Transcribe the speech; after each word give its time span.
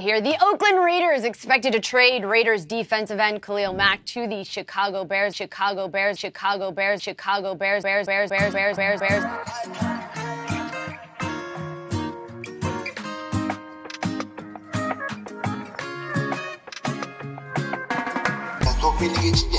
Here, 0.00 0.20
the 0.20 0.36
Oakland 0.44 0.82
Raiders 0.84 1.24
expected 1.24 1.72
to 1.72 1.80
trade 1.80 2.24
Raiders 2.24 2.64
defensive 2.64 3.20
end 3.20 3.42
Khalil 3.42 3.72
Mack 3.72 4.04
to 4.06 4.26
the 4.26 4.42
Chicago 4.42 5.04
Bears. 5.04 5.36
Chicago 5.36 5.86
Bears. 5.88 6.18
Chicago 6.18 6.72
Bears. 6.72 7.00
Chicago 7.00 7.54
Bears. 7.54 7.84
Bears. 7.84 8.06
Bears. 8.06 8.30
Bears. 8.30 8.52
Bears. 8.52 8.76
Bears. 8.76 9.00
Bears. 9.00 9.24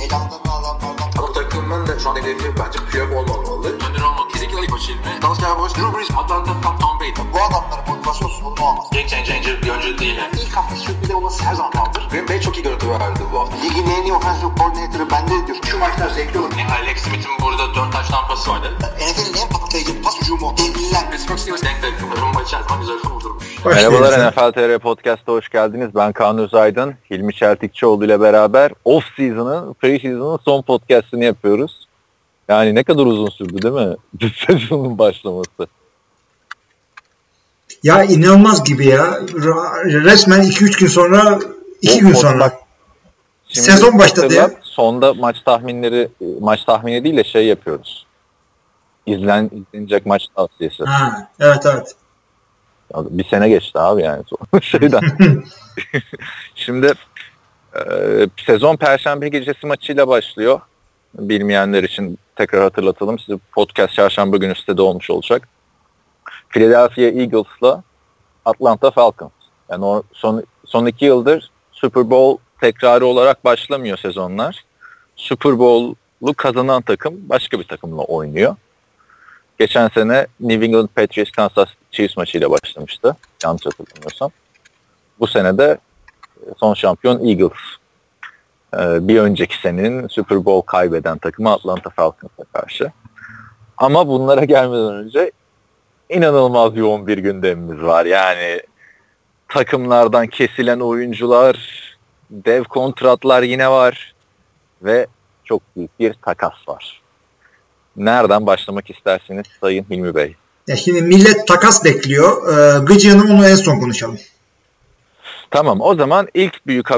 Çok 0.10 0.45
şu 2.06 2.12
an 2.12 2.16
hedefi 2.16 2.52
bence 2.60 2.80
Piyok 2.92 3.12
olmamalı. 3.18 3.68
Önder 3.68 4.02
olmak. 4.10 4.36
Ezekiel 4.36 4.60
Aybaşı 4.60 4.92
ilmi. 4.92 5.21
Dallas 5.21 5.40
Cowboys. 5.40 5.76
Drew 5.76 5.98
Brees. 5.98 6.12
Atlanta 6.12 6.52
Tom 6.64 6.78
Tom 6.82 7.00
Brady. 7.00 7.21
bu 7.34 7.38
adamların 7.48 7.86
motivasyonsuz 7.89 8.39
sorunu 8.39 8.66
olmaz. 8.70 8.86
Game 8.92 9.08
changer 9.08 9.62
bir 9.62 9.70
oyuncu 9.70 9.98
değil. 10.00 10.18
Yani. 10.18 10.34
İlk 10.42 10.54
hafta 10.57 10.76
sürpriz 10.76 11.12
olması 11.12 11.44
her 11.44 11.56
zaman 11.56 11.71
kaldır. 11.71 12.07
Green 12.12 12.28
Bay 12.29 12.42
çok 12.42 12.57
iyi 12.57 12.64
görüntü 12.64 12.89
verdi 12.89 13.20
bu 13.34 13.39
hafta. 13.39 13.56
Ligin 13.64 13.88
en 13.98 14.04
iyi 14.04 14.14
offensive 14.14 14.52
coordinator'ı 14.60 15.10
bende 15.12 15.48
diyor. 15.48 15.57
Şu 15.65 15.78
maçlar 15.79 16.10
zevkli 16.10 16.39
olur. 16.39 16.52
Yani 16.60 16.71
Alex 16.71 16.98
Smith'in 16.98 17.32
burada 17.42 17.76
4 17.76 17.93
taş 17.93 18.07
tampası 18.10 18.51
vardı. 18.51 18.68
NFL'in 18.79 19.42
en 19.43 19.50
patlayıcı 19.50 20.01
pas 20.01 20.21
hücumu. 20.21 20.54
Devliler. 20.57 21.12
Pittsburgh 21.12 21.40
Steelers 21.40 21.64
denk 21.64 21.84
denk. 21.84 22.21
Rumba 22.21 22.40
her 22.40 22.46
zaman 22.46 22.82
güzel 22.82 23.00
kurdurmuş. 23.00 23.65
Merhabalar 23.65 24.28
NFL 24.28 24.51
TR 24.51 24.79
Podcast'a 24.79 25.32
hoş 25.32 25.50
geldiniz. 25.50 25.90
Ben 25.96 26.12
Kaan 26.12 26.37
Özaydın, 26.37 26.96
Hilmi 27.12 27.34
Çeltikçioğlu 27.34 28.06
ile 28.06 28.21
beraber 28.21 28.71
off-season'ın, 28.86 29.74
pre-season'ın 29.74 30.40
son 30.46 30.62
podcast'ını 30.62 31.24
yapıyoruz. 31.24 31.86
Yani 32.50 32.76
ne 32.76 32.84
kadar 32.84 33.06
uzun 33.06 33.30
sürdü 33.30 33.62
değil 33.62 33.73
mi? 33.88 33.95
Sezonun 34.48 34.98
başlaması. 34.98 35.67
Ya 37.84 38.04
inanılmaz 38.04 38.64
gibi 38.64 38.86
ya. 38.88 39.20
Resmen 39.86 40.40
2-3 40.40 40.80
gün 40.80 40.88
sonra 40.88 41.40
2 41.81 41.95
O 41.95 42.00
gün 42.00 42.14
sonra. 42.14 42.40
bak, 42.40 42.54
Sezon 43.50 44.00
başladı 44.00 44.34
ya. 44.34 44.52
Sonda 44.62 45.14
maç 45.14 45.42
tahminleri, 45.42 46.10
maç 46.40 46.64
tahmini 46.64 47.04
değil 47.04 47.18
de 47.18 47.24
şey 47.24 47.46
yapıyoruz. 47.46 48.06
İzlen, 49.06 49.52
izlenecek 49.74 50.06
maç 50.06 50.28
tavsiyesi. 50.36 50.84
Ha, 50.84 51.30
evet 51.40 51.66
evet. 51.66 51.96
Bir 52.96 53.24
sene 53.24 53.50
geçti 53.50 53.80
abi 53.80 54.02
yani 54.02 54.24
şeyden. 54.62 55.02
Şimdi 56.56 56.94
e, 57.76 57.82
sezon 58.46 58.76
Perşembe 58.76 59.30
gecesi 59.30 59.68
maçıyla 59.68 60.08
başlıyor. 60.08 60.59
Bilmeyenler 61.14 61.84
için 61.84 62.18
tekrar 62.36 62.61
hatırlatalım. 62.61 63.19
Size 63.19 63.39
podcast 63.52 63.94
çarşamba 63.94 64.38
günü 64.38 64.55
sitede 64.55 64.81
olmuş 64.81 65.09
olacak. 65.09 65.47
Philadelphia 66.50 67.02
Eagles'la 67.02 67.83
Atlanta 68.45 68.91
Falcons. 68.91 69.31
Yani 69.69 69.86
o 69.86 70.03
son, 70.14 70.44
son 70.66 70.86
iki 70.86 71.06
yıldır 71.06 71.52
Super 71.72 72.09
Bowl 72.09 72.41
tekrarı 72.61 73.06
olarak 73.06 73.45
başlamıyor 73.45 73.97
sezonlar. 73.97 74.66
Super 75.16 75.59
Bowl'u 75.59 76.33
kazanan 76.33 76.81
takım 76.81 77.30
başka 77.30 77.59
bir 77.59 77.63
takımla 77.63 78.02
oynuyor. 78.02 78.56
Geçen 79.59 79.88
sene 79.88 80.28
New 80.39 80.66
England 80.66 80.89
Patriots 80.95 81.31
Kansas 81.31 81.69
Chiefs 81.91 82.17
maçıyla 82.17 82.52
başlamıştı. 82.52 83.16
Yanlış 83.44 83.66
hatırlamıyorsam. 83.66 84.31
Bu 85.19 85.28
sene 85.28 85.58
de 85.58 85.78
son 86.58 86.73
şampiyon 86.73 87.25
Eagles. 87.25 87.52
Ee, 88.80 89.08
bir 89.08 89.20
önceki 89.20 89.58
senenin 89.62 90.08
Super 90.08 90.45
Bowl 90.45 90.72
kaybeden 90.72 91.18
takımı 91.18 91.52
Atlanta 91.52 91.90
Falcons'a 91.90 92.44
karşı. 92.54 92.92
Ama 93.78 94.08
bunlara 94.08 94.44
gelmeden 94.45 94.94
önce 94.94 95.31
inanılmaz 96.09 96.78
yoğun 96.78 97.08
bir 97.08 97.18
gündemimiz 97.18 97.81
var. 97.81 98.06
Yani 98.06 98.62
takımlardan 99.50 100.28
kesilen 100.28 100.80
oyuncular, 100.80 101.58
dev 102.30 102.64
kontratlar 102.64 103.44
yine 103.44 103.70
var 103.70 104.16
ve 104.81 105.08
çok 105.44 105.62
büyük 105.76 106.00
bir 106.00 106.14
takas 106.14 106.68
var. 106.68 107.02
Nereden 107.98 108.46
başlamak 108.46 108.90
istersiniz 108.90 109.46
Sayın 109.62 109.86
Hilmi 109.90 110.16
Bey? 110.16 110.36
Ya 110.68 110.75
şimdi 110.75 111.02
millet 111.02 111.47
takas 111.47 111.86
bekliyor. 111.86 112.53
Ee, 112.53 112.80
Gıcı'nın 112.80 113.30
onu 113.30 113.47
en 113.47 113.56
son 113.56 113.80
konuşalım. 113.80 114.19
Tamam 115.52 115.81
o 115.81 115.96
zaman 115.96 116.28
ilk 116.34 116.68
büyük 116.68 116.92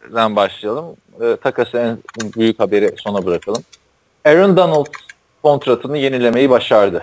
haberden 0.00 0.36
başlayalım. 0.36 0.96
Ee, 1.20 1.36
takası 1.42 1.78
en 1.78 1.98
büyük 2.32 2.60
haberi 2.60 2.94
sona 2.96 3.26
bırakalım. 3.26 3.62
Aaron 4.24 4.56
Donald 4.56 4.86
kontratını 5.42 5.98
yenilemeyi 5.98 6.50
başardı. 6.50 7.02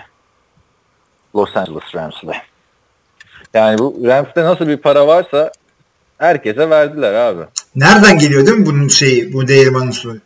Los 1.34 1.56
Angeles 1.56 1.94
Rams'le. 1.94 2.36
Yani 3.54 3.78
bu 3.78 4.02
Rams'te 4.04 4.44
nasıl 4.44 4.68
bir 4.68 4.76
para 4.76 5.06
varsa 5.06 5.52
herkese 6.18 6.70
verdiler 6.70 7.14
abi. 7.14 7.42
Nereden 7.76 8.18
geliyor 8.18 8.46
değil 8.46 8.58
mi 8.58 8.66
bunun 8.66 8.88
şeyi, 8.88 9.32
bu 9.32 9.48
değirmenin 9.48 9.90
suyu? 9.90 10.20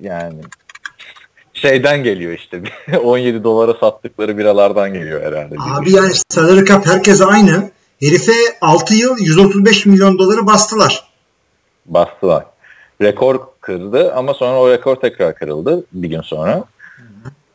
Yani 0.00 0.40
şeyden 1.52 2.02
geliyor 2.02 2.32
işte. 2.32 2.62
17 3.02 3.44
dolara 3.44 3.74
sattıkları 3.74 4.38
biralardan 4.38 4.92
geliyor 4.92 5.22
herhalde. 5.22 5.54
Abi 5.58 5.92
yani 5.92 6.12
salary 6.28 6.64
cap 6.64 6.86
herkese 6.86 7.24
aynı. 7.24 7.70
Herife 8.00 8.32
6 8.60 8.94
yıl 8.94 9.16
135 9.18 9.86
milyon 9.86 10.18
doları 10.18 10.46
bastılar. 10.46 11.15
Bastılar. 11.88 12.44
Rekor 13.02 13.40
kırdı 13.60 14.14
ama 14.14 14.34
sonra 14.34 14.60
o 14.60 14.70
rekor 14.70 14.96
tekrar 14.96 15.34
kırıldı 15.34 15.84
bir 15.92 16.08
gün 16.08 16.20
sonra. 16.20 16.64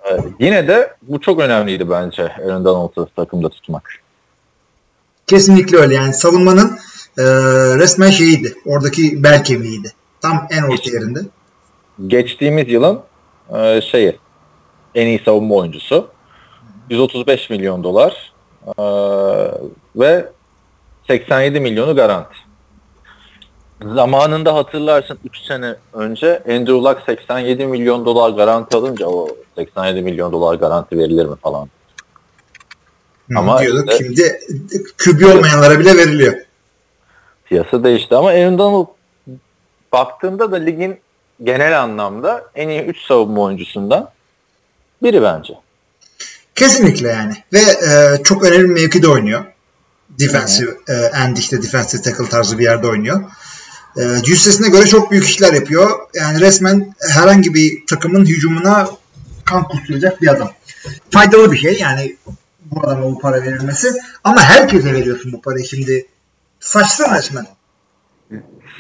Ee, 0.06 0.18
yine 0.40 0.68
de 0.68 0.94
bu 1.02 1.22
çok 1.22 1.40
önemliydi 1.40 1.90
bence 1.90 2.24
Aaron 2.24 2.66
Donald'ı 2.66 3.08
takımda 3.16 3.50
tutmak. 3.50 3.90
Kesinlikle 5.28 5.78
öyle 5.78 5.96
yani 5.96 6.14
savunmanın 6.14 6.78
e, 7.18 7.24
resmen 7.78 8.10
şeyiydi. 8.10 8.56
Oradaki 8.66 9.24
bel 9.24 9.44
kemiğiydi. 9.44 9.92
Tam 10.22 10.48
en 10.52 10.64
orta 10.64 10.92
yerinde. 10.92 11.20
Geçtiğimiz 12.08 12.70
yılın 12.70 13.00
e, 13.56 13.82
şeyi 13.82 14.18
en 14.96 15.08
iyi 15.08 15.22
savunma 15.26 15.56
oyuncusu. 15.56 16.08
135 16.90 17.50
milyon 17.50 17.84
dolar 17.84 18.34
e, 18.78 18.84
ve 19.96 20.26
87 21.08 21.60
milyonu 21.60 21.96
garanti. 21.96 22.36
Zamanında 23.86 24.56
hatırlarsın 24.56 25.20
3 25.26 25.38
sene 25.38 25.76
önce 25.94 26.44
Andrew 26.50 26.74
Luck 26.74 27.02
87 27.06 27.66
milyon 27.66 28.06
dolar 28.06 28.30
garanti 28.30 28.78
alınca 28.78 29.08
o 29.08 29.30
87 29.58 30.02
milyon 30.02 30.32
dolar 30.32 30.56
garanti 30.56 30.98
verilir 30.98 31.26
mi 31.26 31.36
falan. 31.44 31.70
Ama 33.36 33.52
Ama 33.52 33.62
diyorduk 33.62 33.92
işte- 33.92 34.04
şimdi 34.04 34.40
kübü 34.98 35.26
olmayanlara 35.26 35.80
bile 35.80 35.98
veriliyor. 35.98 36.34
Piyasa 37.46 37.84
değişti 37.84 38.16
ama 38.16 38.30
Aaron 38.30 38.58
Donald 38.58 38.88
baktığında 39.92 40.52
da 40.52 40.56
ligin 40.56 41.00
genel 41.44 41.82
anlamda 41.82 42.46
en 42.56 42.70
iyi 42.70 42.82
3 42.82 42.98
savunma 43.08 43.42
oyuncusundan 43.42 44.10
biri 45.04 45.22
bence. 45.22 45.54
Kesinlikle 46.56 47.08
yani. 47.08 47.34
Ve 47.54 47.60
e, 47.60 48.24
çok 48.24 48.44
önemli 48.44 48.64
bir 48.70 48.82
mevkide 48.82 49.08
oynuyor. 49.08 49.46
Defensive 50.10 50.72
e, 50.90 50.94
end 50.94 51.38
işte 51.38 51.62
defensive 51.62 52.02
tackle 52.02 52.30
tarzı 52.30 52.60
bir 52.60 52.64
yerde 52.64 52.88
oynuyor. 52.88 53.22
E, 53.98 54.24
cüssesine 54.24 54.70
göre 54.70 54.86
çok 54.86 55.12
büyük 55.12 55.26
işler 55.26 55.54
yapıyor. 55.54 56.00
Yani 56.14 56.40
resmen 56.40 56.96
herhangi 57.10 57.54
bir 57.54 57.86
takımın 57.86 58.26
hücumuna 58.26 58.88
kan 59.46 59.64
kusturacak 59.64 60.22
bir 60.22 60.28
adam. 60.28 60.52
Faydalı 61.12 61.52
bir 61.52 61.58
şey 61.58 61.80
yani 61.80 62.18
bu 62.66 62.88
adama 62.88 63.04
bu 63.04 63.20
para 63.20 63.42
verilmesi. 63.44 63.94
Ama 64.24 64.42
herkese 64.42 64.94
veriyorsun 64.94 65.34
bu 65.34 65.42
parayı 65.42 65.66
şimdi. 65.66 66.08
Saçsın 66.60 67.16
resmen. 67.16 67.46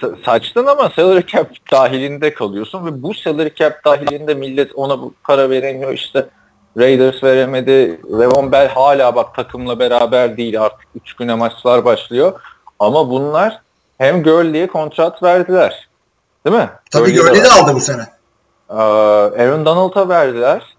Sa- 0.01 0.25
saçtın 0.25 0.66
ama 0.66 0.91
salary 0.95 1.25
cap 1.25 1.51
dahilinde 1.72 2.33
kalıyorsun 2.33 2.85
ve 2.85 3.03
bu 3.03 3.13
salary 3.13 3.53
cap 3.55 3.85
dahilinde 3.85 4.33
millet 4.33 4.72
ona 4.75 5.01
bu 5.01 5.13
para 5.23 5.49
veremiyor 5.49 5.93
işte 5.93 6.29
Raiders 6.78 7.23
veremedi. 7.23 8.01
Le'Veon 8.11 8.51
Bell 8.51 8.67
hala 8.67 9.16
bak 9.16 9.35
takımla 9.35 9.79
beraber 9.79 10.38
değil 10.38 10.61
artık 10.61 10.88
3 10.95 11.13
güne 11.13 11.35
maçlar 11.35 11.85
başlıyor. 11.85 12.41
Ama 12.79 13.09
bunlar 13.09 13.61
hem 14.01 14.23
Gurley'e 14.23 14.67
kontrat 14.67 15.23
verdiler. 15.23 15.87
Değil 16.45 16.55
mi? 16.55 16.69
Tabii 16.91 17.15
Gurley 17.15 17.23
Gurley 17.23 17.43
de 17.43 17.49
aldı 17.49 17.75
bu 17.75 17.79
sene. 17.79 18.07
Aaron 18.69 19.65
Donald'a 19.65 20.09
verdiler. 20.09 20.75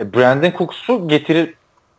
E, 0.00 0.14
Brandon 0.14 0.52
Cooks'u 0.58 1.08
getirip 1.08 1.56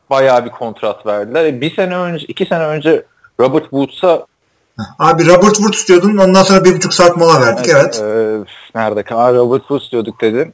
bayağı 0.09 0.45
bir 0.45 0.50
kontrat 0.50 1.06
verdiler. 1.06 1.45
E, 1.45 1.62
bir 1.62 1.75
sene 1.75 1.97
önce, 1.97 2.25
iki 2.25 2.45
sene 2.45 2.63
önce 2.63 3.06
Robert 3.39 3.63
Woods'a 3.63 4.25
Abi 5.00 5.27
Robert 5.27 5.56
Wood 5.56 5.74
istiyordun 5.74 6.18
ondan 6.18 6.44
sonra 6.44 6.63
bir 6.63 6.75
buçuk 6.75 6.94
saat 6.94 7.18
mola 7.18 7.41
verdik 7.41 7.68
evet. 7.68 8.01
e, 8.01 8.38
nerede 8.79 9.03
kal? 9.03 9.35
Robert 9.35 9.62
Woods 9.62 9.91
diyorduk 9.91 10.21
dedim. 10.21 10.53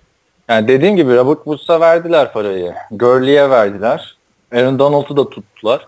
Yani 0.50 0.68
dediğim 0.68 0.96
gibi 0.96 1.16
Robert 1.16 1.38
Woods'a 1.38 1.80
verdiler 1.80 2.34
parayı. 2.34 2.74
Gurley'e 2.92 3.50
verdiler. 3.50 4.18
Aaron 4.56 4.80
Donald'ı 4.80 5.18
da 5.18 5.30
tuttular. 5.30 5.88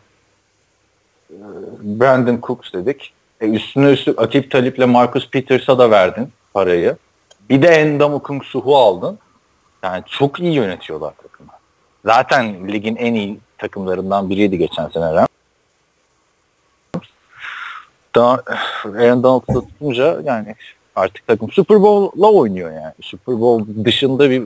E, 1.31 1.37
Brandon 1.81 2.39
Cooks 2.41 2.73
dedik. 2.73 3.14
E, 3.41 3.45
üstüne 3.45 3.91
üstlük 3.91 4.21
Akip 4.21 4.51
Talip'le 4.51 4.87
Marcus 4.87 5.29
Peters'a 5.29 5.77
da 5.77 5.91
verdin 5.91 6.29
parayı. 6.53 6.97
Bir 7.49 7.61
de 7.61 7.67
Endamukong 7.67 8.43
Suhu 8.43 8.77
aldın. 8.77 9.19
Yani 9.83 10.03
çok 10.07 10.39
iyi 10.39 10.53
yönetiyorlar 10.53 11.13
takımı. 11.23 11.51
Zaten 12.05 12.67
ligin 12.67 12.95
en 12.95 13.13
iyi 13.13 13.39
takımlarından 13.57 14.29
biriydi 14.29 14.57
geçen 14.57 14.87
sene 14.87 15.13
Rams. 15.13 15.27
daha 18.15 18.41
Aaron 18.85 19.23
Donald'ı 19.23 19.61
tutunca 19.61 20.21
yani 20.23 20.55
artık 20.95 21.27
takım 21.27 21.51
Super 21.51 21.81
Bowl'la 21.81 22.31
oynuyor 22.31 22.71
yani. 22.71 22.93
Super 23.01 23.41
Bowl 23.41 23.85
dışında 23.85 24.29
bir 24.29 24.43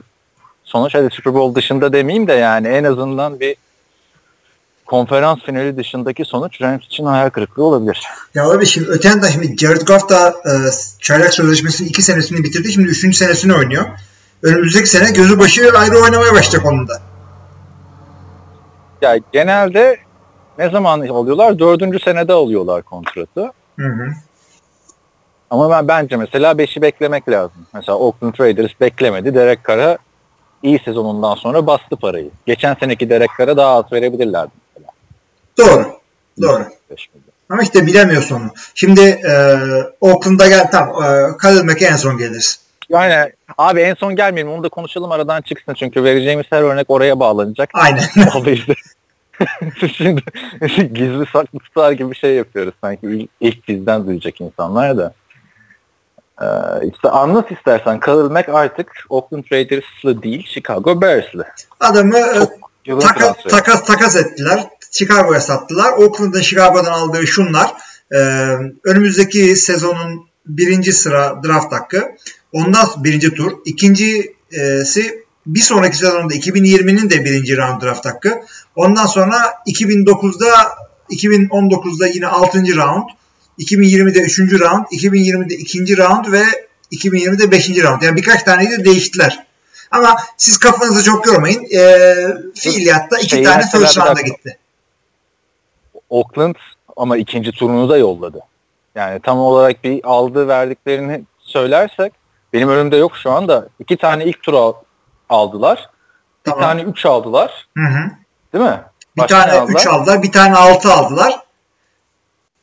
sonuç 0.64 0.94
hadi 0.94 1.14
Super 1.14 1.34
Bowl 1.34 1.54
dışında 1.54 1.92
demeyeyim 1.92 2.28
de 2.28 2.32
yani 2.32 2.68
en 2.68 2.84
azından 2.84 3.40
bir 3.40 3.56
konferans 4.90 5.38
finali 5.42 5.76
dışındaki 5.76 6.24
sonuç 6.24 6.62
Rams 6.62 6.84
için 6.84 7.04
hayal 7.04 7.30
kırıklığı 7.30 7.64
olabilir. 7.64 8.02
Ya 8.34 8.50
abi 8.50 8.66
şimdi 8.66 8.88
öte 8.88 9.08
yandan 9.08 9.28
şimdi 9.28 9.56
Jared 9.56 9.80
Goff 9.80 10.08
da 10.08 10.28
e, 10.28 10.52
çaylak 11.00 11.34
sözleşmesinin 11.34 11.88
iki 11.88 12.02
senesini 12.02 12.44
bitirdi. 12.44 12.72
Şimdi 12.72 12.88
üçüncü 12.88 13.16
senesini 13.16 13.54
oynuyor. 13.54 13.84
Önümüzdeki 14.42 14.86
sene 14.86 15.10
gözü 15.10 15.38
başı 15.38 15.72
ayrı 15.74 15.98
oynamaya 15.98 16.32
başlayacak 16.32 16.66
onun 16.66 16.88
da. 16.88 17.02
Ya 19.02 19.18
genelde 19.32 19.98
ne 20.58 20.70
zaman 20.70 21.00
alıyorlar? 21.00 21.58
Dördüncü 21.58 21.98
senede 21.98 22.32
alıyorlar 22.32 22.82
kontratı. 22.82 23.52
Hı 23.78 23.86
hı. 23.86 24.06
Ama 25.50 25.70
ben 25.70 25.88
bence 25.88 26.16
mesela 26.16 26.52
5'i 26.52 26.82
beklemek 26.82 27.28
lazım. 27.28 27.66
Mesela 27.74 27.98
Oakland 27.98 28.34
Raiders 28.40 28.72
beklemedi. 28.80 29.34
Derek 29.34 29.68
Carr'a 29.68 29.98
iyi 30.62 30.78
sezonundan 30.84 31.34
sonra 31.34 31.66
bastı 31.66 31.96
parayı. 31.96 32.30
Geçen 32.46 32.74
seneki 32.80 33.10
Derek 33.10 33.30
Carr'a 33.38 33.56
daha 33.56 33.74
az 33.74 33.92
verebilirlerdi. 33.92 34.59
Doğru. 35.60 35.86
Doğru. 36.42 36.64
Ama 37.50 37.62
işte 37.62 37.86
bilemiyorsun 37.86 38.36
onu. 38.36 38.50
Şimdi 38.74 39.00
e, 39.00 39.56
Oakland'a 40.00 40.48
gel 40.48 40.70
tamam. 40.70 41.02
E, 41.02 41.36
Khalil 41.36 41.64
Mack'e 41.64 41.86
en 41.86 41.96
son 41.96 42.18
geliriz. 42.18 42.60
Yani 42.88 43.32
abi 43.58 43.80
en 43.80 43.94
son 43.94 44.16
gelmeyelim 44.16 44.52
onu 44.52 44.64
da 44.64 44.68
konuşalım 44.68 45.12
aradan 45.12 45.40
çıksın 45.42 45.74
çünkü 45.74 46.04
vereceğimiz 46.04 46.46
her 46.50 46.62
örnek 46.62 46.90
oraya 46.90 47.20
bağlanacak. 47.20 47.70
Aynen. 47.74 48.04
Abi 48.34 48.50
işte 48.52 48.74
şimdi 49.96 50.22
gizli 50.92 51.26
saklı 51.32 51.58
tutar 51.58 51.92
gibi 51.92 52.10
bir 52.10 52.16
şey 52.16 52.34
yapıyoruz 52.34 52.74
sanki 52.80 53.28
ilk, 53.40 53.68
bizden 53.68 54.06
duyacak 54.06 54.40
insanlar 54.40 54.98
da. 54.98 55.12
Ee, 56.42 56.46
işte 56.94 57.08
anlat 57.08 57.52
istersen 57.52 58.00
Khalil 58.00 58.30
Mack 58.30 58.48
artık 58.48 58.92
Oakland 59.08 59.44
Raiders'lı 59.52 60.22
değil 60.22 60.46
Chicago 60.46 61.00
Bears'lı. 61.00 61.44
Adamı 61.80 62.18
e, 62.18 62.98
takas, 62.98 63.14
transferi. 63.14 63.52
takas 63.52 63.84
takas 63.84 64.16
ettiler. 64.16 64.68
Chicago'ya 64.90 65.40
sattılar. 65.40 65.92
Oakland'ın 65.92 66.42
Chicago'dan 66.42 66.92
aldığı 66.92 67.26
şunlar. 67.26 67.72
E, 68.12 68.18
önümüzdeki 68.84 69.56
sezonun 69.56 70.30
birinci 70.46 70.92
sıra 70.92 71.40
draft 71.44 71.72
hakkı. 71.72 72.08
Ondan 72.52 72.88
birinci 72.96 73.34
tur. 73.34 73.52
İkincisi 73.64 75.24
bir 75.46 75.60
sonraki 75.60 75.96
sezonda 75.96 76.34
2020'nin 76.34 77.10
de 77.10 77.24
birinci 77.24 77.56
round 77.56 77.82
draft 77.82 78.06
hakkı. 78.06 78.40
Ondan 78.76 79.06
sonra 79.06 79.54
2009'da 79.66 80.50
2019'da 81.10 82.06
yine 82.06 82.26
6. 82.26 82.58
round. 82.58 83.08
2020'de 83.58 84.20
3. 84.20 84.38
round. 84.38 84.84
2020'de 84.86 85.54
2. 85.54 85.96
round 85.96 86.32
ve 86.32 86.44
2020'de 86.92 87.50
5. 87.50 87.68
round. 87.68 88.02
Yani 88.02 88.16
birkaç 88.16 88.42
taneyi 88.42 88.70
de 88.70 88.84
değiştiler. 88.84 89.46
Ama 89.90 90.16
siz 90.36 90.58
kafanızı 90.58 91.04
çok 91.04 91.26
yormayın. 91.26 91.64
E, 91.74 92.14
fiiliyatta 92.54 93.18
iki 93.18 93.28
Şeyi 93.28 93.44
tane 93.44 93.62
first 93.62 93.98
round'a 93.98 94.20
gitti. 94.20 94.58
Oakland 96.10 96.54
ama 96.96 97.16
ikinci 97.16 97.52
turunu 97.52 97.88
da 97.88 97.96
yolladı. 97.98 98.40
Yani 98.94 99.20
tam 99.20 99.38
olarak 99.38 99.84
bir 99.84 100.00
aldığı 100.04 100.48
verdiklerini 100.48 101.24
söylersek 101.38 102.12
benim 102.52 102.68
önümde 102.68 102.96
yok 102.96 103.16
şu 103.16 103.30
anda. 103.30 103.68
İki 103.78 103.96
tane 103.96 104.24
ilk 104.24 104.42
tur 104.42 104.54
al- 104.54 104.72
aldılar. 105.28 105.90
Bir 106.46 106.50
Tamam. 106.50 106.60
tane 106.64 106.82
üç 106.82 107.06
aldılar. 107.06 107.68
Hı 107.76 107.84
hı. 107.84 108.10
Değil 108.52 108.64
mi? 108.64 108.80
Bir 109.16 109.22
Başka 109.22 109.38
ne 109.38 109.44
tane 109.46 109.60
aldılar? 109.60 109.80
3 109.80 109.86
aldılar, 109.86 110.22
bir 110.22 110.32
tane 110.32 110.56
6 110.56 110.92
aldılar. 110.92 111.40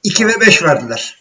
2 0.03 0.27
ve 0.27 0.31
5 0.41 0.63
verdiler. 0.63 1.17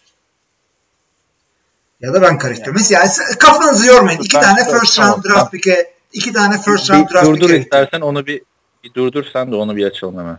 Ya 2.00 2.14
da 2.14 2.22
ben 2.22 2.38
karıştırıyorum. 2.38 2.82
Yani 2.90 3.08
siz 3.08 3.36
kafanızı 3.38 3.86
yormayın. 3.86 4.20
İki 4.20 4.36
Ben- 4.36 4.42
tane 4.42 4.64
first 4.64 4.96
tamam, 4.96 5.12
round 5.12 5.24
draft 5.24 5.34
tamam. 5.36 5.50
pick'e 5.50 5.92
iki 6.12 6.32
tane 6.32 6.58
first 6.58 6.90
round 6.90 7.08
Bir 7.08 7.14
draft 7.14 7.26
durdur 7.26 7.40
pick'e 7.48 7.58
istersen 7.60 8.00
onu 8.00 8.26
bir, 8.26 8.42
bir 8.84 8.94
durdur 8.94 9.24
sen 9.32 9.52
de 9.52 9.56
onu 9.56 9.76
bir 9.76 9.86
açalım 9.86 10.18
hemen. 10.18 10.38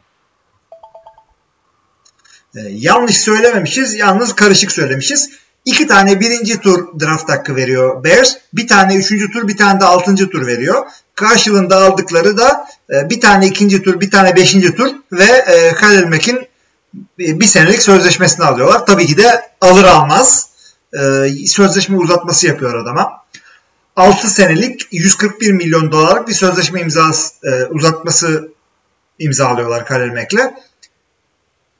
Ee, 2.55 2.59
yanlış 2.71 3.17
söylememişiz. 3.17 3.95
Yalnız 3.95 4.35
karışık 4.35 4.71
söylemişiz. 4.71 5.29
İki 5.65 5.87
tane 5.87 6.19
birinci 6.19 6.59
tur 6.59 6.99
draft 6.99 7.29
hakkı 7.29 7.55
veriyor 7.55 8.03
Bears. 8.03 8.35
Bir 8.53 8.67
tane 8.67 8.95
üçüncü 8.95 9.31
tur, 9.31 9.47
bir 9.47 9.57
tane 9.57 9.79
de 9.79 9.85
altıncı 9.85 10.29
tur 10.29 10.47
veriyor. 10.47 10.85
Karşılığında 11.15 11.77
aldıkları 11.77 12.37
da 12.37 12.67
e, 12.93 13.09
bir 13.09 13.21
tane 13.21 13.47
ikinci 13.47 13.83
tur, 13.83 13.99
bir 13.99 14.11
tane 14.11 14.35
beşinci 14.35 14.75
tur 14.75 14.87
ve 15.11 15.23
e, 15.23 15.73
Khalil 15.73 16.07
Mack'in 16.07 16.37
e, 17.19 17.39
bir 17.39 17.45
senelik 17.45 17.81
sözleşmesini 17.81 18.45
alıyorlar. 18.45 18.85
Tabii 18.85 19.05
ki 19.05 19.17
de 19.17 19.41
alır 19.61 19.83
almaz 19.83 20.49
e, 20.93 21.29
sözleşme 21.47 21.97
uzatması 21.97 22.47
yapıyor 22.47 22.75
adama. 22.75 23.11
6 23.95 24.29
senelik 24.29 24.87
141 24.91 25.51
milyon 25.51 25.91
dolarlık 25.91 26.27
bir 26.27 26.33
sözleşme 26.33 26.81
imzası 26.81 27.33
uzatması 27.69 28.49
imzalıyorlar 29.19 29.85
Khalil 29.85 30.13
Mack'le. 30.13 30.53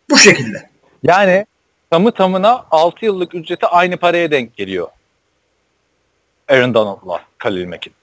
Bu 0.10 0.18
şekilde. 0.18 0.70
Yani 1.04 1.46
tamı 1.90 2.12
tamına 2.12 2.66
6 2.72 3.06
yıllık 3.06 3.36
ücreti 3.36 3.66
aynı 3.66 3.98
paraya 3.98 4.32
denk 4.32 4.58
geliyor. 4.58 4.88
Aaron 6.50 6.74
Donald'la 6.74 7.22
Khalil 7.38 7.68
Mack'in. 7.68 7.94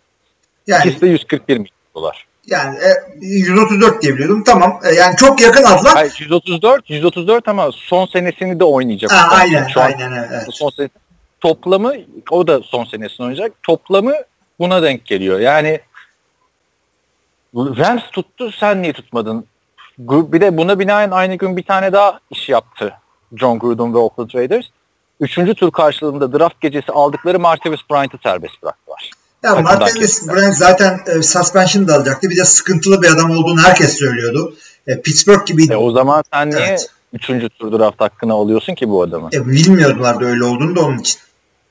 Yani 0.67 0.89
İkisi 0.89 1.01
de 1.01 1.07
141 1.07 1.55
milyon 1.55 1.69
dolar. 1.95 2.27
yani 2.47 2.79
e, 2.79 2.91
134 3.21 4.03
diye 4.03 4.15
biliyordum. 4.15 4.45
Tamam. 4.45 4.81
E, 4.85 4.95
yani 4.95 5.17
çok 5.17 5.41
yakın 5.41 5.65
adlar. 5.65 5.95
Hayır, 5.95 6.17
134, 6.21 6.91
134 6.91 7.49
ama 7.49 7.73
son 7.73 8.07
senesini 8.07 8.61
de 8.61 8.65
oynayacak. 8.65 9.11
O 9.13 9.35
aynen, 9.35 9.69
Şu 9.69 9.81
an 9.81 9.87
aynen 9.87 10.13
evet. 10.13 10.43
son 10.51 10.71
sene, 10.71 10.89
toplamı 11.41 11.95
o 12.31 12.47
da 12.47 12.61
son 12.63 12.85
senesini 12.85 13.25
oynayacak. 13.25 13.53
Toplamı 13.63 14.15
buna 14.59 14.83
denk 14.83 15.05
geliyor. 15.07 15.41
Yani 15.41 15.81
Rams 17.55 18.03
tuttu 18.13 18.53
sen 18.53 18.83
niye 18.83 18.93
tutmadın? 18.93 19.47
Bir 19.99 20.41
de 20.41 20.57
buna 20.57 20.79
binaen 20.79 21.11
aynı 21.11 21.35
gün 21.35 21.57
bir 21.57 21.63
tane 21.63 21.93
daha 21.93 22.21
iş 22.31 22.49
yaptı 22.49 22.95
John 23.37 23.59
Gruden 23.59 23.95
ve 23.95 23.99
Oakland 23.99 24.31
Raiders. 24.35 24.65
Üçüncü 25.21 25.55
tur 25.55 25.71
karşılığında 25.71 26.39
draft 26.39 26.61
gecesi 26.61 26.93
aldıkları 26.93 27.41
Martavis 27.41 27.81
Bryant'ı 27.91 28.19
serbest 28.23 28.63
bıraktılar. 28.63 29.11
Ya 29.45 29.79
kestiler. 29.85 30.37
Bryant 30.37 30.57
zaten 30.57 31.01
e, 31.07 31.23
suspension 31.23 31.89
da 31.89 31.95
alacaktı. 31.95 32.31
Bir 32.31 32.37
de 32.37 32.45
sıkıntılı 32.45 33.03
bir 33.03 33.11
adam 33.11 33.31
olduğunu 33.31 33.61
herkes 33.63 33.99
söylüyordu. 33.99 34.55
E, 34.87 35.01
Pittsburgh 35.01 35.47
gibi 35.47 35.73
E 35.73 35.77
o 35.77 35.91
zaman 35.93 36.25
sen 36.33 36.51
niye 36.51 36.61
Evet. 36.69 36.91
üçüncü 37.13 37.49
tur 37.49 37.79
draft 37.79 38.01
hakkını 38.01 38.33
alıyorsun 38.33 38.75
ki 38.75 38.89
bu 38.89 39.03
adamı? 39.03 39.29
e, 39.33 39.47
bilmiyordular 39.47 40.21
da 40.21 40.25
öyle 40.25 40.45
olduğunu 40.45 40.77
da 40.77 40.81
onun 40.81 40.99
için. 40.99 41.21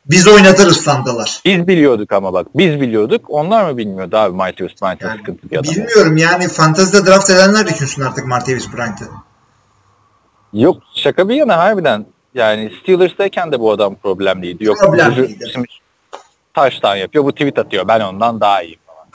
Biz 0.06 0.28
oynatırız 0.28 0.78
sandılar. 0.78 1.42
Biz 1.46 1.68
biliyorduk 1.68 2.12
ama 2.12 2.34
bak 2.34 2.48
biz 2.56 2.82
biliyorduk. 2.82 3.26
Onlar 3.30 3.72
mı 3.72 3.78
bilmiyordu 3.78 4.18
abi 4.18 4.36
Martavis 4.36 4.72
Bryant'ın 4.82 5.08
Yani 5.08 5.18
sıkıntı 5.18 5.48
olduğunu? 5.48 5.72
bilmiyorum 5.72 6.18
yani 6.18 6.48
fantezide 6.48 7.06
draft 7.06 7.30
edenler 7.30 7.68
düşünsün 7.68 8.02
artık 8.02 8.26
Martavis 8.26 8.74
Bryant'ı. 8.74 9.06
Yok 10.54 10.78
şaka 10.96 11.30
bir 11.30 11.36
yana 11.36 11.58
harbiden 11.58 12.06
yani 12.36 12.72
Steelers'tayken 12.82 13.52
de 13.52 13.60
bu 13.60 13.72
adam 13.72 13.96
problemliydi. 13.96 14.64
Yok 14.66 14.78
Problemliydi. 14.80 15.50
Şimdi 15.54 15.68
taştan 16.54 16.96
yapıyor 16.96 17.24
bu 17.24 17.32
tweet 17.32 17.60
atıyor 17.60 17.88
ben 17.88 18.00
ondan 18.00 18.42
daha 18.42 18.62
iyiyim 18.64 18.80
falan. 18.88 19.06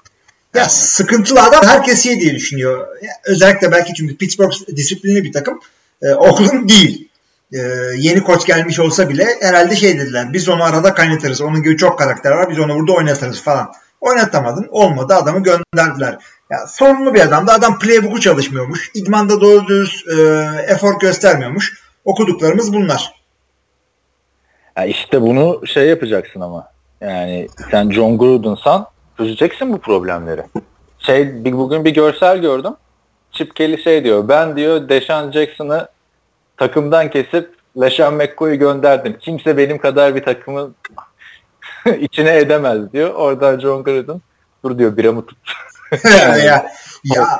Ya 0.54 0.68
sıkıntılı 0.68 1.42
adam 1.42 1.64
herkes 1.64 2.02
şey 2.04 2.20
diye 2.20 2.34
düşünüyor. 2.34 2.88
Özellikle 3.24 3.72
belki 3.72 3.94
çünkü 3.94 4.16
Pittsburgh 4.16 4.54
disiplinli 4.76 5.24
bir 5.24 5.32
takım. 5.32 5.60
E, 6.02 6.14
Oakland 6.14 6.68
değil. 6.68 7.07
E, 7.52 7.58
yeni 7.96 8.22
koç 8.22 8.46
gelmiş 8.46 8.80
olsa 8.80 9.08
bile 9.08 9.26
herhalde 9.40 9.76
şey 9.76 9.98
dediler. 9.98 10.32
Biz 10.32 10.48
onu 10.48 10.64
arada 10.64 10.94
kaynatırız. 10.94 11.40
Onun 11.40 11.62
gibi 11.62 11.76
çok 11.76 11.98
karakter 11.98 12.30
var. 12.30 12.50
Biz 12.50 12.58
onu 12.58 12.74
burada 12.74 12.92
oynatırız 12.92 13.42
falan. 13.42 13.72
Oynatamadın. 14.00 14.68
Olmadı. 14.70 15.14
Adamı 15.14 15.42
gönderdiler. 15.42 16.18
Ya, 16.50 16.66
sorunlu 16.66 17.14
bir 17.14 17.20
adamdı. 17.20 17.52
Adam 17.52 17.78
playbook'u 17.78 18.20
çalışmıyormuş. 18.20 18.90
İdmanda 18.94 19.40
doğru 19.40 19.66
düz 19.66 20.04
e, 20.08 20.22
efor 20.68 20.98
göstermiyormuş. 21.00 21.82
Okuduklarımız 22.04 22.72
bunlar. 22.72 23.14
Ya 24.76 24.84
işte 24.84 25.22
bunu 25.22 25.66
şey 25.66 25.88
yapacaksın 25.88 26.40
ama 26.40 26.70
yani 27.00 27.48
sen 27.70 27.90
John 27.90 28.18
Gruden'san 28.18 28.86
çözeceksin 29.16 29.72
bu 29.72 29.78
problemleri. 29.78 30.42
Şey 30.98 31.44
bir, 31.44 31.52
bugün 31.52 31.84
bir 31.84 31.90
görsel 31.90 32.38
gördüm. 32.38 32.72
Chip 33.32 33.56
Kelly 33.56 33.82
şey 33.82 34.04
diyor 34.04 34.28
ben 34.28 34.56
diyor 34.56 34.88
Deshaun 34.88 35.32
Jackson'ı 35.32 35.88
takımdan 36.58 37.10
kesip 37.10 37.54
LeSean 37.80 38.14
McCoy'u 38.14 38.58
gönderdim. 38.58 39.16
Kimse 39.20 39.56
benim 39.56 39.78
kadar 39.78 40.14
bir 40.14 40.24
takımı 40.24 40.74
içine 42.00 42.36
edemez 42.36 42.92
diyor. 42.92 43.14
Oradan 43.14 43.60
John 43.60 43.84
Gruden 43.84 44.20
dur 44.64 44.78
diyor 44.78 44.96
biramı 44.96 45.26
tut. 45.26 45.38
ya, 46.04 46.36
ya 47.04 47.38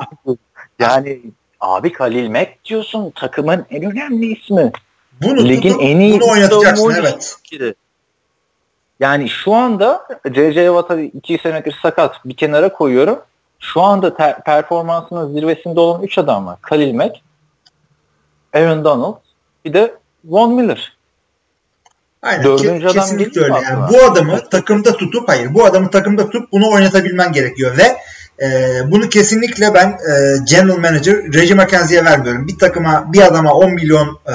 Yani 0.79 1.21
abi 1.59 1.93
Khalil 1.93 2.29
Mack 2.29 2.65
diyorsun 2.65 3.11
takımın 3.15 3.65
en 3.69 3.91
önemli 3.91 4.25
ismi. 4.25 4.71
bunu 5.21 5.49
Ligin 5.49 5.69
tutup 5.69 5.83
en 5.83 5.99
iyi 5.99 6.19
bunu 6.19 6.31
oynatacaksın 6.31 6.91
evet. 6.91 7.37
oyuncusu. 7.51 7.75
Yani 8.99 9.29
şu 9.29 9.53
anda 9.53 10.07
C.J. 10.31 10.65
Watt'a 10.65 10.99
iki 10.99 11.37
senedir 11.37 11.79
sakat 11.81 12.25
bir 12.25 12.33
kenara 12.33 12.73
koyuyorum. 12.73 13.19
Şu 13.59 13.81
anda 13.81 14.15
ter- 14.15 14.43
performansının 14.43 15.33
zirvesinde 15.33 15.79
olan 15.79 16.01
3 16.01 16.17
adam 16.17 16.45
var. 16.45 16.57
Khalil 16.61 16.93
Mack, 16.93 17.15
Aaron 18.53 18.83
Donald, 18.83 19.15
bir 19.65 19.73
de 19.73 19.93
Von 20.25 20.53
Miller. 20.53 20.97
Aynen. 22.21 22.43
Dördüncü 22.43 22.85
adam 22.85 22.93
Kesinlikle 22.93 23.41
değil 23.41 23.45
öyle. 23.45 23.65
Yani 23.65 23.89
bu 23.89 24.03
adamı 24.03 24.49
takımda 24.49 24.97
tutup 24.97 25.29
hayır 25.29 25.53
bu 25.53 25.65
adamı 25.65 25.89
takımda 25.89 26.29
tutup 26.29 26.51
bunu 26.51 26.71
oynatabilmen 26.71 27.31
gerekiyor 27.31 27.77
ve 27.77 27.97
e, 28.45 28.81
bunu 28.91 29.09
kesinlikle 29.09 29.73
ben 29.73 29.87
e, 29.87 30.37
general 30.43 30.77
manager 30.77 31.15
Reggie 31.33 31.55
McKenzie'ye 31.55 32.05
vermiyorum. 32.05 32.47
Bir 32.47 32.57
takıma 32.57 33.13
bir 33.13 33.21
adama 33.21 33.53
10 33.53 33.73
milyon 33.73 34.07
e, 34.07 34.31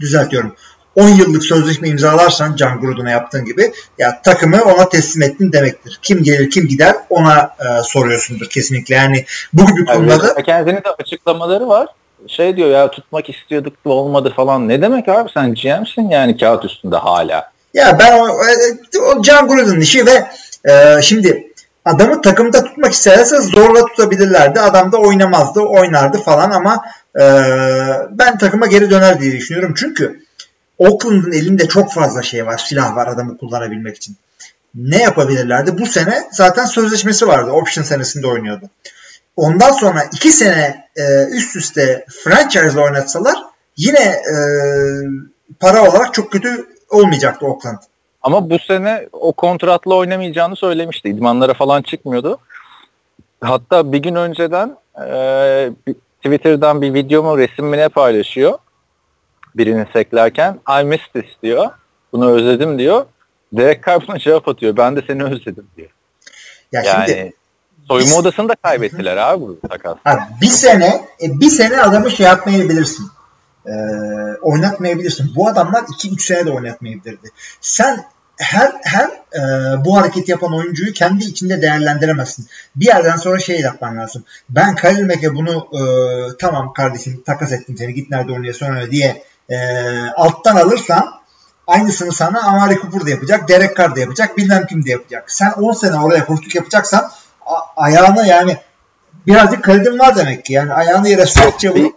düzeltiyorum. 0.00 0.54
10 0.94 1.08
yıllık 1.08 1.44
sözleşme 1.44 1.88
imzalarsan 1.88 2.56
Can 2.56 2.80
Gruden'a 2.80 3.10
yaptığın 3.10 3.44
gibi 3.44 3.72
ya 3.98 4.22
takımı 4.22 4.62
ona 4.62 4.88
teslim 4.88 5.22
ettin 5.22 5.52
demektir. 5.52 5.98
Kim 6.02 6.22
gelir 6.22 6.50
kim 6.50 6.68
gider 6.68 6.94
ona 7.10 7.54
e, 7.60 7.82
soruyorsundur 7.82 8.46
kesinlikle. 8.46 8.94
Yani 8.94 9.24
bu 9.52 9.66
gibi 9.66 9.84
Yani 9.88 9.96
konularda 9.96 10.34
McKenzie'nin 10.38 10.84
de 10.84 10.90
açıklamaları 10.98 11.68
var. 11.68 11.88
Şey 12.28 12.56
diyor 12.56 12.70
ya 12.70 12.90
tutmak 12.90 13.28
istiyorduk 13.28 13.84
da 13.84 13.90
olmadı 13.90 14.32
falan. 14.36 14.68
Ne 14.68 14.82
demek 14.82 15.08
abi 15.08 15.30
sen 15.34 15.54
GM'sin 15.54 16.10
yani 16.10 16.36
kağıt 16.36 16.64
üstünde 16.64 16.96
hala. 16.96 17.50
Ya 17.74 17.98
ben 17.98 18.18
o, 18.18 18.28
e, 18.28 18.98
o 19.00 19.22
Can 19.22 19.48
Gruden'ın 19.48 19.80
işi 19.80 20.06
ve 20.06 20.26
e, 20.70 21.02
şimdi 21.02 21.52
adamı 21.84 22.22
takımda 22.22 22.64
tutmak 22.64 22.92
isterse 22.92 23.40
zorla 23.40 23.86
tutabilirlerdi. 23.86 24.60
Adam 24.60 24.92
da 24.92 24.96
oynamazdı, 24.96 25.60
oynardı 25.60 26.18
falan 26.18 26.50
ama 26.50 26.84
e, 27.20 27.24
ben 28.10 28.38
takıma 28.38 28.66
geri 28.66 28.90
döner 28.90 29.20
diye 29.20 29.32
düşünüyorum. 29.32 29.74
Çünkü 29.76 30.20
Oakland'ın 30.78 31.32
elinde 31.32 31.68
çok 31.68 31.92
fazla 31.92 32.22
şey 32.22 32.46
var, 32.46 32.58
silah 32.58 32.96
var 32.96 33.06
adamı 33.06 33.38
kullanabilmek 33.38 33.96
için. 33.96 34.16
Ne 34.74 35.02
yapabilirlerdi? 35.02 35.78
Bu 35.78 35.86
sene 35.86 36.22
zaten 36.32 36.64
sözleşmesi 36.64 37.28
vardı. 37.28 37.50
Option 37.50 37.84
senesinde 37.84 38.26
oynuyordu. 38.26 38.70
Ondan 39.36 39.72
sonra 39.72 40.04
iki 40.12 40.30
sene 40.30 40.85
e, 40.96 41.24
üst 41.30 41.56
üste 41.56 42.04
franchise 42.24 42.80
oynatsalar 42.80 43.36
yine 43.76 44.04
e, 44.04 44.36
para 45.60 45.90
olarak 45.90 46.14
çok 46.14 46.32
kötü 46.32 46.66
olmayacaktı 46.90 47.46
Oakland. 47.46 47.78
Ama 48.22 48.50
bu 48.50 48.58
sene 48.58 49.08
o 49.12 49.32
kontratla 49.32 49.94
oynamayacağını 49.94 50.56
söylemişti. 50.56 51.08
İdmanlara 51.08 51.54
falan 51.54 51.82
çıkmıyordu. 51.82 52.38
Hatta 53.40 53.92
bir 53.92 53.98
gün 53.98 54.14
önceden 54.14 54.76
e, 55.06 55.70
Twitter'dan 56.16 56.82
bir 56.82 56.94
videomu 56.94 57.38
resimine 57.38 57.88
paylaşıyor. 57.88 58.58
Birini 59.54 59.86
seklerken 59.92 60.60
I 60.80 60.84
missed 60.84 61.12
this 61.12 61.42
diyor. 61.42 61.70
Bunu 62.12 62.30
özledim 62.30 62.78
diyor. 62.78 63.06
Derek 63.52 63.86
Carr 63.86 64.08
buna 64.08 64.18
cevap 64.18 64.48
atıyor. 64.48 64.76
Ben 64.76 64.96
de 64.96 65.02
seni 65.06 65.24
özledim 65.24 65.66
diyor. 65.76 65.90
Ya 66.72 66.82
Yani 66.82 67.06
şimdi 67.06 67.32
soyunma 67.88 68.10
biz- 68.10 68.16
odasını 68.18 68.48
da 68.48 68.54
kaybettiler 68.54 69.16
abi 69.16 69.40
bu 69.40 69.60
takas. 69.68 69.96
Abi 70.04 70.20
bir 70.40 70.46
sene 70.46 71.08
e, 71.22 71.40
bir 71.40 71.50
sene 71.50 71.80
adamı 71.82 72.10
şey 72.10 72.26
yapmayabilirsin. 72.26 73.06
Ee, 73.66 73.70
oynatmayabilirsin. 74.42 75.32
Bu 75.36 75.48
adamlar 75.48 75.82
2-3 75.82 76.22
sene 76.22 76.46
de 76.46 76.50
oynatmayabilirdi. 76.50 77.30
Sen 77.60 78.04
her 78.36 78.72
her 78.82 79.08
e, 79.34 79.40
bu 79.84 79.96
hareketi 79.96 80.30
yapan 80.30 80.54
oyuncuyu 80.54 80.92
kendi 80.92 81.24
içinde 81.24 81.62
değerlendiremezsin. 81.62 82.46
Bir 82.76 82.86
yerden 82.86 83.16
sonra 83.16 83.38
şey 83.38 83.60
yapman 83.60 83.96
lazım. 83.96 84.24
Ben 84.50 84.74
Khalil 84.74 85.06
Mack'e 85.06 85.34
bunu 85.34 85.68
e, 85.72 85.80
tamam 86.38 86.72
kardeşim 86.72 87.22
takas 87.26 87.52
ettim 87.52 87.76
seni 87.78 87.94
git 87.94 88.10
nerede 88.10 88.32
oynuyorsun 88.32 88.66
oyna 88.66 88.90
diye 88.90 89.22
e, 89.48 89.56
alttan 90.16 90.56
alırsan 90.56 91.10
aynısını 91.66 92.12
sana 92.12 92.42
Amari 92.42 92.74
Cooper 92.80 93.06
da 93.06 93.10
yapacak, 93.10 93.48
Derek 93.48 93.76
Carr 93.76 93.96
da 93.96 94.00
yapacak, 94.00 94.36
bilmem 94.36 94.66
kim 94.66 94.84
de 94.84 94.90
yapacak. 94.90 95.30
Sen 95.32 95.50
10 95.50 95.72
sene 95.72 96.00
oraya 96.00 96.26
koştuk 96.26 96.54
yapacaksan 96.54 97.10
ayağını 97.76 98.26
yani 98.26 98.56
birazcık 99.26 99.62
kredin 99.62 99.98
var 99.98 100.16
demek 100.16 100.44
ki. 100.44 100.52
Yani 100.52 100.72
ayağını 100.72 101.08
yere 101.08 101.26
sertçe 101.26 101.70
vurup 101.70 101.96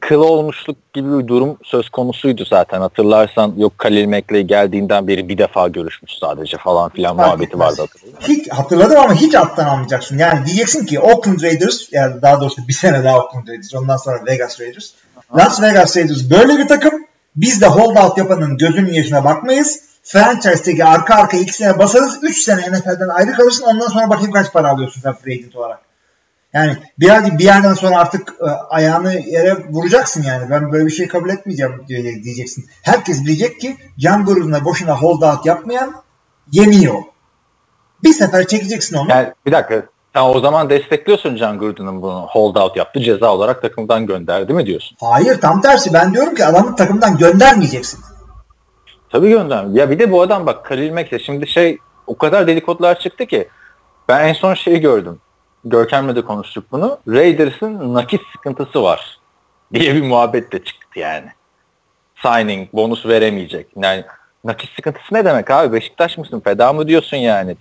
Kıl 0.00 0.20
olmuşluk 0.20 0.92
gibi 0.92 1.18
bir 1.18 1.26
durum 1.26 1.58
söz 1.64 1.88
konusuydu 1.88 2.44
zaten. 2.44 2.80
Hatırlarsan 2.80 3.54
yok 3.56 3.78
Khalil 3.78 4.08
Mack'le 4.08 4.48
geldiğinden 4.48 5.08
beri 5.08 5.28
bir 5.28 5.38
defa 5.38 5.68
görüşmüş 5.68 6.12
sadece 6.20 6.56
falan 6.56 6.90
filan 6.90 7.16
Fark 7.16 7.28
muhabbeti 7.28 7.58
vardı 7.58 7.86
hiç 8.20 8.50
hatırladım 8.50 8.98
ama 8.98 9.14
hiç 9.14 9.34
alttan 9.34 9.66
almayacaksın. 9.66 10.18
Yani 10.18 10.46
diyeceksin 10.46 10.86
ki 10.86 11.00
Oakland 11.00 11.42
Raiders 11.42 11.92
yani 11.92 12.22
daha 12.22 12.40
doğrusu 12.40 12.68
bir 12.68 12.72
sene 12.72 13.04
daha 13.04 13.18
Oakland 13.18 13.48
Raiders 13.48 13.74
ondan 13.74 13.96
sonra 13.96 14.26
Vegas 14.26 14.60
Raiders. 14.60 14.90
Las 15.36 15.62
Vegas 15.62 15.96
Raiders 15.96 16.30
böyle 16.30 16.58
bir 16.58 16.68
takım. 16.68 17.06
Biz 17.36 17.60
de 17.60 17.66
holdout 17.66 18.18
yapanın 18.18 18.56
gözünün 18.56 18.92
yaşına 18.92 19.24
bakmayız. 19.24 19.80
Franchise'deki 20.08 20.84
arka 20.84 21.14
arka 21.14 21.36
iki 21.36 21.52
sene 21.52 21.78
basarız. 21.78 22.18
Üç 22.22 22.42
sene 22.42 22.60
NFL'den 22.60 23.08
ayrı 23.08 23.32
kalırsın. 23.32 23.64
Ondan 23.64 23.86
sonra 23.88 24.10
bakayım 24.10 24.32
kaç 24.32 24.52
para 24.52 24.68
alıyorsun 24.70 25.00
sen 25.00 25.14
free 25.14 25.32
agent 25.34 25.56
olarak. 25.56 25.80
Yani 26.52 26.76
bir, 26.98 27.38
bir 27.38 27.44
yerden 27.44 27.74
sonra 27.74 27.98
artık 27.98 28.34
e, 28.40 28.50
ayağını 28.50 29.14
yere 29.14 29.56
vuracaksın 29.70 30.22
yani. 30.22 30.50
Ben 30.50 30.72
böyle 30.72 30.86
bir 30.86 30.90
şey 30.90 31.08
kabul 31.08 31.30
etmeyeceğim 31.30 31.84
diye- 31.88 32.22
diyeceksin. 32.22 32.66
Herkes 32.82 33.24
bilecek 33.24 33.60
ki 33.60 33.76
Can 33.98 34.24
Gruden'a 34.24 34.64
boşuna 34.64 34.96
holdout 34.96 35.46
yapmayan 35.46 35.94
yemiyor. 36.52 36.94
Bir 38.04 38.12
sefer 38.12 38.46
çekeceksin 38.46 38.96
onu. 38.96 39.10
Yani 39.10 39.32
bir 39.46 39.52
dakika 39.52 39.82
sen 40.14 40.22
o 40.22 40.40
zaman 40.40 40.70
destekliyorsun 40.70 41.36
John 41.36 41.58
Gruden'ın 41.58 42.02
bunu 42.02 42.26
holdout 42.30 42.76
yaptı 42.76 43.00
ceza 43.00 43.34
olarak 43.34 43.62
takımdan 43.62 44.06
gönderdi 44.06 44.52
mi 44.52 44.66
diyorsun? 44.66 44.96
Hayır 45.00 45.40
tam 45.40 45.60
tersi. 45.60 45.92
Ben 45.92 46.14
diyorum 46.14 46.34
ki 46.34 46.44
adamı 46.46 46.76
takımdan 46.76 47.18
göndermeyeceksin. 47.18 48.00
Tabii 49.10 49.28
gönder. 49.28 49.64
Ya 49.64 49.90
bir 49.90 49.98
de 49.98 50.12
bu 50.12 50.22
adam 50.22 50.46
bak 50.46 50.64
Khalil 50.64 50.92
Mack'le 50.92 51.20
şimdi 51.22 51.46
şey 51.46 51.78
o 52.06 52.18
kadar 52.18 52.46
dedikodular 52.46 52.98
çıktı 52.98 53.26
ki 53.26 53.48
ben 54.08 54.28
en 54.28 54.32
son 54.32 54.54
şeyi 54.54 54.80
gördüm. 54.80 55.20
Görkem'le 55.64 56.16
de 56.16 56.22
konuştuk 56.24 56.64
bunu. 56.72 56.98
Raiders'ın 57.08 57.94
nakit 57.94 58.20
sıkıntısı 58.32 58.82
var 58.82 59.18
diye 59.74 59.94
bir 59.94 60.02
muhabbet 60.02 60.52
de 60.52 60.64
çıktı 60.64 60.98
yani. 60.98 61.28
Signing, 62.22 62.68
bonus 62.72 63.06
veremeyecek. 63.06 63.66
Yani 63.76 64.04
nakit 64.44 64.70
sıkıntısı 64.70 65.14
ne 65.14 65.24
demek 65.24 65.50
abi? 65.50 65.72
Beşiktaş 65.72 66.18
mısın? 66.18 66.40
Feda 66.40 66.72
mı 66.72 66.88
diyorsun 66.88 67.16
yani? 67.16 67.56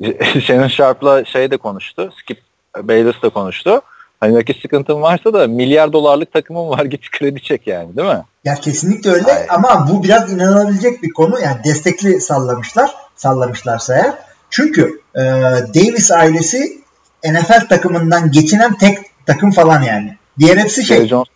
Shannon 0.42 0.68
Sharp'la 0.68 1.24
şey 1.24 1.50
de 1.50 1.56
konuştu. 1.56 2.12
Skip 2.16 2.42
Bayless 2.82 3.22
da 3.22 3.28
konuştu. 3.28 3.80
Hani 4.20 4.34
nakit 4.34 4.62
sıkıntın 4.62 5.02
varsa 5.02 5.32
da 5.32 5.46
milyar 5.46 5.92
dolarlık 5.92 6.32
takımın 6.32 6.68
var 6.68 6.84
git 6.84 7.10
kredi 7.10 7.42
çek 7.42 7.66
yani 7.66 7.96
değil 7.96 8.08
mi? 8.08 8.22
Ya 8.44 8.54
kesinlikle 8.54 9.10
öyle 9.10 9.32
Hayır. 9.32 9.46
ama 9.48 9.88
bu 9.90 10.04
biraz 10.04 10.32
inanılabilecek 10.32 11.02
bir 11.02 11.12
konu. 11.12 11.40
Yani 11.40 11.64
destekli 11.64 12.20
sallamışlar. 12.20 12.90
Sallamışlarsa 13.16 13.94
eğer. 13.94 14.14
Çünkü 14.50 15.00
e, 15.14 15.20
Davis 15.74 16.12
ailesi 16.12 16.80
NFL 17.24 17.68
takımından 17.68 18.30
geçinen 18.30 18.78
tek 18.78 18.98
takım 19.26 19.50
falan 19.50 19.82
yani. 19.82 20.16
Diğer 20.38 20.56
hepsi 20.56 20.84
şey. 20.84 20.96
Jerry 20.96 21.08
Jones 21.08 21.26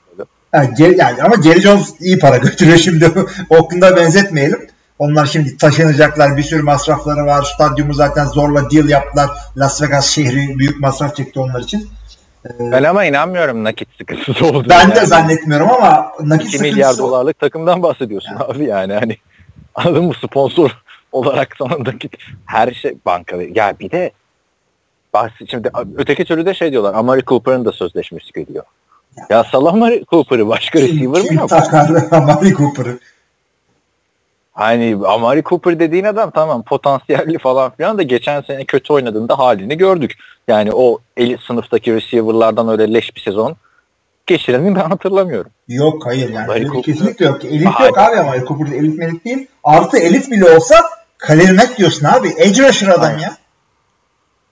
yani 0.98 1.22
ama 1.22 1.42
Jerry 1.42 1.60
Jones 1.60 1.94
iyi 2.00 2.18
para 2.18 2.36
götürüyor 2.46 2.78
şimdi. 2.78 3.12
Oakland'a 3.50 3.96
benzetmeyelim. 3.96 4.68
Onlar 4.98 5.26
şimdi 5.26 5.56
taşınacaklar. 5.56 6.36
Bir 6.36 6.42
sürü 6.42 6.62
masrafları 6.62 7.26
var. 7.26 7.42
Stadyumu 7.54 7.94
zaten 7.94 8.24
zorla 8.24 8.70
deal 8.70 8.88
yaptılar. 8.88 9.30
Las 9.56 9.82
Vegas 9.82 10.06
şehri 10.06 10.58
büyük 10.58 10.80
masraf 10.80 11.16
çekti 11.16 11.40
onlar 11.40 11.60
için. 11.60 11.88
Ben 12.60 12.82
ama 12.84 13.04
inanmıyorum 13.04 13.64
nakit 13.64 13.88
sıkıntısı 13.98 14.46
olduğunu. 14.46 14.68
Ben 14.68 14.90
de 14.90 14.96
yani. 14.96 15.06
zannetmiyorum 15.06 15.70
ama 15.70 16.12
nakit 16.20 16.48
2 16.54 16.58
milyar 16.62 16.88
sıkıntısı 16.90 17.02
dolarlık 17.02 17.38
takımdan 17.38 17.82
bahsediyorsun 17.82 18.36
abi 18.38 18.64
yani 18.64 18.92
hani 18.92 19.16
anladın 19.74 20.04
mı 20.04 20.14
sponsor 20.14 20.70
olarak 21.12 21.54
sana 21.58 21.78
nakit 21.84 22.12
her 22.46 22.72
şey 22.72 22.94
banka 23.06 23.36
ya 23.54 23.74
bir 23.80 23.90
de 23.90 24.10
bahs- 25.14 25.50
şimdi 25.50 25.70
öteki 25.96 26.24
türlü 26.24 26.46
de 26.46 26.54
şey 26.54 26.72
diyorlar 26.72 26.94
Amari 26.94 27.24
Cooper'ın 27.24 27.64
da 27.64 27.72
sözleşmesi 27.72 28.32
gidiyor. 28.32 28.64
Ya 29.30 29.44
sal 29.44 29.66
Amari 29.66 30.04
Cooper'ı 30.10 30.48
başka 30.48 30.78
receiver 30.80 30.98
kim, 31.00 31.22
mı 31.22 31.28
kim 31.28 31.38
yok? 31.38 31.48
takar 31.48 31.90
Amari 32.10 32.54
Cooper'ı? 32.54 32.98
Hani 34.54 34.96
Amari 35.06 35.42
Cooper 35.42 35.78
dediğin 35.80 36.04
adam 36.04 36.30
tamam 36.30 36.62
potansiyelli 36.62 37.38
falan 37.38 37.70
filan 37.70 37.98
da 37.98 38.02
geçen 38.02 38.40
sene 38.40 38.64
kötü 38.64 38.92
oynadığında 38.92 39.38
halini 39.38 39.76
gördük. 39.78 40.18
Yani 40.48 40.72
o 40.72 40.98
elit 41.16 41.40
sınıftaki 41.40 41.94
receiver'lardan 41.94 42.68
öyle 42.68 42.94
leş 42.94 43.16
bir 43.16 43.20
sezon 43.20 43.56
geçirenini 44.26 44.76
ben 44.76 44.80
hatırlamıyorum. 44.80 45.50
Yok 45.68 46.06
hayır 46.06 46.28
yani. 46.28 46.44
Amari 46.44 46.64
Cooper- 46.64 46.82
kesinlikle 46.82 47.26
yok. 47.26 47.44
Elit 47.44 47.66
Hayır. 47.66 47.88
yok 47.88 47.98
abi 47.98 48.16
Amari 48.16 48.44
Cooper'da 48.44 48.74
elit 48.74 48.98
melit 48.98 49.24
değil. 49.24 49.46
Artı 49.64 49.98
elit 49.98 50.30
bile 50.30 50.44
olsa 50.56 50.74
Mack 51.28 51.78
diyorsun 51.78 52.06
abi. 52.06 52.28
Edge 52.38 52.68
rusher 52.68 52.88
adam 52.88 53.18
ya. 53.18 53.36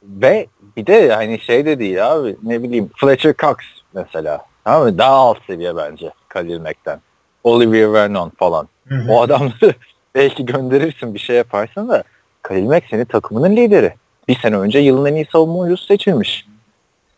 Ve 0.03 0.47
bir 0.77 0.87
de 0.87 1.13
hani 1.15 1.41
şey 1.41 1.67
de 1.67 1.79
değil 1.79 2.13
abi 2.13 2.37
ne 2.43 2.63
bileyim 2.63 2.91
Fletcher 2.97 3.35
Cox 3.39 3.57
mesela. 3.95 4.47
Tamam 4.65 4.83
mı? 4.83 4.99
Daha 4.99 5.15
alt 5.15 5.39
seviye 5.47 5.77
bence 5.77 6.11
Khalil 6.29 6.61
Mack'ten. 6.61 7.01
Olivier 7.45 7.93
Vernon 7.93 8.33
falan. 8.39 8.69
Hı 8.89 8.95
hı. 8.95 9.13
O 9.13 9.23
adamları 9.23 9.75
belki 10.15 10.47
gönderirsin 10.47 11.15
bir 11.15 11.19
şey 11.19 11.37
yaparsın 11.37 11.89
da 11.89 12.05
Khalil 12.43 12.65
Mack 12.65 12.87
senin 12.91 13.05
takımının 13.05 13.57
lideri. 13.57 13.95
Bir 14.29 14.39
sene 14.39 14.57
önce 14.57 14.79
yılın 14.79 15.07
en 15.07 15.15
iyi 15.15 15.27
savunma 15.33 15.59
oyuncusu 15.59 15.87
seçilmiş. 15.87 16.47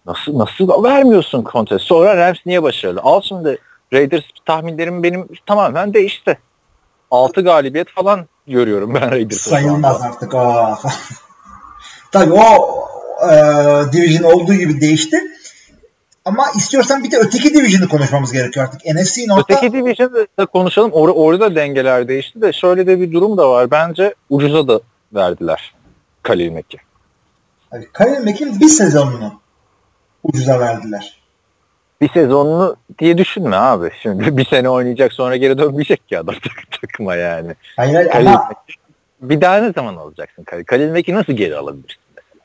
Nasıl 0.07 0.39
nasıl 0.39 0.85
vermiyorsun 0.85 1.43
kontrat? 1.43 1.81
Sonra 1.81 2.17
Rams 2.17 2.39
niye 2.47 2.63
başarılı? 2.63 3.01
Al 3.03 3.21
şimdi 3.23 3.59
Raiders 3.93 4.25
tahminlerim 4.45 5.03
benim 5.03 5.29
tamamen 5.47 5.95
değişti. 5.95 6.39
6 7.11 7.41
galibiyet 7.41 7.89
falan 7.91 8.27
görüyorum 8.47 8.95
ben 8.95 9.11
Raiders'ı. 9.11 9.51
Sayılmaz 9.51 10.03
artık. 10.03 10.33
Tabii 12.13 12.33
o 12.33 12.79
e, 13.23 13.37
division 13.93 14.33
olduğu 14.33 14.55
gibi 14.55 14.81
değişti. 14.81 15.21
Ama 16.25 16.45
istiyorsan 16.57 17.05
bir 17.05 17.11
de 17.11 17.17
öteki 17.17 17.55
division'ı 17.55 17.89
konuşmamız 17.89 18.33
gerekiyor 18.33 18.67
artık. 18.67 18.81
NFC 18.95 19.29
North'ta 19.29 19.55
Öteki 19.55 19.73
division'ı 19.73 20.27
da 20.39 20.47
konuşalım. 20.47 20.93
Or 20.93 21.09
orada 21.09 21.55
dengeler 21.55 22.09
değişti 22.09 22.43
de 22.43 22.53
şöyle 22.53 22.87
de 22.87 23.01
bir 23.01 23.13
durum 23.13 23.37
da 23.37 23.51
var. 23.51 23.71
Bence 23.71 24.15
ucuza 24.31 24.69
da 24.69 24.81
verdiler 25.15 25.75
Khalil 26.23 26.53
Mack'i. 26.53 26.79
Abi, 27.73 27.89
Khalil 27.93 28.25
Mack'in 28.25 28.61
bir 28.61 28.69
sezonunu 28.69 29.41
ucuza 30.23 30.61
verdiler. 30.61 31.21
Bir 32.01 32.09
sezonunu 32.09 32.77
diye 32.99 33.19
düşünme 33.19 33.57
abi. 33.57 33.91
Şimdi 34.03 34.37
bir 34.37 34.45
sene 34.47 34.69
oynayacak 34.69 35.13
sonra 35.13 35.37
geri 35.37 35.59
dönmeyecek 35.59 36.09
ki 36.09 36.19
adam 36.19 36.35
tak- 36.35 36.81
takıma 36.81 37.15
yani. 37.15 37.55
Hayır, 37.77 37.95
hayır 37.95 38.27
ama 38.27 38.51
bir 39.21 39.41
daha 39.41 39.57
ne 39.57 39.73
zaman 39.73 39.97
alacaksın 39.97 40.45
Khalil? 40.45 40.65
Khalil 40.65 40.91
Mack'i 40.91 41.15
nasıl 41.15 41.33
geri 41.33 41.57
alabilirsin? 41.57 42.04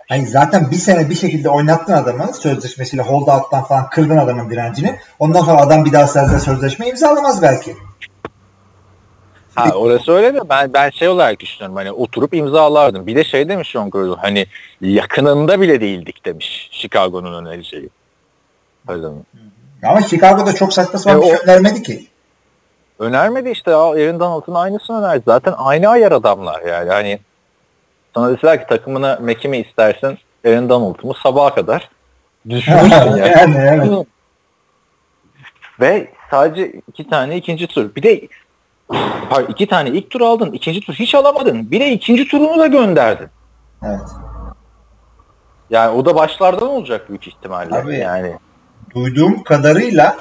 Hayır, 0.10 0.28
zaten 0.28 0.72
bir 0.72 0.76
sene 0.76 1.10
bir 1.10 1.16
şekilde 1.16 1.50
oynattın 1.50 1.94
adamı 1.94 2.34
sözleşmesiyle 2.34 3.02
holdout'tan 3.02 3.64
falan 3.64 3.90
kırdın 3.90 4.18
adamın 4.18 4.50
direncini. 4.50 5.00
Ondan 5.20 5.42
sonra 5.42 5.62
adam 5.62 5.86
bir 5.86 5.92
daha 5.92 6.08
seninle 6.08 6.40
sözleşme 6.40 6.88
imzalamaz 6.88 7.42
belki. 7.42 7.76
Ha 9.56 9.72
orası 9.76 10.12
öyle 10.12 10.34
de 10.34 10.50
ben 10.50 10.74
ben 10.74 10.90
şey 10.90 11.08
olarak 11.08 11.40
düşünüyorum 11.40 11.76
hani 11.76 11.92
oturup 11.92 12.34
imzalardım. 12.34 13.08
Bir 13.08 13.16
de 13.16 13.24
şey 13.24 13.50
demiş 13.50 13.72
John 13.72 13.90
Gruden 13.90 14.22
hani 14.22 14.46
yakınında 14.82 15.62
bile 15.62 15.82
değildik 15.82 16.26
demiş 16.26 16.70
Chicago'nun 16.72 17.46
önereceği. 17.46 17.90
Öyle 18.88 19.08
mi? 19.08 19.22
Ama 19.84 20.02
Chicago'da 20.02 20.54
çok 20.54 20.74
saçma 20.74 21.00
sapan 21.00 21.22
E, 21.22 21.22
bir 21.22 21.28
şey 21.28 21.38
önermedi 21.44 21.84
ki. 21.84 22.08
Önermedi 23.00 23.50
işte 23.50 23.76
Aaron 23.76 24.20
Donald'ın 24.20 24.56
aynısını 24.56 25.00
önerdi. 25.00 25.24
Zaten 25.26 25.54
aynı 25.58 25.90
ayar 25.90 26.12
adamlar 26.12 26.62
yani. 26.62 26.90
Hani 26.90 27.20
sana 28.16 28.34
deseler 28.34 28.60
ki 28.60 28.66
takımına 28.70 29.20
Mac'i 29.22 29.48
mi 29.48 29.58
istersin 29.58 30.18
Aaron 30.46 30.70
Donald'ı 30.70 31.08
mı 31.08 31.14
sabaha 31.24 31.56
kadar 31.56 31.90
düşünürsün 32.50 32.90
yani. 32.90 33.20
yani 33.20 33.58
evet. 33.58 34.08
Ve 35.80 36.10
sadece 36.32 36.72
iki 36.88 37.10
tane 37.10 37.38
ikinci 37.38 37.68
tur. 37.68 37.96
Bir 37.96 38.04
de 38.04 38.28
pardon, 39.30 39.52
iki 39.52 39.68
tane 39.68 39.90
ilk 39.90 40.10
tur 40.10 40.22
aldın. 40.22 40.52
ikinci 40.52 40.82
tur 40.82 40.94
hiç 40.94 41.16
alamadın. 41.16 41.72
Bir 41.72 41.80
de 41.80 41.92
ikinci 41.92 42.28
turunu 42.28 42.60
da 42.60 42.68
gönderdin. 42.68 43.28
evet. 43.84 44.02
Yani 45.70 45.98
o 45.98 46.06
da 46.06 46.16
başlardan 46.16 46.70
olacak 46.70 47.10
büyük 47.10 47.28
ihtimalle. 47.28 47.70
Tabii. 47.70 47.98
Yani 47.98 48.34
Duyduğum 48.96 49.44
kadarıyla 49.44 50.18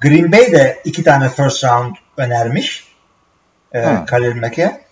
Green 0.00 0.32
Bay 0.32 0.52
de 0.52 0.80
iki 0.84 1.04
tane 1.04 1.28
first 1.28 1.64
round 1.64 1.94
önermiş. 2.16 2.88
E. 3.74 4.04
Khalil 4.06 4.40
Mack'e. 4.40 4.87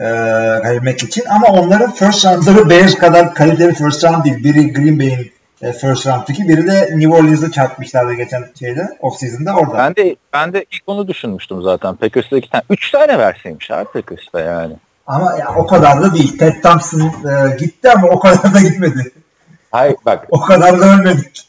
E, 0.00 0.80
Mack 0.82 1.02
için 1.02 1.24
ama 1.30 1.46
onların 1.46 1.90
first 1.90 2.24
roundları 2.24 2.70
Bears 2.70 2.94
kadar 2.94 3.34
kaliteli 3.34 3.74
first 3.74 4.04
round 4.04 4.24
değil. 4.24 4.44
Biri 4.44 4.72
Green 4.72 4.98
Bay'in 4.98 5.32
e, 5.62 5.72
first 5.72 6.06
round'daki 6.06 6.48
biri 6.48 6.66
de 6.66 6.90
New 6.92 7.08
Orleans'ı 7.08 7.50
çarpmışlardı 7.50 8.12
geçen 8.12 8.44
şeyde 8.58 8.88
off 9.00 9.16
season'da 9.16 9.54
orada. 9.54 9.78
ben 9.78 9.96
de 9.96 10.16
ben 10.32 10.52
de 10.52 10.64
ilk 10.70 10.82
onu 10.86 11.08
düşünmüştüm 11.08 11.62
zaten. 11.62 11.94
Packers'ta 11.96 12.36
iki 12.36 12.50
tane. 12.50 12.62
Üç 12.70 12.90
tane 12.90 13.18
verseymiş 13.18 13.70
abi 13.70 13.84
Packers'ta 13.84 14.40
yani. 14.40 14.76
Ama 15.06 15.36
ya, 15.38 15.54
o 15.56 15.66
kadar 15.66 16.02
da 16.02 16.14
değil. 16.14 16.38
Ted 16.38 16.62
Thompson 16.62 17.00
e, 17.00 17.56
gitti 17.58 17.90
ama 17.90 18.08
o 18.08 18.18
kadar 18.18 18.54
da 18.54 18.60
gitmedi. 18.60 19.12
Hayır 19.70 19.96
bak 20.06 20.26
O 20.30 20.40
kadar 20.40 20.80
da 20.80 20.84
ölmedik. 20.84 21.48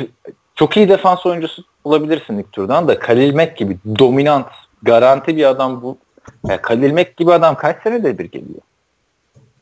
çok 0.54 0.76
iyi 0.76 0.88
defans 0.88 1.26
oyuncusu 1.26 1.64
bulabilirsin 1.84 2.38
ilk 2.38 2.52
turdan 2.52 2.88
da 2.88 2.98
Khalil 2.98 3.34
Mack 3.34 3.56
gibi 3.56 3.78
dominant, 3.98 4.46
garanti 4.82 5.36
bir 5.36 5.44
adam 5.44 5.82
bu. 5.82 5.98
Ya 6.48 6.62
Khalil 6.62 6.92
Mack 6.92 7.16
gibi 7.16 7.32
adam 7.32 7.54
kaç 7.54 7.82
senede 7.82 8.18
bir 8.18 8.24
geliyor? 8.24 8.60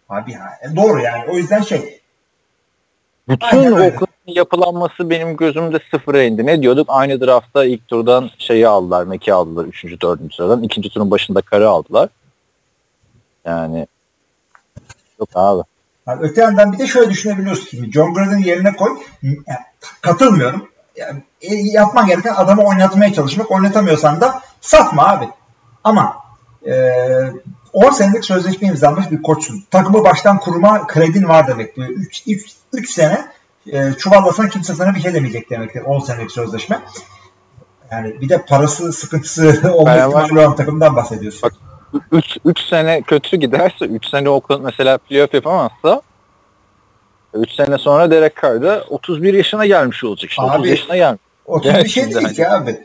Abi 0.08 0.32
ha, 0.32 0.48
e, 0.62 0.76
doğru 0.76 1.00
yani. 1.00 1.24
O 1.30 1.36
yüzden 1.36 1.62
şey. 1.62 2.00
Bütün. 3.28 3.72
Oakland'ın 3.72 4.06
yapılanması 4.26 5.10
benim 5.10 5.36
gözümde 5.36 5.78
sıfıra 5.90 6.22
indi. 6.22 6.46
Ne 6.46 6.62
diyorduk? 6.62 6.86
Aynı 6.90 7.20
draftta 7.20 7.64
ilk 7.64 7.88
turdan 7.88 8.30
şeyi 8.38 8.68
aldılar, 8.68 9.04
Mack'i 9.04 9.32
aldılar 9.32 9.64
3. 9.64 10.00
4. 10.02 10.34
sıradan. 10.34 10.62
ikinci 10.62 10.88
turun 10.90 11.10
başında 11.10 11.40
karı 11.40 11.68
aldılar. 11.68 12.08
Yani 13.44 13.86
yok 15.20 15.28
abi. 15.34 15.62
Yani 16.06 16.20
öte 16.22 16.40
yandan 16.40 16.72
bir 16.72 16.78
de 16.78 16.86
şöyle 16.86 17.10
düşünebiliyorsun. 17.10 17.66
Şimdi 17.70 17.92
John 17.92 18.14
Gruden 18.14 18.38
yerine 18.38 18.76
koy. 18.76 18.90
Yani 19.22 19.60
katılmıyorum. 20.00 20.68
Yani, 20.96 21.22
e, 21.42 21.54
yapman 21.54 22.06
gereken 22.06 22.34
adamı 22.34 22.62
oynatmaya 22.62 23.12
çalışmak. 23.12 23.50
Oynatamıyorsan 23.50 24.20
da 24.20 24.42
satma 24.60 25.08
abi. 25.08 25.28
Ama 25.84 26.16
e, 26.66 26.92
10 27.72 27.90
senelik 27.90 28.24
sözleşme 28.24 28.68
imzalamış 28.68 29.10
bir 29.10 29.22
koçsun. 29.22 29.64
Takımı 29.70 30.04
baştan 30.04 30.38
kurma 30.38 30.86
kredin 30.86 31.28
var 31.28 31.46
demek. 31.46 31.78
3 31.78 32.22
3 32.72 32.90
sene 32.90 33.24
e, 33.72 33.92
çuvallasan 33.98 34.48
kimse 34.48 34.74
sana 34.74 34.94
bir 34.94 35.00
şey 35.00 35.14
demeyecek 35.14 35.50
demektir. 35.50 35.82
10 35.82 36.00
senelik 36.00 36.32
sözleşme. 36.32 36.80
Yani 37.90 38.20
bir 38.20 38.28
de 38.28 38.42
parası 38.42 38.92
sıkıntısı 38.92 39.72
olma 39.74 39.96
ihtimali 39.96 40.32
olan 40.32 40.56
takımdan 40.56 40.96
bahsediyorsun. 40.96 41.42
Bak, 41.42 41.52
3 42.12 42.36
3 42.44 42.60
sene 42.60 43.02
kötü 43.02 43.36
giderse 43.36 43.84
3 43.84 44.06
sene 44.06 44.28
Oakland 44.28 44.64
mesela 44.64 44.98
playoff 44.98 45.34
yapamazsa 45.34 46.02
3 47.34 47.52
sene 47.52 47.78
sonra 47.78 48.10
Derek 48.10 48.42
Carr 48.42 48.62
da 48.62 48.84
31 48.88 49.34
yaşına 49.34 49.66
gelmiş 49.66 50.04
olacak. 50.04 50.30
30 50.38 50.60
Abi, 50.60 50.68
yaşına 50.68 50.96
gelmiş. 50.96 51.20
30 51.46 51.74
bir 51.74 51.88
şey 51.88 52.02
Şimdi 52.02 52.14
değil 52.14 52.24
hani- 52.24 52.36
ki 52.36 52.48
abi. 52.48 52.80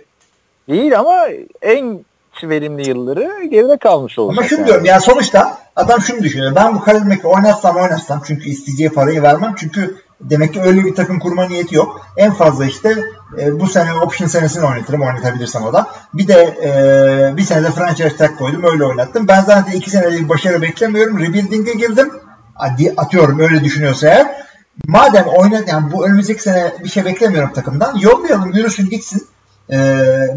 Değil 0.70 1.00
ama 1.00 1.28
en 1.62 2.06
verimli 2.44 2.90
yılları 2.90 3.44
geride 3.44 3.78
kalmış 3.78 4.20
olacak. 4.20 4.40
Ama 4.40 4.48
şunu 4.48 4.60
yani. 4.60 4.68
diyorum 4.68 4.86
yani 4.86 5.02
sonuçta 5.02 5.58
adam 5.76 6.02
şunu 6.02 6.24
düşünüyor. 6.24 6.56
Ben 6.56 6.76
bu 6.76 6.80
Khalil 6.80 7.06
Mack'i 7.06 7.28
oynatsam 7.28 7.76
oynatsam 7.76 8.22
çünkü 8.28 8.50
isteyeceği 8.50 8.90
parayı 8.90 9.22
vermem. 9.22 9.56
Çünkü 9.58 9.96
demek 10.22 10.54
ki 10.54 10.62
öyle 10.62 10.86
bir 10.86 10.96
takım 10.96 11.20
kurma 11.20 11.48
niyeti 11.48 11.76
yok. 11.76 12.02
En 12.18 12.34
fazla 12.34 12.66
işte 12.66 12.96
e, 13.40 13.60
bu 13.60 13.68
sene 13.68 13.94
option 13.94 14.28
senesini 14.28 14.66
oynatırım 14.66 15.02
oynatabilirsem 15.02 15.64
o 15.64 15.74
da. 15.74 15.88
Bir 16.14 16.28
de 16.28 16.58
e, 16.64 17.38
bir 17.38 17.44
sene 17.44 17.64
de 17.64 17.72
franchise 17.72 18.18
tag 18.18 18.38
koydum 18.38 18.64
öyle 18.64 18.86
oynattım. 18.86 19.28
Ben 19.28 19.42
zaten 19.42 19.72
iki 19.72 19.90
senelik 19.90 20.30
başarı 20.30 20.62
beklemiyorum. 20.62 21.20
Rebuilding'e 21.20 21.74
girdim. 21.74 22.12
Hadi 22.54 22.94
atıyorum 22.98 23.40
öyle 23.40 23.64
düşünüyorsa 23.64 24.08
eğer. 24.08 24.46
Madem 24.88 25.26
oynat 25.26 25.68
yani 25.68 25.92
bu 25.92 26.08
önümüzdeki 26.08 26.42
sene 26.42 26.74
bir 26.84 26.90
şey 26.90 27.06
beklemiyorum 27.06 27.54
takımdan. 27.54 27.96
Yollayalım 27.96 28.54
yürüsün 28.54 28.90
gitsin. 28.90 29.28
E, 29.72 29.78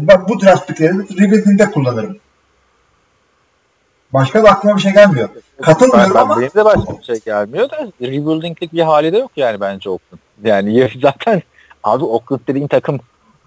ben 0.01 0.27
bu 0.29 0.41
draft 0.41 0.67
pickleri 0.67 0.93
rebuilding'de 0.93 1.71
kullanırım. 1.71 2.17
Başka 4.13 4.43
da 4.43 4.49
aklıma 4.49 4.75
bir 4.77 4.81
şey 4.81 4.91
gelmiyor. 4.93 5.29
Katılmıyorum 5.61 6.09
Ben, 6.09 6.15
ben 6.15 6.21
ama 6.21 6.39
benim 6.39 6.49
de 6.55 6.65
başka 6.65 6.97
bir 6.99 7.03
şey 7.03 7.19
gelmiyor 7.19 7.69
da 7.69 7.77
rebuilding'lik 8.01 8.73
bir 8.73 8.81
hali 8.81 9.13
de 9.13 9.17
yok 9.17 9.31
yani 9.35 9.61
bence 9.61 9.89
Oakland. 9.89 10.19
Yani 10.43 10.75
ya- 10.75 10.89
zaten 11.01 11.41
abi 11.83 12.03
Oakland 12.05 12.41
dediğin 12.47 12.67
takım 12.67 12.99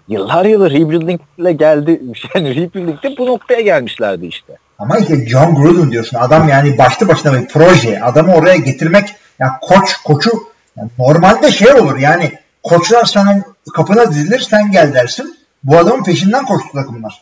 yıllar 0.07 0.45
yılı 0.45 0.69
rebuildingle 0.71 1.51
geldi. 1.53 2.01
Yani 2.35 2.55
rebuilding'de 2.55 3.17
bu 3.17 3.25
noktaya 3.25 3.61
gelmişlerdi 3.61 4.25
işte. 4.25 4.57
ama 4.79 4.97
işte 4.97 5.25
John 5.27 5.55
Gruden 5.55 5.91
diyorsun. 5.91 6.17
Adam 6.17 6.49
yani 6.49 6.77
başlı 6.77 7.07
başına 7.07 7.33
bir 7.33 7.47
proje. 7.47 8.03
Adamı 8.03 8.35
oraya 8.35 8.55
getirmek 8.57 9.15
yani 9.39 9.51
koç 9.61 9.93
koçu 10.05 10.31
yani 10.77 10.89
normalde 10.99 11.51
şey 11.51 11.73
olur 11.73 11.97
yani 11.97 12.31
koçlar 12.63 13.05
senin 13.05 13.43
kapına 13.75 14.09
dizilir 14.11 14.39
sen 14.39 14.71
gel 14.71 14.93
dersin. 14.93 15.37
Bu 15.63 15.77
adamın 15.77 16.03
peşinden 16.03 16.45
koştu 16.45 16.71
takımlar. 16.73 17.21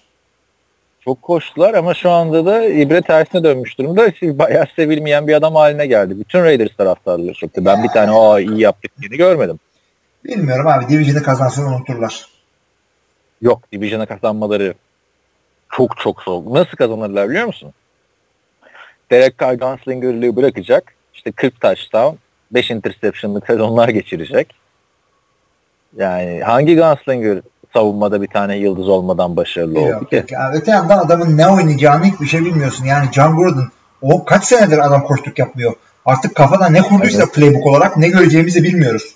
Çok 0.99 1.21
koştular 1.21 1.73
ama 1.73 1.93
şu 1.93 2.09
anda 2.09 2.45
da 2.45 2.65
ibre 2.65 3.01
tersine 3.01 3.43
dönmüş 3.43 3.77
durumda. 3.77 4.11
Bayağı 4.21 4.67
sevilmeyen 4.75 5.27
bir 5.27 5.33
adam 5.33 5.55
haline 5.55 5.85
geldi. 5.85 6.19
Bütün 6.19 6.43
Raiders 6.43 6.75
taraftarları 6.77 7.33
çöktü. 7.33 7.65
Ben 7.65 7.83
bir 7.83 7.89
tane 7.89 8.11
aa 8.11 8.39
iyi 8.39 8.59
yaptık 8.59 8.91
diye 9.01 9.17
görmedim. 9.17 9.59
Bilmiyorum 10.25 10.67
abi 10.67 10.89
Division'ı 10.89 11.23
kazansın 11.23 11.65
unuturlar. 11.65 12.25
Yok 13.41 13.71
Division'a 13.71 14.05
kazanmaları 14.05 14.73
çok 15.71 15.97
çok 15.97 16.21
zor. 16.21 16.43
Nasıl 16.45 16.77
kazanırlar 16.77 17.29
biliyor 17.29 17.45
musun? 17.45 17.73
Derek 19.11 19.39
Carr 19.39 19.53
Gunslinger'lığı 19.53 20.35
bırakacak. 20.35 20.93
İşte 21.13 21.31
40 21.31 21.61
touchdown, 21.61 22.15
5 22.51 22.71
interception'lık 22.71 23.47
sezonlar 23.47 23.89
geçirecek. 23.89 24.55
Yani 25.97 26.41
hangi 26.43 26.75
Gunslinger 26.75 27.41
savunmada 27.73 28.21
bir 28.21 28.27
tane 28.27 28.57
yıldız 28.57 28.89
olmadan 28.89 29.35
başarılı 29.37 29.79
oldu 29.79 29.89
Yok, 29.89 30.09
ki? 30.09 30.15
yok. 30.15 30.31
Yani 30.31 30.55
öte 30.57 30.71
yandan 30.71 30.97
adamın 30.97 31.37
ne 31.37 31.47
oynayacağını 31.47 32.05
hiçbir 32.05 32.25
şey 32.27 32.45
bilmiyorsun. 32.45 32.85
Yani 32.85 33.09
John 33.11 33.35
Gruden 33.35 33.67
o 34.01 34.25
kaç 34.25 34.43
senedir 34.43 34.87
adam 34.87 35.03
koştuk 35.03 35.39
yapmıyor. 35.39 35.73
Artık 36.05 36.35
kafada 36.35 36.69
ne 36.69 36.81
kurduysa 36.81 37.23
Evet. 37.23 37.33
playbook 37.33 37.65
olarak 37.65 37.97
ne 37.97 38.09
göreceğimizi 38.09 38.63
bilmiyoruz. 38.63 39.15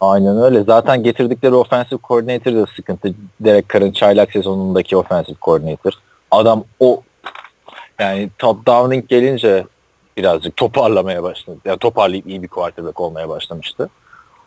Aynen 0.00 0.42
öyle. 0.42 0.64
Zaten 0.64 1.02
getirdikleri 1.02 1.54
offensive 1.54 2.00
coordinator 2.08 2.52
da 2.52 2.66
sıkıntı. 2.76 3.14
Derek 3.40 3.70
Carr'ın 3.70 3.92
çaylak 3.92 4.32
sezonundaki 4.32 4.96
offensive 4.96 5.36
coordinator. 5.42 5.92
Adam 6.30 6.64
o 6.80 7.02
yani 7.98 8.30
top 8.38 8.66
Downing 8.66 9.08
gelince 9.08 9.64
birazcık 10.16 10.56
toparlamaya 10.56 11.22
başladı. 11.22 11.58
Yani 11.64 11.78
toparlayıp 11.78 12.26
iyi 12.26 12.42
bir 12.42 12.48
quarterback 12.48 13.00
olmaya 13.00 13.28
başlamıştı. 13.28 13.88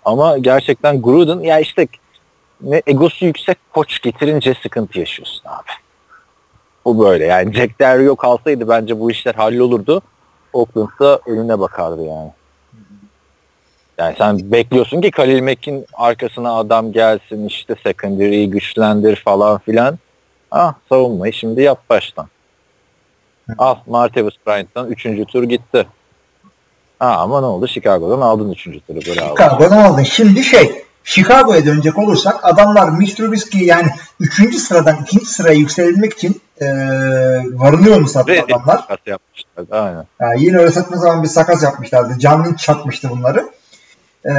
Ama 0.05 0.37
gerçekten 0.37 1.01
Gruden 1.01 1.39
ya 1.39 1.59
işte 1.59 1.87
ne 2.61 2.81
egosu 2.87 3.25
yüksek 3.25 3.57
koç 3.73 4.01
getirince 4.01 4.55
sıkıntı 4.63 4.99
yaşıyorsun 4.99 5.43
abi. 5.45 5.71
Bu 6.85 7.05
böyle. 7.05 7.25
Yani 7.25 7.53
Jack 7.53 7.79
Del 7.79 7.99
Rio 7.99 8.15
kalsaydı 8.15 8.69
bence 8.69 8.99
bu 8.99 9.11
işler 9.11 9.35
hallolurdu. 9.35 10.01
Oakland'da 10.53 11.19
önüne 11.25 11.59
bakardı 11.59 12.03
yani. 12.03 12.31
Yani 13.97 14.15
sen 14.17 14.51
bekliyorsun 14.51 15.01
ki 15.01 15.11
Khalil 15.11 15.43
Mack'in 15.43 15.85
arkasına 15.93 16.57
adam 16.57 16.91
gelsin 16.91 17.47
işte 17.47 17.75
secondary'yi 17.83 18.49
güçlendir 18.49 19.15
falan 19.15 19.59
filan. 19.59 19.99
Ah 20.51 20.73
savunmayı 20.89 21.33
şimdi 21.33 21.61
yap 21.61 21.89
baştan. 21.89 22.27
Al 23.57 23.75
Martavis 23.87 24.33
Bryant'tan 24.47 24.89
3. 24.89 25.03
tur 25.27 25.43
gitti. 25.43 25.87
Ha, 26.99 27.15
ama 27.17 27.39
ne 27.39 27.45
oldu? 27.45 27.67
Chicago'dan 27.67 28.21
aldın 28.21 28.51
3. 28.51 28.63
turu. 28.63 28.99
Bravo. 28.99 29.29
Chicago'dan 29.29 29.77
aldın. 29.77 30.03
Şimdi 30.03 30.43
şey 30.43 30.83
Chicago'ya 31.03 31.65
dönecek 31.65 31.97
olursak 31.97 32.39
adamlar 32.43 32.89
Mitch 32.89 33.15
Trubisky 33.15 33.65
yani 33.65 33.87
3. 34.19 34.55
sıradan 34.55 34.97
2. 35.03 35.25
sıraya 35.25 35.55
yükselebilmek 35.55 36.13
için 36.13 36.41
e, 36.61 36.65
varılıyor 37.53 37.99
mu 37.99 38.07
sattı 38.07 38.31
Ve 38.31 38.43
adamlar? 38.43 38.77
sakat 38.77 39.07
yapmışlar. 39.07 39.65
Aynen. 39.71 40.05
Yani 40.19 40.43
yine 40.43 40.57
öyle 40.57 40.71
saçma 40.71 40.97
zaman 40.97 41.23
bir 41.23 41.27
sakat 41.27 41.63
yapmışlardı. 41.63 42.19
Canlın 42.19 42.53
çakmıştı 42.53 43.09
bunları. 43.09 43.49
E, 44.25 44.33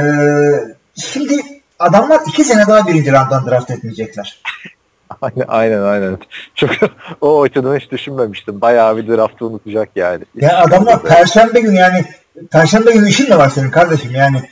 şimdi 0.95 1.41
adamlar 1.79 2.21
2 2.27 2.43
sene 2.43 2.67
daha 2.67 2.87
birinci 2.87 3.11
rounddan 3.11 3.47
draft 3.47 3.71
etmeyecekler. 3.71 4.41
Aynen 5.21 5.45
aynen 5.47 5.81
aynen. 5.81 6.17
Çok 6.55 6.69
o 7.21 7.41
açıdan 7.41 7.77
hiç 7.77 7.91
düşünmemiştim. 7.91 8.61
Bayağı 8.61 8.97
bir 8.97 9.07
draftı 9.07 9.45
unutacak 9.45 9.89
yani. 9.95 10.23
Ya 10.35 10.57
adamlar 10.57 11.03
perşembe 11.03 11.59
günü 11.59 11.75
yani 11.75 12.05
perşembe 12.51 12.91
günü 12.91 13.09
işin 13.09 13.29
mi 13.29 13.37
var 13.37 13.49
senin 13.49 13.71
kardeşim 13.71 14.11
yani 14.15 14.49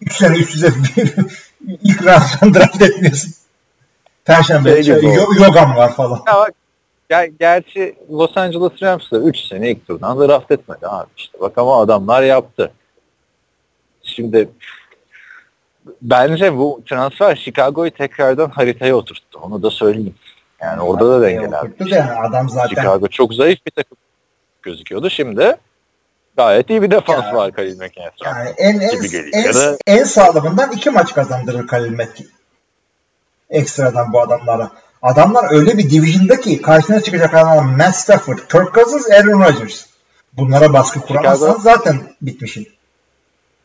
3 0.00 0.12
sene 0.16 0.36
üst 0.36 0.54
üste 0.54 0.72
ilk 1.66 2.02
rounddan 2.02 2.54
draft 2.54 2.82
etmiyorsun. 2.82 3.32
Perşembe 4.24 4.82
Şey 4.82 4.94
yogam 5.40 5.76
var 5.76 5.94
falan. 5.94 6.22
Ya 6.26 6.34
bak, 6.34 6.54
ger- 7.10 7.32
gerçi 7.40 7.96
Los 8.12 8.36
Angeles 8.36 8.82
Rams 8.82 9.10
da 9.12 9.18
3 9.18 9.38
sene 9.38 9.70
ilk 9.70 9.86
turdan 9.86 10.28
draft 10.28 10.50
etmedi 10.50 10.86
abi 10.86 11.08
işte. 11.16 11.40
Bak 11.40 11.58
ama 11.58 11.80
adamlar 11.80 12.22
yaptı. 12.22 12.72
Şimdi 14.02 14.48
bence 16.02 16.56
bu 16.56 16.82
transfer 16.86 17.36
Chicago'yu 17.36 17.90
tekrardan 17.90 18.50
haritaya 18.50 18.96
oturttu. 18.96 19.38
Onu 19.42 19.62
da 19.62 19.70
söyleyeyim. 19.70 20.14
Yani 20.60 20.80
orada 20.82 21.08
da 21.10 21.22
dengeler. 21.22 21.62
Yani 21.86 22.12
adam 22.12 22.48
zaten 22.48 22.68
Chicago 22.68 23.08
çok 23.08 23.34
zayıf 23.34 23.66
bir 23.66 23.70
takım 23.70 23.96
gözüküyordu. 24.62 25.10
Şimdi 25.10 25.56
gayet 26.36 26.70
iyi 26.70 26.82
bir 26.82 26.90
defans 26.90 27.24
Ya. 27.24 27.34
var 27.34 27.52
Mack'in 27.78 28.02
etrafında. 28.02 28.28
yani 28.38 28.48
en 28.58 28.80
en, 28.80 28.90
gibi 28.90 29.10
geliyor. 29.10 29.30
en, 29.32 29.42
Ya 29.44 29.54
da- 29.54 29.76
en 29.86 30.04
sağlamından 30.04 30.72
iki 30.72 30.90
maç 30.90 31.14
kazandırır 31.14 31.66
Khalil 31.66 31.96
Mack. 31.96 32.20
Ekstradan 33.50 34.12
bu 34.12 34.20
adamlara. 34.20 34.70
Adamlar 35.02 35.46
öyle 35.54 35.78
bir 35.78 35.90
division'da 35.90 36.40
ki 36.40 36.62
karşına 36.62 37.00
çıkacak 37.00 37.34
adamlar 37.34 37.62
Matt 37.76 37.96
Stafford, 37.96 38.38
Kirk 38.38 38.74
Cousins, 38.74 39.10
Aaron 39.10 39.40
Rodgers. 39.40 39.86
Bunlara 40.32 40.72
baskı 40.72 41.00
kuramazsan 41.00 41.50
Chicago- 41.52 41.60
zaten 41.62 42.00
bitmişsin. 42.22 42.68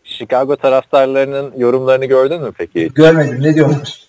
Chicago 0.04 0.56
taraftarlarının 0.56 1.54
yorumlarını 1.58 2.06
gördün 2.06 2.42
mü 2.42 2.52
peki? 2.58 2.92
Görmedim 2.96 3.38
ne 3.44 3.56
diyorlar? 3.56 4.06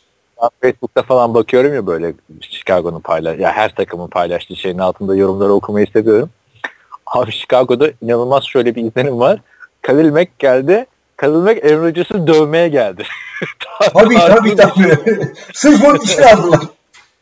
Facebook'ta 0.62 1.02
falan 1.02 1.34
bakıyorum 1.34 1.74
ya 1.74 1.86
böyle 1.86 2.14
Chicago'nun 2.40 3.00
paylaş 3.00 3.38
ya 3.38 3.52
her 3.52 3.74
takımın 3.74 4.08
paylaştığı 4.08 4.56
şeyin 4.56 4.78
altında 4.78 5.16
yorumları 5.16 5.52
okumayı 5.52 5.86
seviyorum. 5.92 6.30
Abi 7.16 7.32
Chicago'da 7.32 7.90
inanılmaz 8.02 8.44
şöyle 8.44 8.74
bir 8.74 8.84
izlenim 8.84 9.18
var. 9.18 9.40
Khalil 9.82 10.12
Mack 10.12 10.38
geldi. 10.38 10.86
Khalil 11.16 11.34
Mack 11.34 11.64
Aaron 11.64 11.82
Rodgers'ı 11.82 12.26
dövmeye 12.26 12.68
geldi. 12.68 13.02
Tabii 13.94 14.14
tabii 14.14 14.56
tabii. 14.56 14.98
Sırf 15.54 15.84
onun 15.84 15.98
için 15.98 16.22
aldılar. 16.22 16.60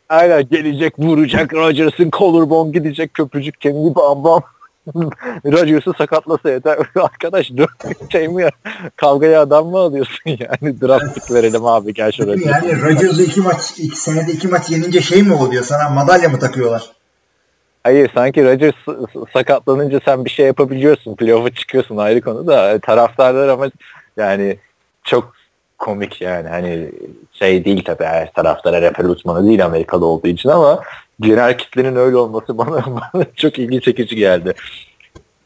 Aynen 0.09 0.47
gelecek 0.51 0.99
vuracak 0.99 1.53
Rodgers'ın 1.53 2.09
collarbone 2.17 2.71
gidecek 2.71 3.13
köprücük 3.13 3.61
kemiği 3.61 3.95
bam 3.95 4.23
bam. 4.23 4.41
Rodgers'ı 5.45 5.93
sakatlasa 5.97 6.49
yeter. 6.49 6.77
Arkadaş 6.95 7.51
dön 7.51 7.67
şey 8.11 8.27
mi 8.27 8.41
ya? 8.41 8.49
Kavgaya 8.95 9.41
adam 9.41 9.67
mı 9.67 9.77
alıyorsun 9.77 10.21
yani? 10.25 10.81
Draft 10.81 11.13
pick 11.13 11.31
verelim 11.31 11.65
abi 11.65 11.93
gel 11.93 12.11
şuraya. 12.11 12.37
Yani 12.45 12.81
Rodgers'ı 12.81 13.23
iki 13.23 13.41
maç, 13.41 13.73
iki 13.77 13.97
senede 13.97 14.31
iki 14.31 14.47
maç 14.47 14.69
yenince 14.69 15.01
şey 15.01 15.23
mi 15.23 15.33
oluyor? 15.33 15.63
Sana 15.63 15.89
madalya 15.89 16.29
mı 16.29 16.39
takıyorlar? 16.39 16.94
Hayır 17.85 18.11
sanki 18.13 18.45
Rodgers 18.45 18.75
sakatlanınca 19.33 19.99
sen 20.05 20.25
bir 20.25 20.29
şey 20.29 20.45
yapabiliyorsun. 20.45 21.15
Playoff'a 21.15 21.49
çıkıyorsun 21.49 21.97
ayrı 21.97 22.21
konu 22.21 22.47
da. 22.47 22.71
E, 22.71 22.79
Taraftarlar 22.79 23.47
ama 23.47 23.71
yani 24.17 24.57
çok 25.03 25.33
komik 25.77 26.21
yani. 26.21 26.49
Hani 26.49 26.91
şey 27.31 27.65
değil 27.65 27.83
tabii 27.85 28.03
her 28.03 28.33
taraftar 28.33 28.81
NFL 28.81 29.05
uzmanı 29.05 29.47
değil 29.47 29.65
Amerikalı 29.65 30.05
olduğu 30.05 30.27
için 30.27 30.49
ama 30.49 30.81
genel 31.19 31.57
kitlenin 31.57 31.95
öyle 31.95 32.17
olması 32.17 32.57
bana, 32.57 32.85
bana 32.85 33.25
çok 33.35 33.59
ilgi 33.59 33.81
çekici 33.81 34.15
geldi. 34.15 34.53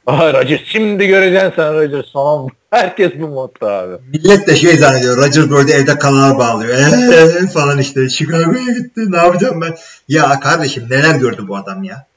Aa 0.08 0.34
Rodgers 0.34 0.62
şimdi 0.66 1.08
göreceksin 1.08 1.54
sen 1.56 1.74
Rodgers 1.74 2.12
falan. 2.12 2.48
Herkes 2.72 3.12
bu 3.20 3.28
modda 3.28 3.74
abi. 3.74 3.94
Millet 4.14 4.48
de 4.48 4.56
şey 4.56 4.78
zannediyor. 4.78 5.18
Rodgers 5.18 5.50
böyle 5.50 5.74
evde 5.74 6.00
kanal 6.00 6.38
bağlıyor. 6.38 6.78
Eee 6.78 7.48
falan 7.54 7.78
işte. 7.78 8.10
Chicago'ya 8.10 8.74
gitti. 8.74 9.12
Ne 9.12 9.18
yapacağım 9.18 9.62
ben? 9.62 9.76
Ya 10.08 10.40
kardeşim 10.40 10.88
neler 10.90 11.16
gördü 11.16 11.46
bu 11.48 11.56
adam 11.56 11.84
ya? 11.84 12.09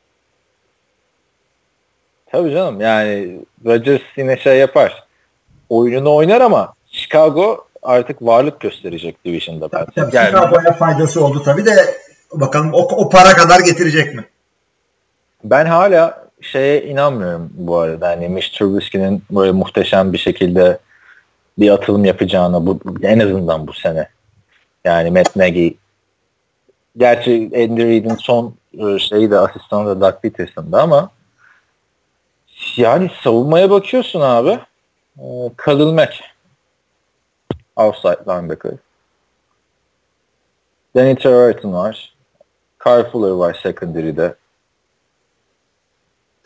Tabii 2.33 2.51
canım 2.53 2.81
yani 2.81 3.40
Rodgers 3.66 4.03
yine 4.16 4.37
şey 4.37 4.59
yapar. 4.59 5.05
Oyununu 5.68 6.14
oynar 6.14 6.40
ama 6.40 6.75
Chicago 6.90 7.66
artık 7.83 8.23
varlık 8.23 8.61
gösterecek 8.61 9.25
Division'da 9.25 9.68
Tabii, 9.68 9.87
bence. 9.97 10.01
tabii. 10.01 10.16
Yani- 10.16 10.27
Chicago'ya 10.27 10.73
faydası 10.73 11.25
oldu 11.25 11.42
tabii 11.45 11.66
de 11.66 11.95
bakalım 12.33 12.71
o, 12.75 12.79
o 12.79 13.09
para 13.09 13.33
kadar 13.33 13.61
getirecek 13.61 14.14
mi? 14.14 14.25
Ben 15.45 15.66
hala 15.66 16.29
şeye 16.40 16.83
inanmıyorum 16.83 17.51
bu 17.55 17.79
arada. 17.79 18.09
Hani 18.09 18.29
Mitch 18.29 18.59
Trubisky'nin 18.59 19.23
böyle 19.31 19.53
muhteşem 19.53 20.12
bir 20.12 20.18
şekilde 20.18 20.79
bir 21.59 21.71
atılım 21.71 22.05
yapacağına 22.05 22.66
bu 22.66 22.81
en 23.03 23.18
azından 23.18 23.66
bu 23.66 23.73
sene. 23.73 24.09
Yani 24.85 25.11
Matt 25.11 25.37
Nagy 25.37 25.71
gerçi 26.97 27.51
Andy 27.55 27.85
Reid'in 27.85 28.14
son 28.14 28.55
e, 28.79 28.99
şeyi 28.99 29.31
de 29.31 29.38
asistanı 29.38 29.87
da 29.87 30.01
Doug 30.01 30.23
Peterson'da 30.23 30.83
ama 30.83 31.11
yani 32.77 33.11
savunmaya 33.25 33.71
bakıyorsun 33.71 34.21
abi. 34.21 34.59
E, 35.19 35.25
Khalil 35.57 35.93
Mack 35.93 36.13
outside 37.77 38.19
linebacker. 38.29 38.73
Danny 40.97 41.17
Trevorton 41.17 41.73
var. 41.73 42.15
Kyle 42.85 43.11
Fuller 43.11 43.31
var 43.31 43.61
secondary'de. 43.63 44.35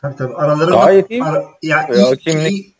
Tabii 0.02 0.16
tabii. 0.16 0.34
Aralarında 0.34 0.76
Gayet 0.76 1.10
iyi. 1.10 1.24
ara- 1.24 1.44
ya, 1.62 1.88
iyi- 1.94 2.16
kimlik 2.16 2.52
iyi- 2.52 2.74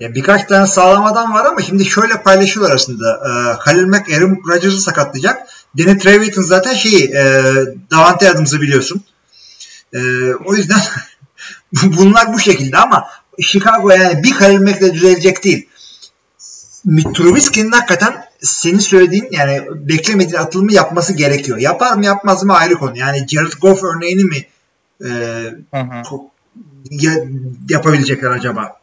ya 0.00 0.14
birkaç 0.14 0.44
tane 0.44 0.66
sağlam 0.66 1.04
adam 1.06 1.34
var 1.34 1.44
ama 1.44 1.60
şimdi 1.60 1.84
şöyle 1.84 2.22
paylaşıyorlar 2.22 2.74
aslında. 2.74 3.16
Ee, 3.26 3.58
Khalil 3.58 3.86
Mack 3.86 4.10
Aaron 4.12 4.42
Rodgers'ı 4.48 4.80
sakatlayacak. 4.80 5.48
Danny 5.78 5.98
Trevathan 5.98 6.42
zaten 6.42 6.72
şeyi 6.74 7.10
e, 7.10 7.42
Davante 7.90 8.30
Adams'ı 8.30 8.60
biliyorsun. 8.60 9.02
E, 9.94 9.98
o 10.46 10.54
yüzden 10.54 10.78
bunlar 11.98 12.32
bu 12.32 12.38
şekilde 12.38 12.76
ama 12.78 13.08
Chicago 13.42 13.90
yani 13.90 14.22
bir 14.22 14.58
Mack'le 14.58 14.94
düzelecek 14.94 15.44
değil. 15.44 15.68
Trubisky'nin 17.14 17.72
hakikaten 17.72 18.24
senin 18.40 18.78
söylediğin 18.78 19.28
yani 19.30 19.62
beklemediğin 19.74 20.38
atılımı 20.38 20.72
yapması 20.72 21.12
gerekiyor. 21.12 21.58
Yapar 21.58 21.92
mı 21.92 22.04
yapmaz 22.04 22.44
mı 22.44 22.54
ayrı 22.56 22.74
konu. 22.74 22.98
Yani 22.98 23.26
Jared 23.28 23.52
Goff 23.60 23.84
örneğini 23.84 24.24
mi 24.24 24.46
e, 25.04 25.10
çok 26.10 26.24
ya- 26.90 27.24
yapabilecekler 27.68 28.30
acaba? 28.30 28.76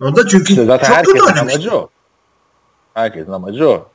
O 0.00 0.16
da 0.16 0.28
çünkü 0.28 0.52
İşte 0.52 0.64
zaten 0.64 1.02
çok 1.02 1.14
kötü 1.14 1.24
oynamış. 1.24 1.54
amacı 1.54 1.70
o. 1.76 1.88
Herkesin 2.94 3.32
amacı 3.32 3.68
o. 3.68 3.91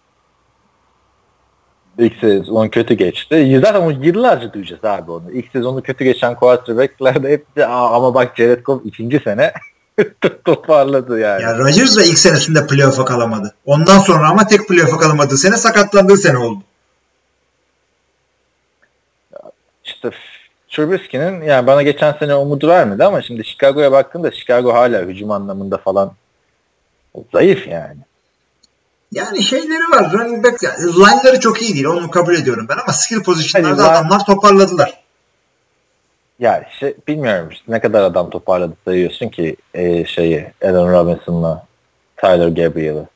İlk 1.97 2.13
sezon 2.21 2.67
kötü 2.67 2.93
geçti. 2.93 3.59
Zaten 3.65 3.81
onu 3.81 4.05
yıllarca 4.05 4.53
duyacağız 4.53 4.83
abi 4.85 5.11
onu. 5.11 5.31
İlk 5.31 5.51
sezonu 5.51 5.81
kötü 5.83 6.03
geçen 6.03 6.35
quarterback'ler 6.35 7.23
de 7.23 7.29
hep 7.29 7.55
de, 7.55 7.67
"Aa, 7.67 7.95
ama 7.95 8.13
bak 8.13 8.37
Jared 8.37 8.63
Goff 8.63 8.85
ikinci 8.85 9.19
sene 9.19 9.53
toparladı 10.45 11.19
yani. 11.19 11.43
Ya 11.43 11.57
Rodgers 11.57 11.97
da 11.97 12.03
ilk 12.03 12.19
senesinde 12.19 12.67
playoff'a 12.67 13.05
kalamadı. 13.05 13.55
Ondan 13.65 13.99
sonra 13.99 14.29
ama 14.29 14.47
tek 14.47 14.67
playoff'a 14.67 14.97
kalamadığı 14.97 15.37
sene 15.37 15.57
sakatlandığı 15.57 16.17
sene 16.17 16.37
oldu. 16.37 16.63
İşte 19.85 20.09
Trubisky'nin 20.69 21.41
yani 21.41 21.67
bana 21.67 21.81
geçen 21.81 22.13
sene 22.13 22.35
umudu 22.35 22.67
vermedi 22.67 23.03
ama 23.03 23.21
şimdi 23.21 23.45
Chicago'ya 23.45 23.91
baktığımda 23.91 24.31
Chicago 24.31 24.73
hala 24.73 25.01
hücum 25.01 25.31
anlamında 25.31 25.77
falan 25.77 26.11
zayıf 27.33 27.67
yani. 27.67 27.97
Yani 29.11 29.43
şeyleri 29.43 29.83
var. 29.91 30.13
Running 30.13 30.45
back, 30.45 30.63
yani 30.63 30.83
line'ları 30.83 31.39
çok 31.39 31.61
iyi 31.61 31.73
değil. 31.73 31.85
Onu 31.85 32.11
kabul 32.11 32.35
ediyorum 32.35 32.65
ben 32.69 32.77
ama 32.83 32.93
skill 32.93 33.23
pozisyonlarda 33.23 33.81
line- 33.81 33.91
adamlar 33.91 34.25
toparladılar. 34.25 35.01
Ya 36.39 36.67
işte 36.71 36.93
bilmiyorum 37.07 37.49
işte 37.51 37.63
ne 37.67 37.79
kadar 37.79 38.03
adam 38.03 38.29
toparladı 38.29 38.73
sayıyorsun 38.85 39.29
ki 39.29 39.55
e, 39.73 40.05
şeyi 40.05 40.47
Allen 40.63 40.91
Robinson'la 40.91 41.65
Tyler 42.17 42.47
Gabriel'ı. 42.47 43.07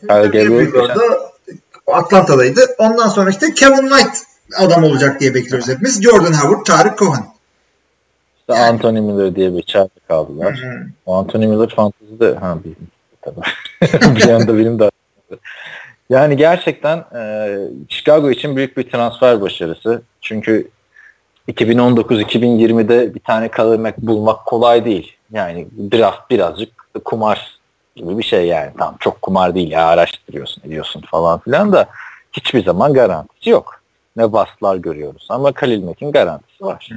Tyler 0.00 0.24
Gabriel 0.24 0.64
geçen- 0.64 0.98
Atlanta'daydı. 1.86 2.60
Ondan 2.78 3.08
sonra 3.08 3.30
işte 3.30 3.54
Kevin 3.54 3.88
Knight 3.88 4.16
adam 4.58 4.84
olacak 4.84 5.20
diye 5.20 5.34
bekliyoruz 5.34 5.68
hepimiz. 5.68 6.02
Jordan 6.02 6.32
Howard, 6.32 6.64
Tarık 6.66 6.98
Cohen. 6.98 7.26
İşte 8.40 8.54
Anthony 8.62 9.00
Miller 9.00 9.34
diye 9.36 9.54
bir 9.54 9.62
çağrı 9.62 9.88
kaldılar. 10.08 10.60
O 11.06 11.14
Anthony 11.14 11.46
Miller 11.46 11.68
fantezide 11.76 12.34
ha 12.34 12.58
bir 12.64 12.72
tabii. 13.22 14.16
bir 14.16 14.28
anda 14.28 14.58
benim 14.58 14.78
de 14.78 14.90
yani 16.10 16.36
gerçekten 16.36 16.98
e, 16.98 17.54
Chicago 17.88 18.30
için 18.30 18.56
büyük 18.56 18.76
bir 18.76 18.90
transfer 18.90 19.40
başarısı. 19.40 20.02
Çünkü 20.20 20.68
2019-2020'de 21.48 23.14
bir 23.14 23.20
tane 23.20 23.48
Khalil 23.48 23.92
bulmak 23.98 24.46
kolay 24.46 24.84
değil. 24.84 25.16
Yani 25.32 25.68
draft 25.92 26.30
birazcık 26.30 26.68
kumar 27.04 27.58
gibi 27.96 28.18
bir 28.18 28.22
şey 28.22 28.46
yani. 28.46 28.70
Tamam 28.78 28.96
çok 29.00 29.22
kumar 29.22 29.54
değil 29.54 29.70
ya 29.70 29.86
araştırıyorsun 29.86 30.62
ediyorsun 30.64 31.02
falan 31.10 31.38
filan 31.38 31.72
da 31.72 31.86
hiçbir 32.32 32.64
zaman 32.64 32.92
garantisi 32.92 33.50
yok. 33.50 33.80
Ne 34.16 34.32
bastlar 34.32 34.76
görüyoruz 34.76 35.26
ama 35.30 35.52
Khalil 35.52 35.84
Mack'in 35.84 36.12
garantisi 36.12 36.64
var. 36.64 36.88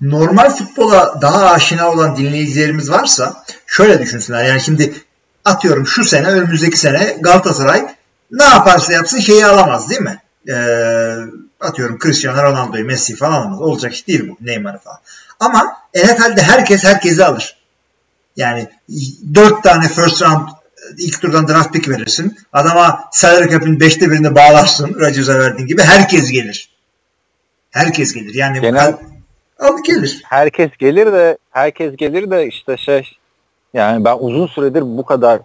Normal 0.00 0.50
futbola 0.50 1.18
daha 1.22 1.50
aşina 1.50 1.92
olan 1.92 2.16
dinleyicilerimiz 2.16 2.90
varsa 2.90 3.44
şöyle 3.66 3.98
düşünsünler. 3.98 4.44
Yani 4.44 4.60
şimdi 4.60 4.94
atıyorum 5.48 5.86
şu 5.86 6.04
sene 6.04 6.26
önümüzdeki 6.26 6.78
sene 6.78 7.16
Galatasaray 7.20 7.86
ne 8.30 8.44
yaparsa 8.44 8.92
yapsın 8.92 9.18
şeyi 9.18 9.46
alamaz 9.46 9.90
değil 9.90 10.00
mi? 10.00 10.18
Ee, 10.48 11.16
atıyorum 11.60 11.98
Cristiano 12.02 12.42
Ronaldo'yu 12.42 12.84
Messi 12.84 13.16
falan 13.16 13.32
alamaz. 13.32 13.60
Olacak 13.60 13.92
iş 13.92 14.08
değil 14.08 14.28
bu. 14.28 14.36
Neymar'ı 14.40 14.78
falan. 14.78 14.98
Ama 15.40 15.76
NFL'de 15.94 16.42
herkes 16.42 16.84
herkesi 16.84 17.24
alır. 17.24 17.56
Yani 18.36 18.68
dört 19.34 19.62
tane 19.62 19.88
first 19.88 20.22
round 20.22 20.48
ilk 20.98 21.22
turdan 21.22 21.48
draft 21.48 21.72
pick 21.72 21.88
verirsin. 21.88 22.38
Adama 22.52 23.08
salary 23.12 23.50
cap'in 23.50 23.80
beşte 23.80 24.10
birini 24.10 24.34
bağlarsın. 24.34 24.94
Rodgers'a 24.94 25.38
verdiğin 25.38 25.68
gibi. 25.68 25.82
Herkes 25.82 26.30
gelir. 26.30 26.70
Herkes 27.70 28.12
gelir. 28.12 28.34
Yani 28.34 28.60
Genel, 28.60 28.96
al 29.58 29.82
gelir. 29.84 30.22
Herkes 30.24 30.70
gelir 30.78 31.12
de 31.12 31.38
herkes 31.50 31.96
gelir 31.96 32.30
de 32.30 32.46
işte 32.46 32.76
şey 32.76 33.10
yani 33.74 34.04
ben 34.04 34.16
uzun 34.20 34.46
süredir 34.46 34.82
bu 34.82 35.04
kadar 35.04 35.40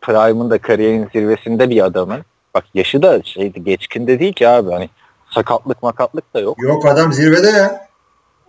prime'ında 0.00 0.58
kariyerin 0.58 1.08
zirvesinde 1.12 1.70
bir 1.70 1.84
adamın 1.84 2.24
bak 2.54 2.64
yaşı 2.74 3.02
da 3.02 3.22
şeydi 3.22 3.64
geçkinde 3.64 4.20
değil 4.20 4.32
ki 4.32 4.48
abi 4.48 4.70
hani 4.70 4.88
sakatlık 5.30 5.82
makatlık 5.82 6.34
da 6.34 6.40
yok. 6.40 6.62
Yok 6.62 6.86
adam 6.86 7.12
zirvede 7.12 7.48
ya. 7.48 7.88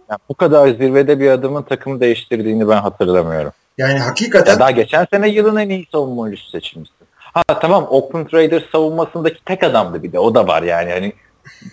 Yani 0.10 0.20
bu 0.30 0.34
kadar 0.34 0.68
zirvede 0.68 1.20
bir 1.20 1.30
adamın 1.30 1.62
takımı 1.62 2.00
değiştirdiğini 2.00 2.70
ben 2.70 2.78
hatırlamıyorum. 2.78 3.52
Yani 3.78 4.00
hakikaten. 4.00 4.52
Ya 4.52 4.60
daha 4.60 4.72
geçen 4.72 5.08
sene 5.14 5.30
yılın 5.30 5.56
en 5.56 5.70
iyi 5.70 5.88
savunma 5.92 6.22
oyuncusu 6.22 6.50
seçilmişti. 6.50 6.96
Ha 7.18 7.44
tamam 7.62 7.88
Oakland 7.90 8.34
Raiders 8.34 8.64
savunmasındaki 8.72 9.46
tek 9.46 9.64
adamdı 9.64 10.04
bir 10.04 10.12
de 10.12 10.20
o 10.20 10.36
da 10.36 10.48
var 10.48 10.64
yani. 10.64 10.92
Hani 10.92 11.14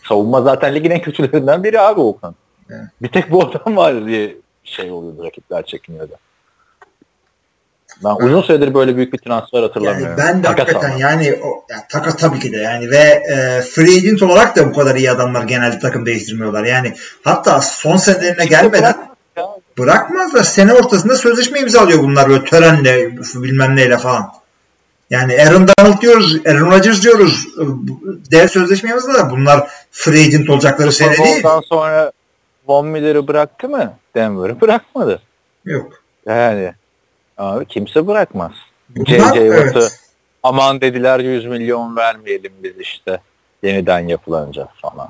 savunma 0.09 0.43
zaten 0.43 0.75
ligin 0.75 0.91
en 0.91 1.01
kötülerinden 1.01 1.65
biri 1.65 1.81
abi 1.81 2.01
Oakland. 2.01 2.35
Evet. 2.71 2.85
Bir 3.03 3.09
tek 3.09 3.31
bu 3.31 3.43
adam 3.43 3.77
var 3.77 4.07
diye 4.07 4.37
şey 4.65 4.91
oluyordu 4.91 5.25
rakipler 5.25 5.63
çekiniyordu. 5.67 6.15
Ben 8.05 8.27
uzun 8.27 8.43
süredir 8.43 8.75
böyle 8.75 8.97
büyük 8.97 9.13
bir 9.13 9.19
transfer 9.19 9.63
hatırlamıyorum. 9.63 10.17
Yani 10.19 10.19
ben 10.19 10.39
de 10.39 10.43
takas 10.43 10.61
hakikaten 10.61 10.91
ama. 10.91 11.01
yani 11.01 11.39
o, 11.43 11.65
yani 11.71 11.83
takas 11.89 12.17
tabii 12.17 12.39
ki 12.39 12.53
de 12.53 12.57
yani 12.57 12.91
ve 12.91 13.23
e, 13.31 13.63
free 13.63 13.97
agent 13.97 14.23
olarak 14.23 14.57
da 14.57 14.71
bu 14.71 14.73
kadar 14.73 14.97
iyi 14.97 15.11
adamlar 15.11 15.43
genelde 15.43 15.79
takım 15.79 16.07
değiştirmiyorlar. 16.07 16.65
Yani 16.65 16.95
hatta 17.25 17.61
son 17.61 17.97
senelerine 17.97 18.47
gelmeden 18.47 18.95
bırakmazlar. 19.79 20.43
Sene 20.43 20.73
ortasında 20.73 21.17
sözleşme 21.17 21.61
imzalıyor 21.61 22.03
bunlar 22.03 22.29
böyle 22.29 22.45
törenle 22.45 23.17
bilmem 23.35 23.77
neyle 23.77 23.99
falan. 23.99 24.33
Yani 25.11 25.43
Aaron 25.43 25.67
Donald 25.69 26.01
diyoruz, 26.01 26.41
Aaron 26.47 26.71
Rodgers 26.71 27.03
diyoruz. 27.03 27.49
Dev 28.31 28.49
sözleşme 28.49 28.91
imzaladılar. 28.91 29.31
Bunlar 29.31 29.71
free 29.91 30.25
agent 30.25 30.51
olacakları 30.51 30.93
sene 30.93 31.17
değil. 31.17 31.37
Ondan 31.45 31.61
sonra 31.61 32.13
Von 32.67 32.87
Miller'ı 32.87 33.29
bıraktı 33.29 33.69
mı? 33.69 33.93
Denver'ı 34.15 34.61
bırakmadı. 34.61 35.23
Yok. 35.65 35.93
Yani 36.27 36.73
Abi 37.39 37.67
kimse 37.67 38.07
bırakmaz. 38.07 38.53
J.J. 38.97 39.19
Watt'ı 39.19 39.41
evet. 39.41 40.01
aman 40.43 40.81
dediler 40.81 41.19
100 41.19 41.47
milyon 41.47 41.97
vermeyelim 41.97 42.53
biz 42.63 42.81
işte 42.81 43.21
yeniden 43.63 44.09
yapılanca 44.09 44.69
falan. 44.83 45.09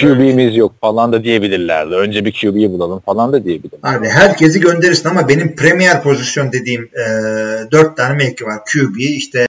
QB'miz 0.00 0.56
yok 0.56 0.72
falan 0.80 1.12
da 1.12 1.24
diyebilirlerdi. 1.24 1.94
Önce 1.94 2.24
bir 2.24 2.32
QB'yi 2.32 2.72
bulalım 2.72 3.00
falan 3.00 3.32
da 3.32 3.44
diyebilirler. 3.44 3.94
Abi 3.94 4.08
herkesi 4.08 4.60
gönderirsin 4.60 5.08
ama 5.08 5.28
benim 5.28 5.56
premier 5.56 6.02
pozisyon 6.02 6.52
dediğim 6.52 6.90
e, 6.94 7.70
4 7.72 7.96
tane 7.96 8.14
mevki 8.14 8.46
var. 8.46 8.60
QB 8.72 8.96
işte 8.98 9.46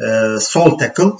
e, 0.00 0.06
sol 0.40 0.78
tackle, 0.78 1.10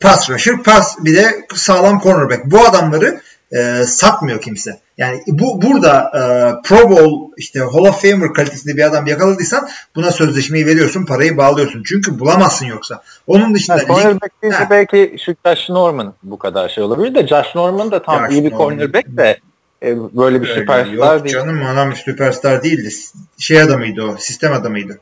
pass 0.00 0.30
rusher, 0.30 0.62
pass 0.62 1.04
bir 1.04 1.16
de 1.16 1.46
sağlam 1.54 2.00
cornerback. 2.00 2.44
Bu 2.44 2.60
adamları 2.60 3.20
e, 3.52 3.84
satmıyor 3.86 4.40
kimse. 4.40 4.80
Yani 4.98 5.22
bu 5.26 5.62
burada 5.62 6.10
e, 6.14 6.20
Pro 6.68 6.90
Bowl 6.90 7.32
işte 7.36 7.60
Hall 7.60 7.84
of 7.84 8.02
Famer 8.02 8.32
kalitesinde 8.32 8.76
bir 8.76 8.82
adam 8.82 9.06
yakaladıysan 9.06 9.68
buna 9.96 10.10
sözleşmeyi 10.10 10.66
veriyorsun, 10.66 11.06
parayı 11.06 11.36
bağlıyorsun. 11.36 11.82
Çünkü 11.86 12.18
bulamazsın 12.18 12.66
yoksa. 12.66 13.02
Onun 13.26 13.54
dışında 13.54 13.76
ha, 13.76 13.86
cornerback 13.86 14.32
ha. 14.52 14.66
belki 14.70 15.16
şu 15.24 15.34
Josh 15.46 15.68
Norman 15.68 16.14
bu 16.22 16.38
kadar 16.38 16.68
şey 16.68 16.84
olabilir 16.84 17.14
de 17.14 17.26
Josh 17.26 17.54
Norman 17.54 17.90
da 17.90 18.02
tam 18.02 18.24
Josh 18.24 18.32
iyi 18.32 18.44
bir 18.44 18.52
Norman. 18.52 18.68
cornerback 18.68 19.16
de 19.16 19.40
e, 19.82 19.96
böyle 20.16 20.42
bir 20.42 20.48
Öyle 20.48 20.60
süperstar 20.60 20.92
yok, 20.92 21.24
değil. 21.24 21.34
Canım 21.36 21.66
adam 21.66 21.96
süperstar 21.96 22.62
değildi. 22.62 22.90
Şey 23.38 23.62
adamıydı 23.62 24.02
o, 24.02 24.16
sistem 24.16 24.52
adamıydı. 24.52 24.98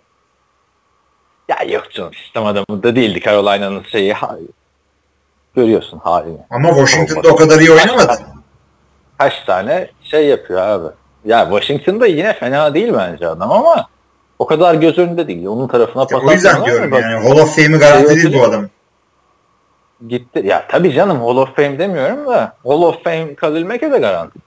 Ya 1.49 1.57
yok 1.75 1.91
canım 1.93 2.15
sistem 2.15 2.47
adamı 2.47 2.83
da 2.83 2.97
değildi. 2.97 3.21
Carolina'nın 3.21 3.83
şeyi 3.83 4.15
görüyorsun 5.57 5.99
halini. 5.99 6.39
Ama 6.51 6.69
Washington'da 6.69 7.29
o 7.29 7.37
kadar 7.37 7.61
iyi 7.61 7.71
oynamadı 7.71 8.34
kaç 9.19 9.45
tane 9.45 9.91
şey 10.03 10.27
yapıyor 10.27 10.61
abi. 10.61 10.87
Ya 11.25 11.45
Washington'da 11.45 12.07
yine 12.07 12.33
fena 12.33 12.75
değil 12.75 12.93
bence 12.95 13.29
adam 13.29 13.53
ama 13.53 13.87
o 14.39 14.47
kadar 14.47 14.75
göz 14.75 14.99
önünde 14.99 15.29
değil. 15.29 15.47
Onun 15.47 15.69
tarafına 15.69 16.05
pas 16.07 16.25
O 16.25 16.33
yüzden 16.33 16.65
diyorum 16.65 16.91
bak, 16.91 17.03
yani 17.03 17.29
Hall 17.29 17.39
of 17.39 17.57
Fame'i 17.57 17.79
garanti 17.79 18.09
değil 18.09 18.39
bu 18.39 18.45
adam. 18.45 18.67
Gitti. 20.09 20.43
Ya 20.45 20.65
tabii 20.69 20.93
canım 20.93 21.21
Hall 21.21 21.37
of 21.37 21.57
Fame 21.57 21.79
demiyorum 21.79 22.27
da 22.27 22.57
Hall 22.65 22.83
of 22.83 23.05
Fame 23.05 23.35
kalılmeke 23.35 23.93
de 23.93 23.99
garanti. 23.99 24.39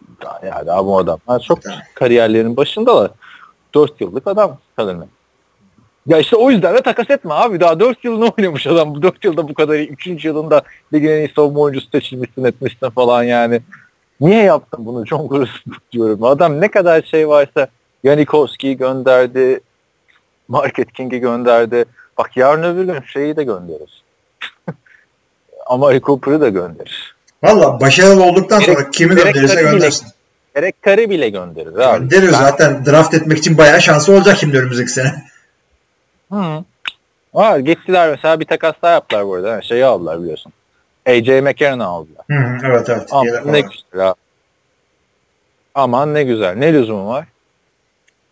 Yani 0.44 0.68
daha 0.68 0.86
bu 0.86 0.98
adam. 0.98 1.20
Yani 1.30 1.42
çok 1.42 1.62
tamam. 1.62 1.80
kariyerlerin 1.94 2.58
başındalar. 2.58 3.12
4 3.74 4.02
yıllık 4.02 4.28
adam 4.28 4.58
kalılmek. 4.76 5.10
Ya 6.08 6.18
işte 6.18 6.36
o 6.36 6.52
yüzden 6.52 6.76
de 6.76 6.82
takas 6.82 7.10
etme 7.10 7.34
abi. 7.34 7.60
Daha 7.60 7.80
4 7.80 8.04
yılını 8.04 8.32
oynamış 8.38 8.68
adam. 8.68 8.96
Bu 8.96 9.02
4 9.02 9.26
yılda 9.26 9.48
bu 9.48 9.54
kadar 9.54 9.76
3. 9.76 10.26
yılında 10.26 10.62
ligin 10.94 11.10
en 11.10 11.18
iyi 11.18 11.34
savunma 11.36 11.60
oyuncusu 11.60 11.90
seçilmişsin 11.90 12.44
etmişsin 12.44 12.90
falan 12.90 13.24
yani. 13.24 13.62
Niye 14.22 14.44
yaptın 14.44 14.86
bunu 14.86 15.06
John 15.06 15.28
Gruden 15.28 15.48
diyorum. 15.92 16.24
Adam 16.24 16.62
ne 16.62 16.72
kadar 16.72 17.02
şey 17.02 17.28
varsa 17.28 17.68
Janikowski'yi 18.06 18.78
gönderdi, 18.78 19.60
Market 20.48 20.94
King'i 20.94 21.20
gönderdi. 21.20 21.86
Bak 22.18 22.38
yarın 22.38 22.64
öbür 22.64 22.94
gün 22.94 23.02
şeyi 23.02 23.36
de 23.36 23.44
gönderir. 23.44 24.04
Amari 25.68 26.02
Cooper'ı 26.02 26.42
da 26.42 26.50
gönderir. 26.50 27.16
Valla 27.44 27.82
başarılı 27.82 28.24
olduktan 28.24 28.60
gerek, 28.60 28.78
sonra 28.78 28.92
kimi 28.92 29.16
gönderirse 29.16 29.62
göndersin. 29.62 30.08
gerek 30.56 30.82
Kari 30.82 31.10
bile 31.10 31.30
gönderir. 31.30 31.72
Gönderir 31.72 32.28
ben... 32.28 32.40
zaten 32.40 32.86
draft 32.86 33.14
etmek 33.14 33.38
için 33.38 33.58
bayağı 33.58 33.82
şansı 33.82 34.14
olacak 34.14 34.38
şimdi 34.40 34.58
önümüzdeki 34.58 34.92
sene. 34.92 35.14
Hı. 36.32 36.64
Var 37.34 37.60
gittiler 37.60 38.10
mesela 38.10 38.40
bir 38.40 38.46
takas 38.46 38.76
daha 38.82 38.92
yaptılar 38.92 39.28
bu 39.28 39.34
arada. 39.34 39.62
Şeyi 39.62 39.86
aldılar 39.86 40.22
biliyorsun. 40.22 40.54
AJ 41.08 41.28
McCarron'ı 41.28 41.86
aldılar. 41.86 42.26
Hı 42.28 42.38
hı, 42.38 42.58
evet 42.66 42.90
evet. 42.90 43.10
Aman 43.12 43.54
ne 43.54 43.62
güzel. 43.62 44.14
Aman 45.76 46.14
ne 46.14 46.24
güzel. 46.24 46.56
Ne 46.56 46.74
lüzumu 46.74 47.08
var? 47.08 47.26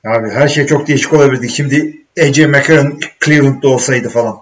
Abi 0.06 0.30
her 0.30 0.48
şey 0.48 0.66
çok 0.66 0.88
değişik 0.88 1.14
olabilirdi. 1.14 1.50
Şimdi 1.50 1.98
AJ 2.20 2.40
McCarron 2.40 3.00
Cleveland'da 3.26 3.68
olsaydı 3.68 4.10
falan. 4.10 4.38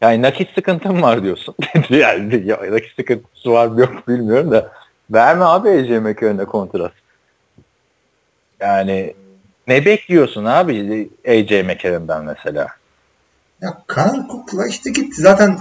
Yani 0.00 0.22
nakit 0.22 0.54
sıkıntım 0.54 1.02
var 1.02 1.22
diyorsun. 1.22 1.54
yani 1.90 2.46
ya, 2.46 2.58
nakit 2.70 2.96
sıkıntısı 2.96 3.50
var 3.50 3.66
mı 3.66 3.80
yok 3.80 4.08
bilmiyorum 4.08 4.50
da. 4.50 4.72
Verme 5.10 5.44
abi 5.44 5.68
AJ 5.68 5.90
McCarron'a 5.90 6.44
kontrat. 6.44 6.92
Yani 8.60 9.14
ne 9.68 9.84
bekliyorsun 9.84 10.44
abi 10.44 11.10
AJ 11.28 11.50
McCarron'dan 11.50 12.24
mesela? 12.24 12.68
Ya 13.62 13.82
Connor 13.94 14.28
Cook'la 14.28 14.66
işte 14.66 14.90
gitti. 14.90 15.22
Zaten 15.22 15.58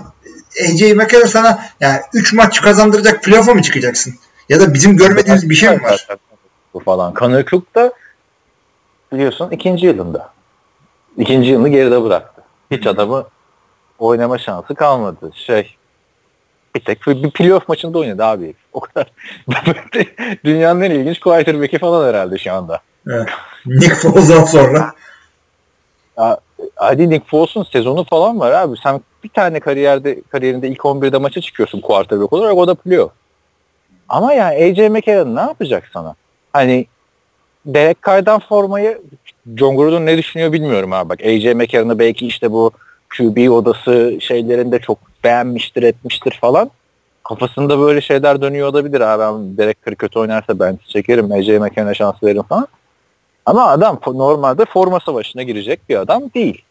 AJ 0.63 0.81
McCarron 0.81 1.25
sana 1.27 1.65
yani 1.79 2.01
3 2.13 2.33
maç 2.33 2.61
kazandıracak 2.61 3.23
playoff'a 3.23 3.53
mı 3.53 3.61
çıkacaksın? 3.61 4.15
Ya 4.49 4.59
da 4.59 4.73
bizim 4.73 4.97
görmediğimiz 4.97 5.49
bir 5.49 5.55
şey 5.55 5.69
mi 5.69 5.83
var? 5.83 6.07
Bu 6.73 6.79
falan. 6.79 7.13
Connor 7.13 7.43
Cook 7.43 7.75
da 7.75 7.93
biliyorsun 9.13 9.51
ikinci 9.51 9.85
yılında. 9.85 10.29
İkinci 11.17 11.49
yılını 11.49 11.69
geride 11.69 12.03
bıraktı. 12.03 12.41
Hiç 12.71 12.87
adamı 12.87 13.27
oynama 13.99 14.37
şansı 14.37 14.75
kalmadı. 14.75 15.31
Şey 15.35 15.75
bir 16.75 16.79
tek 16.79 17.07
bir 17.07 17.31
playoff 17.31 17.69
maçında 17.69 17.97
oynadı 17.97 18.23
abi. 18.23 18.53
O 18.73 18.79
kadar. 18.79 19.11
Dünyanın 20.43 20.81
en 20.81 20.91
ilginç 20.91 21.19
quarterback'i 21.19 21.79
falan 21.79 22.07
herhalde 22.07 22.37
şu 22.37 22.53
anda. 22.53 22.81
Evet. 23.07 23.29
Nick 23.65 23.95
Foles'dan 23.95 24.45
sonra. 24.45 24.93
Ya, 26.17 26.39
hadi 26.75 27.09
Nick 27.09 27.27
Foles'un 27.27 27.63
sezonu 27.63 28.03
falan 28.03 28.39
var 28.39 28.51
abi. 28.51 28.77
Sen 28.83 29.01
bir 29.23 29.29
tane 29.29 29.59
kariyerde 29.59 30.21
kariyerinde 30.21 30.67
ilk 30.67 30.79
11'de 30.79 31.17
maça 31.17 31.41
çıkıyorsun 31.41 31.81
quarterback 31.81 32.33
olarak 32.33 32.57
o 32.57 32.67
da 32.67 32.75
playoff. 32.75 33.11
Ama 34.09 34.33
yani 34.33 34.63
AJ 34.63 34.89
McCarron 34.89 35.35
ne 35.35 35.41
yapacak 35.41 35.89
sana? 35.93 36.15
Hani 36.53 36.85
Derek 37.65 38.03
Carr'dan 38.07 38.39
formayı 38.39 39.01
John 39.57 39.77
Gruden 39.77 40.05
ne 40.05 40.17
düşünüyor 40.17 40.53
bilmiyorum 40.53 40.93
abi. 40.93 41.09
Bak 41.09 41.19
AJ 41.21 41.45
McCarron'ı 41.45 41.99
belki 41.99 42.27
işte 42.27 42.51
bu 42.51 42.71
QB 43.17 43.51
odası 43.51 44.17
şeylerinde 44.21 44.79
çok 44.79 44.97
beğenmiştir 45.23 45.83
etmiştir 45.83 46.37
falan. 46.41 46.71
Kafasında 47.23 47.79
böyle 47.79 48.01
şeyler 48.01 48.41
dönüyor 48.41 48.67
olabilir 48.67 49.01
abi. 49.01 49.21
Ben 49.21 49.57
Derek 49.57 49.85
Carr 49.85 49.95
kötü 49.95 50.19
oynarsa 50.19 50.59
ben 50.59 50.79
çekerim. 50.87 51.31
AJ 51.31 51.47
McCarron'a 51.47 51.93
şans 51.93 52.23
veririm 52.23 52.43
falan. 52.43 52.67
Ama 53.45 53.67
adam 53.67 53.99
normalde 54.07 54.65
forma 54.65 54.99
savaşına 54.99 55.43
girecek 55.43 55.89
bir 55.89 55.95
adam 55.95 56.23
değil. 56.35 56.61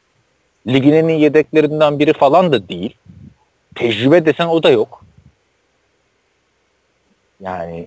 Ligin 0.66 0.92
en 0.92 1.08
iyi 1.08 1.20
yedeklerinden 1.20 1.98
biri 1.98 2.12
falan 2.12 2.52
da 2.52 2.68
değil. 2.68 2.96
Tecrübe 3.74 4.26
desen 4.26 4.46
o 4.46 4.62
da 4.62 4.70
yok. 4.70 5.04
Yani 7.40 7.86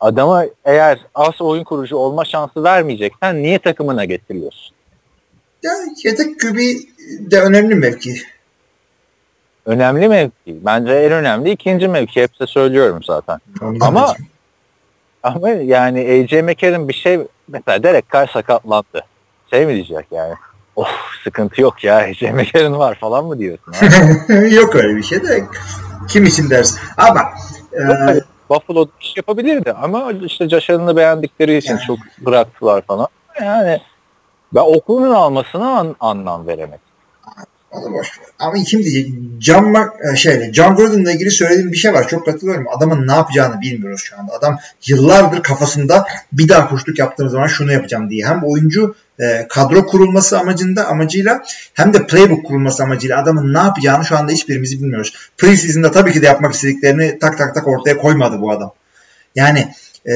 adama 0.00 0.44
eğer 0.64 0.98
az 1.14 1.40
oyun 1.40 1.64
kurucu 1.64 1.96
olma 1.96 2.24
şansı 2.24 2.64
vermeyeceksen 2.64 3.42
niye 3.42 3.58
takımına 3.58 4.04
getiriyorsun? 4.04 4.74
Ya 5.62 5.72
yedek 6.04 6.40
QB 6.40 6.56
de 7.30 7.40
önemli 7.40 7.74
mevki. 7.74 8.14
Önemli 9.66 10.08
mevki. 10.08 10.32
Bence 10.46 10.92
en 10.92 11.12
önemli 11.12 11.50
ikinci 11.50 11.88
mevki. 11.88 12.22
Hep 12.22 12.40
de 12.40 12.46
söylüyorum 12.46 13.02
zaten. 13.02 13.38
Ondan 13.62 13.86
Ama 13.86 14.08
da- 14.08 14.16
ama 15.22 15.48
yani 15.48 16.00
AJ 16.00 16.32
McCarron 16.32 16.88
bir 16.88 16.94
şey 16.94 17.20
mesela 17.48 17.82
Derek 17.82 18.12
Carr 18.12 18.26
sakatlandı. 18.26 19.04
Şey 19.50 19.66
mi 19.66 19.74
diyecek 19.74 20.06
yani? 20.10 20.34
Of 20.76 20.88
sıkıntı 21.24 21.62
yok 21.62 21.84
ya 21.84 21.96
AJ 21.96 22.22
McCarron 22.22 22.78
var 22.78 22.94
falan 22.94 23.24
mı 23.24 23.38
diyorsun? 23.38 23.74
Yok 24.56 24.74
öyle 24.76 24.96
bir 24.96 25.02
şey 25.02 25.22
de 25.22 25.44
kim 26.08 26.24
için 26.24 26.50
dersin. 26.50 26.78
Ama 26.96 27.20
e. 27.72 28.20
Buffalo 28.50 28.86
iş 29.00 29.16
yapabilirdi 29.16 29.72
ama 29.72 30.12
işte 30.12 30.48
Josh 30.48 30.70
Allen'ı 30.70 30.96
beğendikleri 30.96 31.56
için 31.56 31.70
Yani. 31.70 31.82
çok 31.86 31.98
bıraktılar 32.18 32.82
falan. 32.82 33.08
Yani 33.40 33.80
ben 34.54 34.60
Oakland'ın 34.60 35.10
almasına 35.10 35.78
an- 35.78 35.96
anlam 36.00 36.46
veremedim. 36.46 36.87
Onu 37.70 37.92
boş 37.92 38.18
ver. 38.18 38.26
Ama 38.38 38.54
kim 38.54 38.82
diyecek? 38.82 39.12
John, 39.40 39.64
Mac- 39.64 40.12
e, 40.12 40.16
şeyle, 40.16 40.52
John 40.52 40.74
Gordon'la 40.74 41.12
ilgili 41.12 41.30
söylediğim 41.30 41.72
bir 41.72 41.76
şey 41.76 41.92
var. 41.92 42.08
Çok 42.08 42.26
katılıyorum. 42.26 42.66
Adamın 42.76 43.08
ne 43.08 43.12
yapacağını 43.12 43.60
bilmiyoruz 43.60 44.02
şu 44.04 44.18
anda. 44.18 44.32
Adam 44.32 44.58
yıllardır 44.86 45.42
kafasında 45.42 46.06
bir 46.32 46.48
daha 46.48 46.68
koştuk 46.68 46.98
yaptığım 46.98 47.28
zaman 47.28 47.46
şunu 47.46 47.72
yapacağım 47.72 48.10
diye. 48.10 48.26
Hem 48.26 48.44
oyuncu 48.44 48.94
e, 49.20 49.46
kadro 49.48 49.86
kurulması 49.86 50.38
amacında 50.38 50.86
amacıyla 50.86 51.42
hem 51.74 51.94
de 51.94 52.06
playbook 52.06 52.46
kurulması 52.46 52.82
amacıyla 52.82 53.22
adamın 53.22 53.54
ne 53.54 53.58
yapacağını 53.58 54.04
şu 54.04 54.16
anda 54.16 54.32
hiçbirimiz 54.32 54.82
bilmiyoruz. 54.82 55.30
Preseason'da 55.38 55.90
tabii 55.90 56.12
ki 56.12 56.22
de 56.22 56.26
yapmak 56.26 56.54
istediklerini 56.54 57.18
tak 57.18 57.38
tak 57.38 57.54
tak 57.54 57.68
ortaya 57.68 57.96
koymadı 57.98 58.40
bu 58.40 58.52
adam. 58.52 58.72
Yani 59.34 59.68
e, 60.06 60.12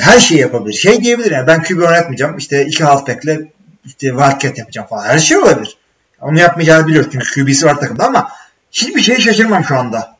her 0.00 0.20
şeyi 0.20 0.40
yapabilir. 0.40 0.74
Şey 0.74 1.02
diyebilir 1.02 1.30
yani 1.30 1.46
ben 1.46 1.62
QB 1.62 1.78
oynatmayacağım. 1.78 2.36
İşte 2.36 2.66
iki 2.66 2.84
halfback'le 2.84 3.40
işte 3.84 4.08
wildcat 4.08 4.58
yapacağım 4.58 4.88
falan. 4.88 5.04
Her 5.04 5.18
şey 5.18 5.36
olabilir. 5.36 5.76
Onu 6.22 6.40
yapmayacağını 6.40 6.86
biliyoruz 6.86 7.10
çünkü 7.12 7.34
QB'si 7.34 7.66
var 7.66 7.80
takımda 7.80 8.06
ama 8.06 8.28
hiçbir 8.72 9.00
şeye 9.00 9.18
şaşırmam 9.18 9.64
şu 9.64 9.76
anda. 9.76 10.16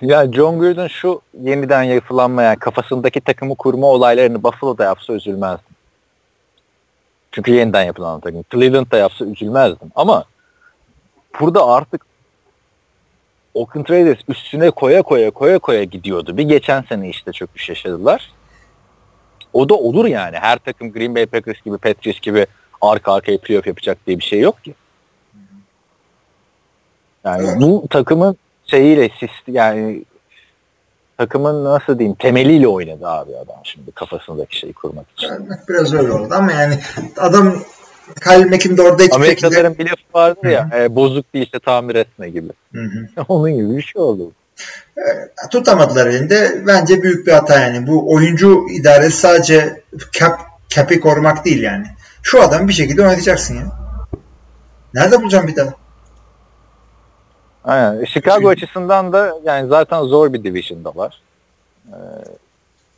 Ya 0.00 0.32
John 0.32 0.58
Gruden 0.58 0.86
şu 0.86 1.20
yeniden 1.40 1.82
yapılanmayan 1.82 2.56
kafasındaki 2.56 3.20
takımı 3.20 3.54
kurma 3.54 3.86
olaylarını 3.86 4.42
Buffalo'da 4.42 4.84
yapsa 4.84 5.12
üzülmezdim. 5.12 5.74
Çünkü 7.32 7.52
yeniden 7.52 7.82
yapılan 7.82 8.20
takım. 8.20 8.44
Cleveland'da 8.52 8.96
yapsa 8.96 9.24
üzülmezdim. 9.24 9.92
Ama 9.94 10.24
burada 11.40 11.66
artık 11.66 12.06
Oakland 13.54 13.88
Raiders 13.88 14.18
üstüne 14.28 14.70
koya 14.70 15.02
koya 15.02 15.30
koya 15.30 15.58
koya 15.58 15.84
gidiyordu. 15.84 16.36
Bir 16.36 16.42
geçen 16.42 16.82
sene 16.82 17.08
işte 17.08 17.32
çöküş 17.32 17.68
yaşadılar. 17.68 18.32
O 19.52 19.68
da 19.68 19.74
olur 19.74 20.06
yani. 20.06 20.36
Her 20.36 20.58
takım 20.58 20.92
Green 20.92 21.14
Bay 21.14 21.26
Packers 21.26 21.62
gibi, 21.64 21.78
Patriots 21.78 22.20
gibi 22.20 22.46
arka 22.80 23.12
arkaya 23.12 23.38
playoff 23.38 23.66
yapacak 23.66 23.98
diye 24.06 24.18
bir 24.18 24.24
şey 24.24 24.40
yok 24.40 24.64
ki. 24.64 24.74
Yani 27.24 27.46
Evet. 27.48 27.60
bu 27.60 27.86
takımın 27.90 28.36
şeyiyle 28.66 29.10
yani 29.46 30.04
takımın 31.18 31.64
nasıl 31.64 31.98
diyeyim 31.98 32.16
temeliyle 32.18 32.68
oynadı 32.68 33.06
abi 33.08 33.36
adam 33.36 33.60
şimdi 33.64 33.92
kafasındaki 33.92 34.58
şeyi 34.58 34.72
kurmak 34.72 35.06
için. 35.16 35.30
Biraz 35.68 35.94
öyle 35.94 36.12
oldu 36.12 36.34
ama 36.34 36.52
yani 36.52 36.78
adam 37.16 37.56
Kyle 38.24 38.82
orada 38.82 39.02
hiçbir 39.02 39.02
şekilde 39.02 39.16
Amerikalıların 39.16 39.78
bir 39.78 39.84
lafı 39.84 40.02
vardır 40.14 40.48
ya 40.50 40.70
e, 40.76 40.94
bozuk 40.94 41.34
değilse 41.34 41.58
tamir 41.58 41.94
etme 41.94 42.30
gibi. 42.30 42.48
Onun 43.28 43.52
gibi 43.52 43.76
bir 43.76 43.82
şey 43.82 44.02
oldu. 44.02 44.32
tutamadılar 45.50 46.06
elinde. 46.06 46.62
Bence 46.66 47.02
büyük 47.02 47.26
bir 47.26 47.32
hata 47.32 47.60
yani. 47.60 47.86
Bu 47.86 48.14
oyuncu 48.14 48.66
idaresi 48.70 49.16
sadece 49.16 49.82
cap, 50.12 50.40
cap'i 50.68 51.00
korumak 51.00 51.44
değil 51.44 51.62
yani. 51.62 51.86
Şu 52.22 52.42
adam 52.42 52.68
bir 52.68 52.72
şekilde 52.72 53.02
oynatacaksın 53.02 53.54
ya. 53.54 53.72
Nerede 54.94 55.22
bulacağım 55.22 55.46
bir 55.46 55.56
daha? 55.56 55.74
Aynen. 57.64 58.04
Chicago 58.04 58.48
açısından 58.48 59.12
da 59.12 59.38
yani 59.44 59.68
zaten 59.68 60.02
zor 60.02 60.32
bir 60.32 60.44
division'dalar. 60.44 61.22
Ee, 61.88 61.96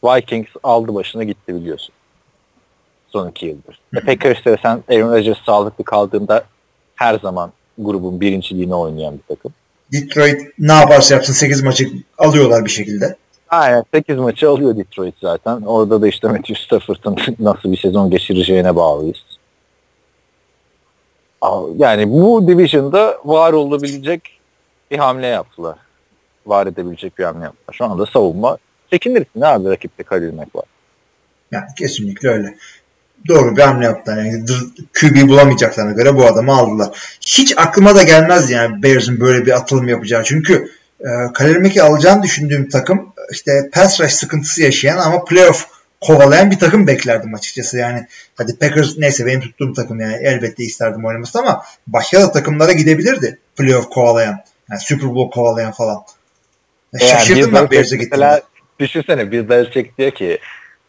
Vikings 0.05 0.49
aldı 0.63 0.95
başına 0.95 1.25
gitti 1.25 1.55
biliyorsun. 1.55 1.95
Son 3.09 3.29
iki 3.29 3.47
yıldır. 3.47 3.81
E, 3.97 4.01
Packers'te 4.01 4.57
sen 4.63 4.83
Aaron 4.91 5.13
Rodgers 5.13 5.39
sağlıklı 5.47 5.85
kaldığında 5.85 6.45
her 6.95 7.19
zaman 7.19 7.53
grubun 7.79 8.21
birinciliğini 8.21 8.75
oynayan 8.75 9.15
bir 9.15 9.35
takım. 9.37 9.53
Detroit 9.93 10.41
ne 10.59 10.73
yaparsa 10.73 11.15
yapsın 11.15 11.33
8 11.33 11.63
maçı 11.63 11.89
alıyorlar 12.19 12.65
bir 12.65 12.71
şekilde. 12.71 13.17
Aynen 13.53 13.85
8 13.95 14.17
maçı 14.17 14.51
alıyor 14.51 14.77
Detroit 14.77 15.15
zaten. 15.21 15.63
Orada 15.63 16.03
da 16.03 16.09
işte 16.09 16.29
Matthew 16.29 16.55
Stafford'ın 16.55 17.17
nasıl 17.45 17.73
bir 17.73 17.77
sezon 17.77 18.11
geçireceğine 18.11 18.77
bağlıyız. 18.77 19.25
Yani 21.77 22.13
bu 22.13 22.49
division'da 22.49 23.19
var 23.25 23.53
olabilecek 23.53 24.41
bir 24.91 24.99
hamle 24.99 25.27
yaptılar. 25.27 25.77
Var 26.47 26.67
edebilecek 26.67 27.19
bir 27.19 27.25
hamle 27.25 27.45
yaptılar. 27.45 27.75
Şu 27.79 27.85
anda 27.85 28.07
savunma 28.07 28.59
çekinirsin 28.91 29.41
abi 29.41 29.69
rakipte 29.69 30.03
karilmek 30.03 30.57
var. 30.57 30.65
Yani 31.51 31.67
kesinlikle 31.79 32.29
öyle. 32.29 32.57
Doğru 33.29 33.57
bir 33.57 33.63
hamle 33.63 33.85
yaptılar. 33.85 34.17
Yani 34.17 34.45
QB 35.01 35.29
bulamayacaklarına 35.29 35.93
göre 35.93 36.17
bu 36.17 36.27
adamı 36.27 36.53
aldılar. 36.53 37.19
Hiç 37.27 37.59
aklıma 37.59 37.97
da 37.97 38.03
gelmez 38.03 38.51
yani 38.51 38.83
Bears'ın 38.83 39.21
böyle 39.21 39.47
bir 39.47 39.53
atılım 39.53 39.89
yapacağı. 39.89 40.25
Çünkü 40.25 40.71
e, 41.03 41.33
Khalil 41.33 41.61
Mack'i 41.61 41.83
alacağını 41.83 42.23
düşündüğüm 42.23 42.69
takım 42.69 43.13
işte 43.33 43.71
pass 43.73 44.01
rush 44.01 44.13
sıkıntısı 44.13 44.63
yaşayan 44.63 44.99
ama 44.99 45.25
playoff 45.25 45.67
kovalayan 46.01 46.51
bir 46.51 46.59
takım 46.59 46.87
beklerdim 46.87 47.35
açıkçası. 47.35 47.79
Yani 47.79 48.07
hadi 48.35 48.59
Packers 48.59 48.99
neyse 48.99 49.27
benim 49.27 49.41
tuttuğum 49.41 49.73
takım 49.73 50.01
yani 50.01 50.15
elbette 50.23 50.65
isterdim 50.65 51.05
oynamasını 51.05 51.43
ama 51.43 51.65
başka 51.87 52.21
da 52.21 52.33
takımlara 52.33 52.73
gidebilirdi 52.73 53.39
playoff 53.57 53.91
kovalayan. 53.91 54.41
Yani 54.71 54.81
Super 54.81 55.15
Bowl 55.15 55.35
kovalayan 55.35 55.73
falan. 55.73 56.05
Ya 56.93 57.09
Yani 57.09 57.11
Şaşırdım 57.11 57.55
ben 57.55 57.71
Bears'e 57.71 57.97
mesela 57.97 58.37
gittiğimde. 58.37 58.43
Düşünsene 58.79 59.33
Bill 59.33 59.49
Belichick 59.49 59.99
diyor 59.99 60.11
ki 60.11 60.39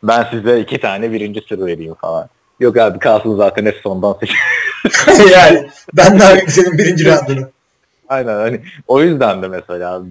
ben 0.04 0.28
size 0.32 0.60
iki 0.60 0.82
tane 0.82 1.12
birinci 1.12 1.41
sır 1.49 1.65
vereyim 1.65 1.95
falan. 2.02 2.30
Yok 2.60 2.78
abi 2.78 2.99
kalsın 2.99 3.38
zaten 3.38 3.65
hep 3.65 3.76
sondan 3.84 4.17
seçin. 4.19 4.36
yani 5.32 5.69
ben 5.93 6.19
daha 6.19 6.34
iyi 6.34 6.52
senin 6.52 6.78
birinci 6.78 7.06
roundunu. 7.06 7.53
Aynen 8.13 8.36
hani 8.36 8.62
o 8.88 9.02
yüzden 9.02 9.41
de 9.41 9.47
mesela 9.47 10.04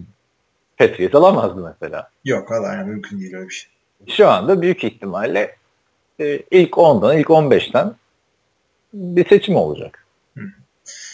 Patriots 0.78 1.14
alamazdı 1.14 1.74
mesela. 1.80 2.10
Yok 2.24 2.50
valla 2.50 2.74
yani 2.74 2.88
mümkün 2.90 3.20
değil 3.20 3.34
öyle 3.34 3.48
bir 3.48 3.54
şey. 3.54 3.70
Şu 4.08 4.28
anda 4.28 4.62
büyük 4.62 4.84
ihtimalle 4.84 5.56
e, 6.20 6.42
ilk 6.50 6.72
10'dan 6.72 7.18
ilk 7.18 7.26
15'ten 7.26 7.94
bir 8.92 9.28
seçim 9.28 9.56
olacak. 9.56 10.06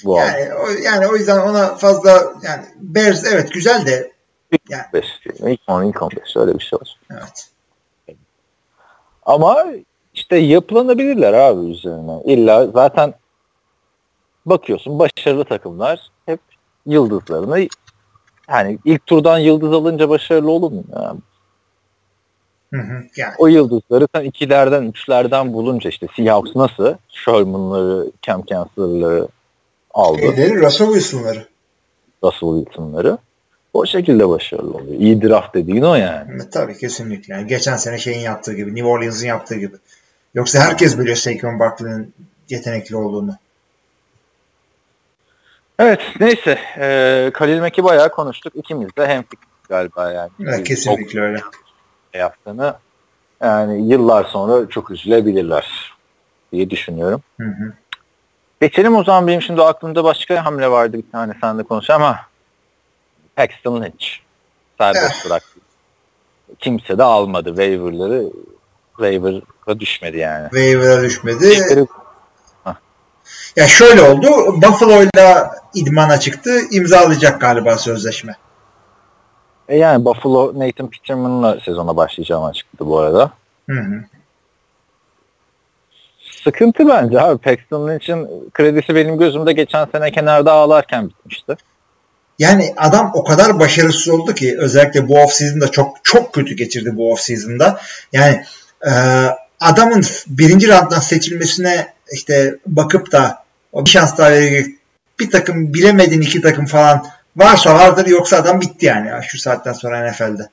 Bu 0.05 0.19
yani, 0.19 0.55
o, 0.55 0.69
yani 0.85 1.07
o 1.07 1.17
yüzden 1.17 1.39
ona 1.39 1.75
fazla 1.75 2.33
yani 2.43 2.65
Bears 2.77 3.33
evet 3.33 3.53
güzel 3.53 3.87
de 3.87 4.13
yani 4.71 4.83
15 4.95 5.07
diyelim. 5.25 5.49
İlk 5.49 5.61
10 5.69 5.85
ilk 5.85 6.03
15 6.03 6.37
öyle 6.37 6.55
bir 6.55 6.65
şey 6.65 6.77
olacak. 6.77 6.97
evet. 7.11 7.49
Ama 9.23 9.67
işte 10.15 10.37
yapılanabilirler 10.37 11.33
abi 11.33 11.71
üzerine. 11.71 12.23
İlla 12.25 12.67
zaten 12.67 13.15
bakıyorsun 14.47 14.99
başarılı 14.99 15.45
takımlar 15.45 16.11
hep 16.27 16.41
yıldızlarını 16.89 17.69
yani 18.49 18.79
ilk 18.85 19.07
turdan 19.07 19.39
yıldız 19.39 19.73
alınca 19.73 20.09
başarılı 20.09 20.51
olur 20.51 20.73
mu? 20.73 20.85
Yani 20.97 21.21
Hı 22.75 22.81
hı. 22.81 23.03
Yani 23.17 23.35
o 23.39 23.47
yıldızları 23.47 24.09
sen 24.15 24.25
ikilerden, 24.25 24.83
üçlerden 24.83 25.53
bulunca 25.53 25.91
işte 25.91 26.07
Seahawks 26.17 26.57
nasıl 26.57 26.95
Sherman'ları, 27.09 28.11
Cam 28.23 28.45
Chancellor'ları 28.47 29.29
aldı. 29.95 30.19
şeyleri 30.19 30.63
Russell 30.63 30.87
Wilson'ları. 30.87 31.47
Russell 32.25 32.59
Wilson'ları. 32.59 33.19
O 33.73 33.87
şekilde 33.87 34.29
başarılı 34.29 34.75
oluyor. 34.75 35.01
İyi 35.01 35.23
draft 35.23 35.55
dediğin 35.55 35.83
o 35.83 35.95
yani. 35.95 36.31
Evet, 36.35 36.53
tabii 36.53 36.79
kesinlikle. 36.79 37.35
Yani 37.35 37.47
geçen 37.47 37.77
sene 37.77 37.99
şeyin 37.99 38.21
yaptığı 38.21 38.55
gibi, 38.55 38.75
New 38.75 38.89
Orleans'ın 38.89 39.27
yaptığı 39.27 39.55
gibi. 39.55 39.77
Yoksa 40.35 40.59
herkes 40.59 40.99
biliyor 40.99 41.17
Saquon 41.17 41.59
Barkley'nin 41.59 42.15
yetenekli 42.49 42.97
olduğunu. 42.97 43.37
Evet 45.79 46.01
neyse. 46.21 46.59
E, 46.79 47.31
Khalil 47.35 47.61
Mack'i 47.61 47.85
bayağı 47.85 48.11
konuştuk. 48.11 48.53
İkimiz 48.57 48.97
de 48.99 49.07
hemfikir 49.07 49.49
galiba 49.69 50.13
yani. 50.13 50.31
Evet, 50.41 50.69
kesinlikle 50.69 51.21
öyle. 51.21 51.41
Ne 52.15 52.21
yaptığını 52.21 52.75
yani 53.43 53.89
yıllar 53.93 54.25
sonra 54.25 54.69
çok 54.69 54.91
üzülebilirler 54.91 55.93
diye 56.53 56.71
düşünüyorum. 56.71 57.23
Hı 57.41 57.47
hı. 57.47 57.73
Geçelim 58.61 58.97
o 58.97 59.05
zaman 59.05 59.27
benim 59.27 59.43
şimdi 59.43 59.63
aklımda 59.63 60.05
başka 60.05 60.45
hamle 60.45 60.71
vardı 60.71 60.97
bir 60.97 61.11
tane 61.13 61.33
sen 61.41 61.59
de 61.59 61.63
konuş 61.63 61.91
ama 61.91 62.19
Paxton 63.37 63.83
Lynch 63.83 64.07
serbest 64.79 65.27
bıraktı. 65.27 65.61
Kimse 66.59 66.99
de 66.99 67.03
almadı 67.03 67.49
waiver'ları 67.49 68.25
waiver'a 68.97 69.81
düşmedi 69.81 70.19
yani. 70.19 70.45
Waiver'a 70.51 71.03
düşmedi. 71.03 71.39
Tekleri- 71.39 71.87
Ya 73.57 73.69
şöyle 73.69 74.03
oldu. 74.03 74.27
Buffalo'yla 74.63 75.55
idmana 75.75 76.21
çıktı. 76.21 76.51
imzalayacak 76.71 77.41
galiba 77.41 77.79
sözleşme. 77.79 78.37
E 79.69 79.77
yani 79.77 80.05
Buffalo 80.05 80.53
Nathan 80.59 80.91
Peterman'la 80.91 81.61
sezona 81.65 81.97
başlayacağım 81.97 82.45
açıkladı 82.45 82.91
bu 82.91 82.99
arada. 82.99 83.31
Hı 83.69 83.81
hı. 83.81 84.05
Sıkıntı 86.45 86.89
bence 86.89 87.21
abi. 87.21 87.39
Paxton 87.39 87.89
Lynch'in 87.89 88.51
kredisi 88.55 88.95
benim 88.95 89.19
gözümde 89.19 89.53
geçen 89.53 89.85
sene 89.85 90.11
kenarda 90.11 90.53
ağlarken 90.53 91.09
bitmişti. 91.09 91.57
Yani 92.39 92.75
adam 92.77 93.11
o 93.15 93.25
kadar 93.25 93.61
başarısız 93.61 94.09
oldu 94.09 94.35
ki 94.35 94.57
özellikle 94.59 95.09
bu 95.09 95.23
off 95.23 95.33
season'da 95.33 95.71
çok 95.71 95.97
çok 96.03 96.33
kötü 96.33 96.55
geçirdi 96.55 96.97
bu 96.97 97.13
off 97.13 97.21
season'da. 97.21 97.81
Yani 98.13 98.45
e, 98.87 98.93
adamın 99.61 100.05
birinci 100.27 100.69
rounddan 100.69 101.01
seçilmesine 101.01 101.93
işte 102.13 102.59
bakıp 102.67 103.13
da 103.13 103.45
o 103.73 103.85
bir 103.85 103.91
şans 103.91 104.19
daha 104.19 104.31
verecek 104.31 104.79
bir 105.21 105.31
takım 105.31 105.75
bilemedin 105.75 106.21
iki 106.21 106.41
takım 106.41 106.67
falan 106.67 107.07
varsa 107.37 107.75
vardır 107.75 108.07
yoksa 108.07 108.37
adam 108.37 108.61
bitti 108.61 108.87
yani 108.87 109.09
ya 109.09 109.23
şu 109.23 109.39
saatten 109.39 109.73
sonra 109.73 110.11
NFL'de. 110.11 110.49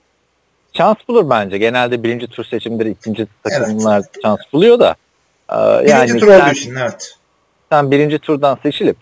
Şans 0.73 0.97
bulur 1.07 1.29
bence. 1.29 1.57
Genelde 1.57 2.03
birinci 2.03 2.27
tur 2.27 2.45
seçimleri 2.45 2.89
ikinci 2.89 3.27
takımlar 3.43 4.03
şans 4.23 4.39
buluyor 4.53 4.79
da. 4.79 4.95
e, 5.49 5.55
Birinci 5.55 5.91
yani 5.91 6.19
tur 6.19 6.27
olduğu 6.27 6.51
için 6.51 6.75
evet. 6.75 7.15
sen 7.71 7.91
birinci 7.91 8.19
turdan 8.19 8.57
seçilip 8.63 8.97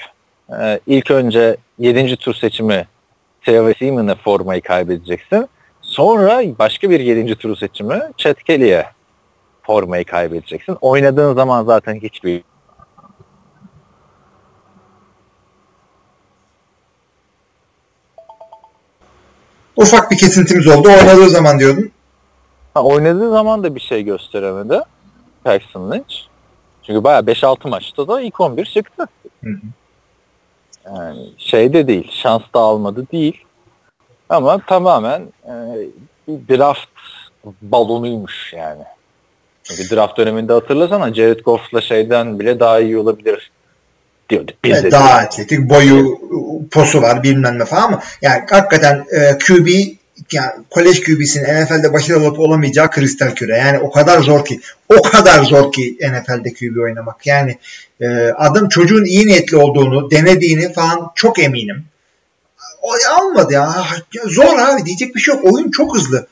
e, 0.59 0.79
ilk 0.87 1.11
önce 1.11 1.57
yedinci 1.79 2.15
tur 2.15 2.35
seçimi 2.35 2.87
Theo 3.41 3.73
Seaman'e 3.79 4.15
formayı 4.15 4.61
kaybedeceksin. 4.61 5.47
Sonra 5.81 6.41
başka 6.59 6.89
bir 6.89 6.99
yedinci 6.99 7.35
tur 7.35 7.57
seçimi 7.57 8.01
Chad 8.17 8.35
Kelly'e 8.35 8.85
formayı 9.63 10.05
kaybedeceksin. 10.05 10.77
Oynadığın 10.81 11.35
zaman 11.35 11.65
zaten 11.65 11.95
hiçbir 11.95 12.43
Ufak 19.75 20.11
bir 20.11 20.17
kesintimiz 20.17 20.67
oldu. 20.67 20.87
Oynadığı 20.87 21.29
zaman 21.29 21.59
diyordun. 21.59 21.91
ha, 22.73 22.83
oynadığı 22.83 23.31
zaman 23.31 23.63
da 23.63 23.75
bir 23.75 23.79
şey 23.79 24.03
gösteremedi 24.03 24.81
Paxton 25.43 25.91
Lynch. 25.91 26.15
Çünkü 26.83 27.03
bayağı 27.03 27.21
5-6 27.21 27.69
maçta 27.69 28.07
da 28.07 28.21
ilk 28.21 28.39
11 28.41 28.65
çıktı. 28.65 29.07
Hı 29.43 29.49
hı. 29.49 29.57
Yani 30.85 31.29
şey 31.37 31.73
de 31.73 31.87
değil, 31.87 32.11
şans 32.11 32.41
da 32.55 32.59
almadı 32.59 33.07
değil. 33.11 33.45
Ama 34.29 34.59
tamamen 34.59 35.21
e, 35.45 35.53
bir 36.27 36.57
draft 36.57 36.89
balonuymuş 37.61 38.53
yani. 38.53 38.83
Çünkü 39.63 39.89
draft 39.89 40.17
döneminde 40.17 40.53
hatırlasana 40.53 41.13
Jared 41.13 41.39
Goff'la 41.39 41.81
şeyden 41.81 42.39
bile 42.39 42.59
daha 42.59 42.79
iyi 42.79 42.97
olabilir 42.97 43.51
diyorduk. 44.29 44.55
Biz 44.63 44.71
Evet, 44.71 44.83
de 44.83 44.91
daha 44.91 45.13
atletik, 45.13 45.59
boyu, 45.69 46.19
posu 46.71 47.01
var 47.01 47.23
bilmem 47.23 47.59
ne 47.59 47.65
falan 47.65 47.83
ama 47.83 48.03
yani 48.21 48.43
hakikaten 48.49 49.05
e, 49.11 49.37
QB 49.37 49.67
yani 50.31 50.51
kolej 50.69 51.01
QB'sinin 51.01 51.63
NFL'de 51.63 51.93
başarılı 51.93 52.27
olup 52.27 52.39
olamayacağı 52.39 52.91
kristal 52.91 53.31
küre. 53.31 53.57
Yani 53.57 53.79
o 53.79 53.91
kadar 53.91 54.21
zor 54.21 54.45
ki 54.45 54.59
o 54.89 55.01
kadar 55.01 55.43
zor 55.43 55.71
ki 55.71 55.97
NFL'de 56.01 56.53
QB 56.53 56.77
oynamak. 56.77 57.27
Yani 57.27 57.57
e, 58.01 58.07
adam 58.37 58.69
çocuğun 58.69 59.05
iyi 59.05 59.27
niyetli 59.27 59.57
olduğunu, 59.57 60.11
denediğini 60.11 60.73
falan 60.73 61.11
çok 61.15 61.39
eminim. 61.39 61.85
O 62.81 62.91
almadı. 63.19 63.53
Ya 63.53 63.85
Zor 64.25 64.57
abi 64.57 64.85
diyecek 64.85 65.15
bir 65.15 65.19
şey 65.19 65.35
yok. 65.35 65.53
Oyun 65.53 65.71
çok 65.71 65.95
hızlı. 65.95 66.27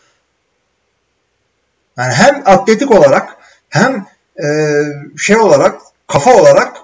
Yani 1.97 2.13
hem 2.13 2.43
atletik 2.45 2.91
olarak 2.91 3.37
hem 3.69 4.05
e, 4.43 4.47
şey 5.17 5.37
olarak 5.37 5.81
kafa 6.07 6.35
olarak 6.35 6.77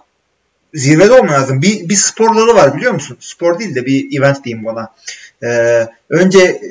zirvede 0.74 1.12
olman 1.12 1.34
lazım. 1.34 1.62
Bir, 1.62 1.90
bir 1.90 1.96
sporları 1.96 2.56
var 2.56 2.78
biliyor 2.78 2.94
musun? 2.94 3.18
Spor 3.20 3.60
değil 3.60 3.76
de 3.76 3.86
bir 3.86 4.20
event 4.20 4.44
diyeyim 4.44 4.66
buna. 4.66 4.94
Ee, 5.44 5.88
önce 6.10 6.62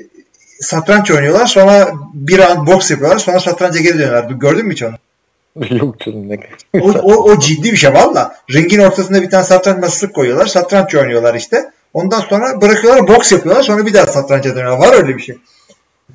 satranç 0.61 1.11
oynuyorlar 1.11 1.47
sonra 1.47 1.93
bir 2.14 2.39
round 2.39 2.66
boks 2.66 2.91
yapıyorlar 2.91 3.18
sonra 3.18 3.41
satranca 3.41 3.80
geri 3.80 3.99
dönüyorlar. 3.99 4.30
Gördün 4.30 4.66
mü 4.66 4.72
hiç 4.72 4.82
onu? 4.82 4.95
Yok 5.70 6.01
canım 6.01 6.28
ne 6.28 6.39
O, 6.80 6.91
o, 6.91 7.30
o 7.30 7.39
ciddi 7.39 7.72
bir 7.72 7.76
şey 7.76 7.95
valla. 7.95 8.37
Ringin 8.55 8.78
ortasında 8.78 9.22
bir 9.22 9.30
tane 9.30 9.45
satranç 9.45 9.80
masası 9.80 10.12
koyuyorlar. 10.12 10.47
Satranç 10.47 10.95
oynuyorlar 10.95 11.34
işte. 11.34 11.70
Ondan 11.95 12.20
sonra 12.20 12.61
bırakıyorlar 12.61 13.09
boks 13.09 13.32
yapıyorlar 13.32 13.62
sonra 13.62 13.87
bir 13.87 13.95
daha 13.95 14.07
satranca 14.07 14.57
dönüyorlar. 14.57 14.89
Var 14.89 14.95
öyle 14.95 15.16
bir 15.16 15.22
şey. 15.22 15.39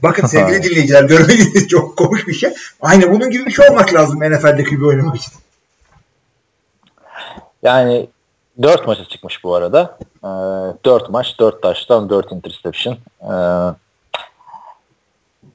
Bakın 0.04 0.28
sevgili 0.28 0.64
dinleyiciler 0.64 1.04
görmediğiniz 1.04 1.68
çok 1.68 1.98
komik 1.98 2.28
bir 2.28 2.34
şey. 2.34 2.54
Aynı 2.82 3.12
bunun 3.12 3.30
gibi 3.30 3.46
bir 3.46 3.52
şey 3.52 3.70
olmak 3.70 3.94
lazım 3.94 4.20
NFL'de 4.20 4.64
QB 4.64 4.84
oynamak 4.84 5.16
için. 5.16 5.34
Yani 7.64 8.10
4 8.62 8.88
maça 8.88 9.06
çıkmış 9.06 9.44
bu 9.44 9.56
arada. 9.56 9.98
Ee, 10.24 10.28
4 10.86 11.10
maç, 11.10 11.40
4 11.40 11.62
taştan, 11.62 12.10
4 12.10 12.32
interception. 12.32 12.98
Ee, 13.22 13.34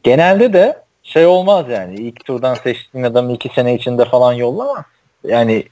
genelde 0.03 0.53
de 0.53 0.83
şey 1.03 1.27
olmaz 1.27 1.65
yani. 1.69 1.95
İlk 1.95 2.25
turdan 2.25 2.55
seçtiğin 2.55 3.05
adamı 3.05 3.33
2 3.33 3.49
sene 3.49 3.75
içinde 3.75 4.05
falan 4.05 4.33
yollamaz. 4.33 4.85
Yani 5.25 5.69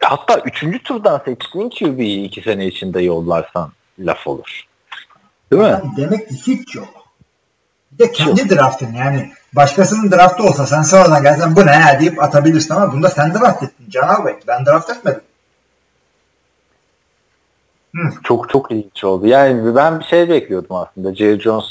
hatta 0.00 0.38
3. 0.38 0.82
turdan 0.84 1.22
seçtiğin 1.24 1.70
QB'yi 1.70 2.24
2 2.24 2.40
sene 2.42 2.66
içinde 2.66 3.02
yollarsan 3.02 3.72
laf 3.98 4.26
olur. 4.26 4.64
Değil 5.52 5.62
mi? 5.62 5.80
Demek 5.96 6.28
ki 6.28 6.34
hiç 6.46 6.74
yok. 6.74 6.99
Bir 7.92 7.98
de 7.98 8.12
kendi 8.12 8.50
draftın 8.50 8.92
yani 8.92 9.32
başkasının 9.52 10.12
draftı 10.12 10.42
olsa 10.42 10.66
sen 10.66 10.82
sonradan 10.82 11.22
gelsen 11.22 11.56
bu 11.56 11.66
ne 11.66 11.70
ya 11.70 12.00
deyip 12.00 12.22
atabilirsin 12.22 12.74
ama 12.74 12.92
bunda 12.92 13.10
sen 13.10 13.34
draft 13.34 13.62
ettin 13.62 13.90
Can 13.90 14.26
Bey. 14.26 14.34
Ben 14.46 14.66
draft 14.66 14.90
etmedim. 14.90 15.22
Çok 18.24 18.48
çok 18.48 18.70
ilginç 18.70 19.04
oldu. 19.04 19.26
Yani 19.26 19.76
ben 19.76 20.00
bir 20.00 20.04
şey 20.04 20.28
bekliyordum 20.28 20.76
aslında. 20.76 21.14
Jerry 21.14 21.40
Jones 21.40 21.64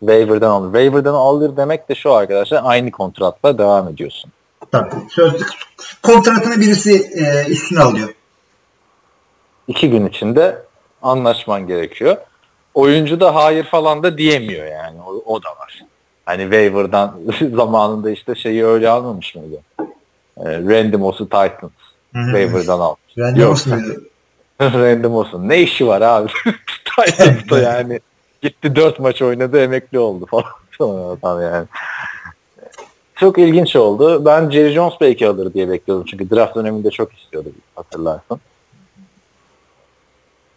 waiver'dan 0.00 0.50
alır. 0.50 0.66
Waiver'dan 0.66 1.14
alır 1.14 1.56
demek 1.56 1.88
de 1.88 1.94
şu 1.94 2.12
arkadaşlar 2.12 2.60
aynı 2.64 2.90
kontratla 2.90 3.58
devam 3.58 3.88
ediyorsun. 3.88 4.32
Tabii. 4.72 4.90
Sözlük 5.10 5.48
kontratını 6.02 6.60
birisi 6.60 6.92
e, 7.14 7.50
üstüne 7.52 7.80
alıyor. 7.80 8.08
iki 9.68 9.90
gün 9.90 10.06
içinde 10.06 10.62
anlaşman 11.02 11.66
gerekiyor. 11.66 12.16
Oyuncu 12.78 13.20
da 13.20 13.34
hayır 13.34 13.64
falan 13.64 14.02
da 14.02 14.18
diyemiyor 14.18 14.66
yani. 14.66 14.98
O, 15.06 15.34
o 15.34 15.42
da 15.42 15.48
var. 15.48 15.84
Hani 16.26 16.42
waiver'dan 16.42 17.20
zamanında 17.56 18.10
işte 18.10 18.34
şeyi 18.34 18.64
öyle 18.66 18.88
almamış 18.88 19.34
mıydı? 19.34 19.62
Ee, 19.80 20.44
Randy 20.44 20.96
Moss'u 20.96 21.24
Titans 21.24 21.72
waiver'dan 22.12 22.80
almış. 22.80 23.18
Randy 23.18 23.40
Yok. 23.40 23.50
Moss 23.50 23.66
muydu? 23.66 24.02
Randy 24.60 25.06
Moss'un 25.06 25.48
ne 25.48 25.62
işi 25.62 25.86
var 25.86 26.00
abi? 26.00 26.30
Titans'ta 26.96 27.58
yani. 27.58 28.00
Gitti 28.42 28.76
dört 28.76 28.98
maç 29.00 29.22
oynadı 29.22 29.60
emekli 29.60 29.98
oldu 29.98 30.26
falan. 30.26 30.44
Adam 31.12 31.42
yani. 31.42 31.66
Çok 33.14 33.38
ilginç 33.38 33.76
oldu. 33.76 34.24
Ben 34.24 34.50
Jerry 34.50 34.72
Jones 34.72 34.94
belki 35.00 35.28
alır 35.28 35.54
diye 35.54 35.70
bekliyordum. 35.70 36.06
Çünkü 36.10 36.30
draft 36.30 36.56
döneminde 36.56 36.90
çok 36.90 37.12
istiyordu 37.12 37.48
hatırlarsın. 37.74 38.40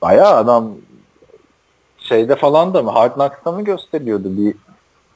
Bayağı 0.01 0.36
adam 0.36 0.72
şeyde 2.02 2.36
falan 2.36 2.74
da 2.74 2.84
mı 2.84 2.91
Hard 2.91 3.14
Knocks'ta 3.14 3.52
mı 3.52 3.64
gösteriyordu? 3.64 4.38
Bir 4.38 4.56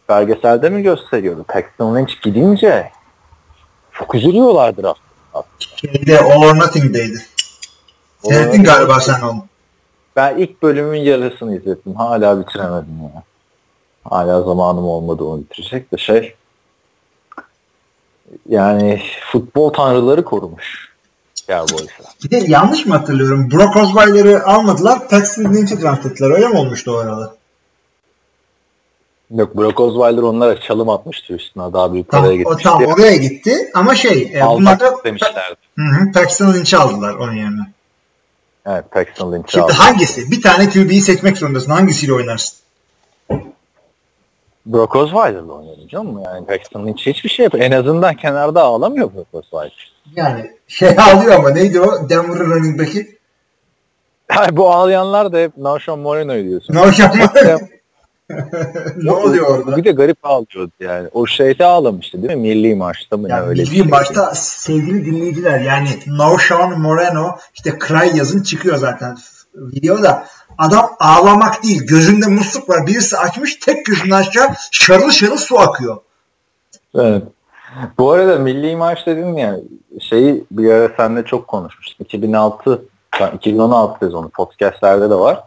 belgeselde 0.09 0.69
mi 0.69 0.83
gösteriyordu? 0.83 1.43
Paxton 1.47 1.95
Lynch 1.95 2.21
gidince 2.21 2.91
çok 3.91 4.15
üzülüyorlar 4.15 4.77
draft. 4.77 4.99
Şeyde 5.59 6.19
All 6.19 6.41
or 6.41 6.55
Nothing'deydi. 6.55 7.17
Seyrettin 8.23 8.63
galiba 8.63 8.99
sen 8.99 9.21
onu. 9.21 9.45
Ben 10.15 10.37
ilk 10.37 10.63
bölümün 10.63 10.99
yarısını 10.99 11.57
izledim. 11.57 11.95
Hala 11.95 12.39
bitiremedim 12.39 13.01
ya. 13.03 13.23
Hala 14.03 14.41
zamanım 14.41 14.85
olmadı 14.85 15.23
onu 15.23 15.41
bitirecek 15.41 15.91
de 15.91 15.97
şey. 15.97 16.35
Yani 18.49 19.01
futbol 19.31 19.73
tanrıları 19.73 20.25
korumuş. 20.25 20.84
Cowboys'a. 21.47 22.03
Bir 22.23 22.31
de 22.31 22.37
yanlış 22.51 22.85
mı 22.85 22.93
hatırlıyorum? 22.97 23.51
Brock 23.51 23.75
Osweiler'ı 23.77 24.45
almadılar. 24.45 25.07
Paxton 25.09 25.53
Lynch'i 25.53 25.81
draft 25.81 26.05
ettiler. 26.05 26.29
Öyle 26.31 26.47
mi 26.47 26.57
olmuştu 26.57 26.91
o 26.91 26.95
arada? 26.97 27.35
Yok 29.31 29.57
Brock 29.57 29.79
Osweiler 29.79 30.21
onlara 30.21 30.59
çalım 30.61 30.89
atmıştı 30.89 31.33
üstüne. 31.33 31.73
Daha 31.73 31.93
büyük 31.93 32.11
Tam, 32.11 32.21
paraya 32.21 32.33
o, 32.35 32.37
gitmişti. 32.37 32.63
tam 32.63 32.83
oraya 32.85 33.15
gitti. 33.15 33.71
Ama 33.73 33.95
şey 33.95 34.31
e, 34.35 34.41
bunlar 34.47 34.79
da 34.79 34.93
demişlerdi. 35.03 35.55
hı 35.75 35.81
hı, 35.81 36.11
Paxton 36.11 36.53
Lynch'i 36.53 36.77
aldılar 36.77 37.13
onun 37.13 37.33
yerine. 37.33 37.61
Evet 38.65 38.91
Paxton 38.91 39.33
Lynch'i 39.33 39.51
Şimdi 39.51 39.63
aldı. 39.65 39.73
hangisi? 39.73 40.31
Bir 40.31 40.41
tane 40.41 40.69
QB'yi 40.69 41.01
seçmek 41.01 41.37
zorundasın. 41.37 41.71
Hangisiyle 41.71 42.13
oynarsın? 42.13 42.57
Brock 44.65 44.95
Osweiler'la 44.95 45.53
oynadı 45.53 45.87
canım. 45.89 46.19
Yani 46.25 46.45
Paxton 46.45 46.87
hiç 46.87 47.07
hiçbir 47.07 47.29
şey 47.29 47.43
yapıyor. 47.43 47.63
En 47.63 47.71
azından 47.71 48.15
kenarda 48.15 48.63
ağlamıyor 48.63 49.13
Brock 49.13 49.27
Osweiler. 49.33 49.93
Yani 50.15 50.51
şey 50.67 50.89
ağlıyor 50.89 51.31
ama 51.35 51.49
neydi 51.49 51.81
o 51.81 52.09
Denver 52.09 52.39
running 52.39 52.79
back'i? 52.79 53.17
Yani 54.35 54.57
bu 54.57 54.71
ağlayanlar 54.71 55.33
da 55.33 55.37
hep 55.37 55.57
Narshawn 55.57 55.99
Moreno'yu 56.01 56.43
diyorsun. 56.49 56.73
Narshawn 56.75 57.19
Ya, 57.47 57.57
ne 59.03 59.11
oluyor 59.11 59.47
orada? 59.47 59.77
Bir 59.77 59.83
de 59.83 59.91
garip 59.91 60.17
ağlıyordu 60.23 60.71
yani. 60.79 61.09
O 61.13 61.27
şeyde 61.27 61.65
ağlamıştı 61.65 62.23
değil 62.23 62.33
mi? 62.33 62.41
Milli 62.41 62.75
maçta 62.75 63.17
mı? 63.17 63.27
ne 63.29 63.33
Ya 63.33 63.45
öyle 63.45 63.61
bir 63.63 63.67
milli 63.69 63.77
şey. 63.79 63.87
maçta 63.87 64.35
sevgili 64.35 65.05
dinleyiciler 65.05 65.59
yani 65.59 65.89
Naushan 66.07 66.79
Moreno 66.79 67.37
işte 67.53 67.79
Cry 67.87 68.17
yazın 68.17 68.43
çıkıyor 68.43 68.77
zaten 68.77 69.17
videoda. 69.55 70.27
Adam 70.57 70.89
ağlamak 70.99 71.63
değil. 71.63 71.83
Gözünde 71.87 72.27
musluk 72.27 72.69
var. 72.69 72.87
Birisi 72.87 73.17
açmış 73.17 73.55
tek 73.55 73.85
gözünü 73.85 74.15
aşağı 74.15 74.47
şarıl 74.71 75.09
şarıl 75.11 75.37
su 75.37 75.59
akıyor. 75.59 75.97
Evet. 76.95 77.23
Bu 77.97 78.11
arada 78.11 78.39
milli 78.39 78.75
maç 78.75 79.07
dedin 79.07 79.33
ya 79.37 79.55
şeyi 79.99 80.45
bir 80.51 80.71
ara 80.71 80.93
seninle 80.97 81.25
çok 81.25 81.47
konuşmuştuk. 81.47 82.01
2006 82.01 82.85
2016 83.33 84.05
sezonu 84.05 84.29
podcastlerde 84.29 85.09
de 85.09 85.15
var. 85.15 85.43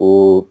Bu 0.00 0.48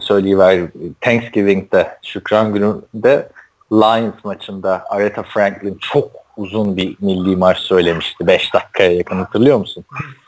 söyleyiver 0.00 0.68
Thanksgiving'de 1.00 1.98
Şükran 2.02 2.54
gününde 2.54 3.28
Lions 3.72 4.24
maçında 4.24 4.84
Aretha 4.88 5.22
Franklin 5.22 5.78
çok 5.80 6.10
uzun 6.36 6.76
bir 6.76 6.96
milli 7.00 7.36
marş 7.36 7.58
söylemişti. 7.58 8.26
5 8.26 8.54
dakikaya 8.54 8.92
yakın 8.92 9.16
hatırlıyor 9.16 9.58
musun? 9.58 9.84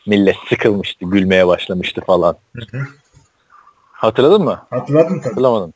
Millet 0.07 0.37
sıkılmıştı, 0.49 1.05
gülmeye 1.05 1.47
başlamıştı 1.47 2.01
falan. 2.01 2.37
Hatırladın 3.93 4.43
mı? 4.43 4.63
Hatırladın 4.71 5.19
tabii. 5.19 5.29
Hatırlamadım. 5.29 5.73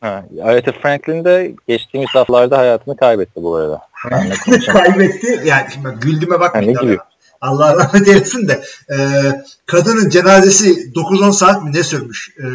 Ha, 0.00 0.24
Aretha 0.42 0.72
Franklin 0.72 1.24
de 1.24 1.54
geçtiğimiz 1.68 2.10
haftalarda 2.14 2.58
hayatını 2.58 2.96
kaybetti 2.96 3.42
bu 3.42 3.54
arada. 3.54 3.82
Kaybetti. 4.72 5.42
Yani 5.44 5.66
şimdi 5.72 5.84
bak 5.84 6.02
güldüme 6.02 6.40
bak. 6.40 6.54
Ha, 6.54 6.58
ne 6.58 6.72
gibi? 6.72 6.98
Allah 7.40 7.76
rahmet 7.76 8.08
eylesin 8.08 8.48
de 8.48 8.64
e, 8.90 8.96
kadının 9.66 10.08
cenazesi 10.08 10.92
9-10 10.92 11.32
saat 11.32 11.62
mi 11.62 11.72
ne 11.72 11.82
sürmüş? 11.82 12.34
E, 12.38 12.46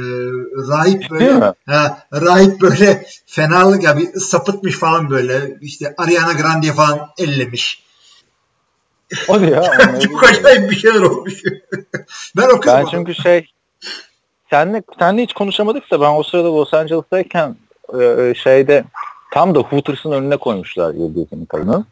rahip 0.70 1.12
böyle 1.12 1.54
ha, 1.66 1.98
rahip 2.14 2.62
böyle 2.62 3.06
fenalık 3.26 3.84
ya 3.84 3.98
bir 3.98 4.20
sapıtmış 4.20 4.80
falan 4.80 5.10
böyle 5.10 5.58
işte 5.62 5.94
Ariana 5.98 6.34
Grande 6.34 6.74
falan 6.74 7.10
ellemiş. 7.18 7.84
O 9.28 9.39
ya. 9.39 9.64
Çok 10.00 10.24
acayip 10.24 10.72
bir 10.72 10.76
şeyler 10.76 11.02
olmuş. 11.02 11.34
ben 12.38 12.48
okuyorum. 12.48 12.86
Ben 12.86 12.86
çünkü 12.91 13.16
şey 13.16 13.48
senle, 14.54 14.84
senle 14.99 15.24
hiç 15.24 15.34
konuşamadık 15.34 15.91
da 15.91 16.01
ben 16.01 16.14
o 16.14 16.24
sırada 16.24 16.56
Los 16.56 16.74
Angeles'tayken 16.74 17.56
e, 18.01 18.34
şeyde 18.36 18.84
tam 19.32 19.56
da 19.56 19.60
Hooters'ın 19.60 20.12
önüne 20.12 20.38
koymuşlar 20.38 20.93
Yıldız'ın 20.93 21.45
kadını. 21.45 21.86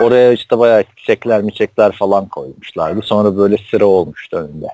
Oraya 0.00 0.32
işte 0.32 0.58
bayağı 0.58 0.84
çiçekler 0.96 1.42
miçekler 1.42 1.92
falan 1.92 2.28
koymuşlardı. 2.28 3.02
Sonra 3.02 3.36
böyle 3.36 3.56
sıra 3.70 3.86
olmuştu 3.86 4.36
önünde. 4.36 4.66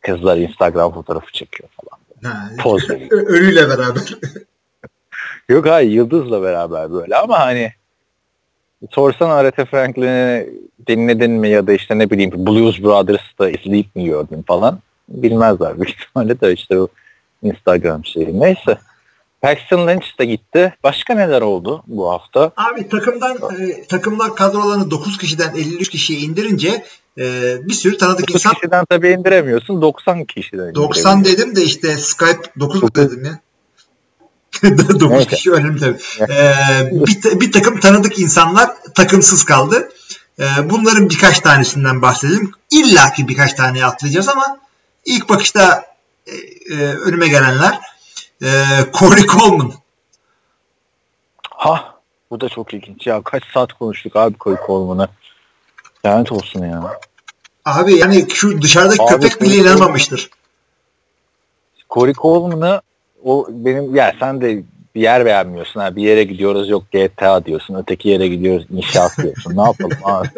Kızlar 0.00 0.36
Instagram 0.36 0.92
fotoğrafı 0.92 1.32
çekiyor 1.32 1.68
falan. 1.68 2.32
Ha, 2.32 2.50
Poz 2.62 2.90
veriyor. 2.90 3.10
ölüyle 3.10 3.68
beraber. 3.68 4.02
Yok 5.48 5.66
hayır 5.66 5.90
Yıldız'la 5.90 6.42
beraber 6.42 6.92
böyle 6.92 7.16
ama 7.16 7.38
hani 7.38 7.72
sorsan 8.90 9.30
Aretha 9.30 9.64
Franklin'i 9.64 10.48
dinledin 10.88 11.30
mi 11.30 11.48
ya 11.48 11.66
da 11.66 11.72
işte 11.72 11.98
ne 11.98 12.10
bileyim 12.10 12.46
Blues 12.46 12.82
Brothers'ta 12.82 13.50
izleyip 13.50 13.96
mi 13.96 14.04
gördün 14.04 14.42
falan 14.42 14.78
bilmezler 15.10 15.80
büyük 15.80 15.90
ihtimalle 15.90 16.40
de 16.40 16.52
işte 16.52 16.80
o 16.80 16.88
Instagram 17.42 18.04
şeyi. 18.04 18.40
Neyse. 18.40 18.78
Paxton 19.42 19.88
Lynch 19.88 20.18
de 20.18 20.24
gitti. 20.24 20.74
Başka 20.84 21.14
neler 21.14 21.42
oldu 21.42 21.82
bu 21.86 22.12
hafta? 22.12 22.52
Abi 22.56 22.88
takımdan 22.88 23.36
e, 23.36 23.86
takımlar 23.86 24.36
kadrolarını 24.36 24.90
9 24.90 25.18
kişiden 25.18 25.54
53 25.54 25.88
kişiye 25.88 26.18
indirince 26.18 26.84
e, 27.18 27.56
bir 27.68 27.74
sürü 27.74 27.98
tanıdık 27.98 28.28
9 28.28 28.34
insan 28.34 28.54
kişiden 28.54 28.84
tabii 28.84 29.08
indiremiyorsun. 29.08 29.82
90 29.82 30.24
kişiden 30.24 30.74
90 30.74 31.18
indirebiliyorsun. 31.18 31.24
dedim 31.24 31.56
de 31.56 31.62
işte 31.62 31.98
Skype 31.98 32.42
9 32.60 32.82
mu 32.82 32.88
dedim 32.94 33.24
ya? 33.24 33.40
9 35.00 35.10
Neyse. 35.10 35.26
kişi 35.26 35.52
önemli 35.52 35.80
tabii. 35.80 35.98
Ee, 36.20 36.90
bir, 36.92 37.40
bir 37.40 37.52
takım 37.52 37.80
tanıdık 37.80 38.18
insanlar 38.18 38.70
takımsız 38.94 39.44
kaldı. 39.44 39.88
Ee, 40.40 40.44
bunların 40.70 41.10
birkaç 41.10 41.40
tanesinden 41.40 42.02
bahsedelim. 42.02 42.52
İlla 42.70 43.12
ki 43.12 43.28
birkaç 43.28 43.54
taneye 43.54 43.84
atlayacağız 43.84 44.28
ama 44.28 44.58
ilk 45.04 45.28
bakışta 45.28 45.84
e, 46.26 46.34
e, 46.74 46.76
önüme 46.84 47.28
gelenler 47.28 47.78
e, 48.42 48.48
Corey 48.92 49.26
Coleman. 49.26 49.72
Ha 51.50 52.00
bu 52.30 52.40
da 52.40 52.48
çok 52.48 52.74
ilginç. 52.74 53.06
Ya 53.06 53.22
kaç 53.22 53.42
saat 53.54 53.72
konuştuk 53.72 54.16
abi 54.16 54.38
Koy 54.38 54.56
Coleman'a. 54.66 55.08
Lanet 56.06 56.32
olsun 56.32 56.64
ya. 56.64 57.00
Abi 57.64 57.94
yani 57.94 58.26
şu 58.30 58.62
dışarıdaki 58.62 59.02
Abi, 59.02 59.08
köpek 59.08 59.40
bile 59.40 59.48
Corey 59.48 59.60
inanmamıştır. 59.60 60.30
Corey 61.90 62.14
Coleman'ı 62.14 62.82
o 63.24 63.46
benim 63.50 63.94
ya 63.94 64.14
sen 64.20 64.40
de 64.40 64.62
bir 64.94 65.00
yer 65.00 65.26
beğenmiyorsun 65.26 65.80
ha 65.80 65.96
bir 65.96 66.02
yere 66.02 66.24
gidiyoruz 66.24 66.68
yok 66.68 66.84
GTA 66.92 67.44
diyorsun 67.44 67.74
öteki 67.74 68.08
yere 68.08 68.28
gidiyoruz 68.28 68.66
inşaat 68.70 69.18
diyorsun 69.18 69.56
ne 69.56 69.62
yapalım 69.62 69.98
abi 70.04 70.28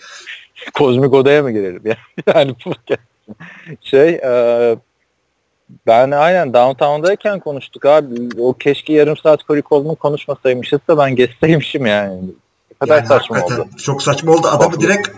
kozmik 0.74 1.12
odaya 1.12 1.42
mı 1.42 1.50
girelim 1.50 1.82
ya 1.84 1.96
yani. 2.34 2.56
Şey 3.82 4.08
e, 4.08 4.76
ben 5.86 6.10
aynen 6.10 6.54
downtown'dayken 6.54 7.40
konuştuk 7.40 7.84
abi 7.84 8.28
o 8.38 8.52
keşke 8.52 8.92
yarım 8.92 9.16
saat 9.16 9.40
Coleman 9.68 9.94
konuşmasaymışız 9.94 10.80
da 10.88 10.98
ben 10.98 11.16
geçseymişim 11.16 11.86
yani 11.86 12.20
ne 12.70 12.78
kadar 12.80 12.96
Yani 12.96 13.06
saçma 13.06 13.44
oldu 13.44 13.68
Çok 13.84 14.02
saçma 14.02 14.32
oldu. 14.32 14.46
Adamı 14.48 14.62
Haklı. 14.62 14.80
direkt 14.80 15.08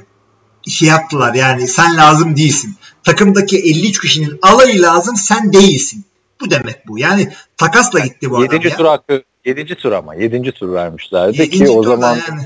şey 0.68 0.88
yaptılar 0.88 1.34
yani 1.34 1.68
sen 1.68 1.96
lazım 1.96 2.36
değilsin. 2.36 2.76
Takımdaki 3.04 3.59
53 3.59 4.00
kişinin 4.00 4.38
alayı 4.42 4.82
lazım 4.82 5.16
sen 5.16 5.52
değilsin. 5.52 6.04
Bu 6.40 6.50
demek 6.50 6.88
bu. 6.88 6.98
Yani 6.98 7.32
takasla 7.56 7.98
gitti 7.98 8.30
bu 8.30 8.36
adam 8.36 8.42
Yedinci 8.44 8.68
ya. 8.68 8.76
tur 8.76 8.84
hakkı 8.84 9.22
yedinci 9.44 9.74
tur 9.74 9.92
ama 9.92 10.14
yedinci 10.14 10.52
tur 10.52 10.72
vermişlerdi 10.72 11.40
Yedinci 11.40 11.64
ki 11.64 11.70
o 11.70 11.82
zaman 11.82 12.18
yani. 12.28 12.40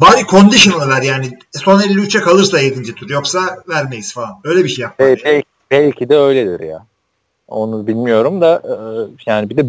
Bari 0.00 0.26
conditional 0.26 0.88
ver 0.88 1.02
yani. 1.02 1.38
Son 1.52 1.80
53'e 1.80 2.20
kalırsa 2.20 2.60
7. 2.60 2.94
tur. 2.94 3.10
Yoksa 3.10 3.62
vermeyiz 3.68 4.14
falan. 4.14 4.40
Öyle 4.44 4.64
bir 4.64 4.68
şey 4.68 4.82
yap. 4.82 4.98
Bel- 4.98 5.20
belki, 5.24 5.44
belki 5.70 6.08
de 6.08 6.16
öyledir 6.16 6.60
ya. 6.60 6.86
Onu 7.48 7.86
bilmiyorum 7.86 8.40
da 8.40 8.62
e, 8.64 8.74
yani 9.26 9.50
bir 9.50 9.56
de 9.56 9.66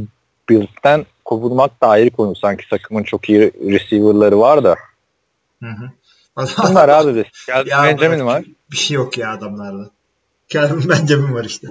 Bills'ten 0.50 1.06
kovulmak 1.26 1.82
da 1.82 1.88
ayrı 1.88 2.10
konu. 2.10 2.36
Sanki 2.36 2.70
takımın 2.70 3.04
çok 3.04 3.30
iyi 3.30 3.52
receiver'ları 3.72 4.40
var 4.40 4.64
da. 4.64 4.76
Hı 5.64 5.70
hı. 5.70 5.90
Bunlar 6.38 6.90
abi. 6.90 7.26
Ya 7.48 7.84
Benjamin 7.84 8.26
var. 8.26 8.44
Bir 8.72 8.78
şey 8.78 8.96
yok 8.96 9.18
ya 9.18 9.34
adamlarda. 9.34 9.90
Kelvin 10.50 10.90
Benjamin 10.90 11.34
var 11.34 11.44
işte. 11.46 11.68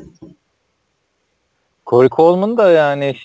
Corey 1.86 2.08
Coleman 2.08 2.56
da 2.56 2.70
yani 2.70 3.16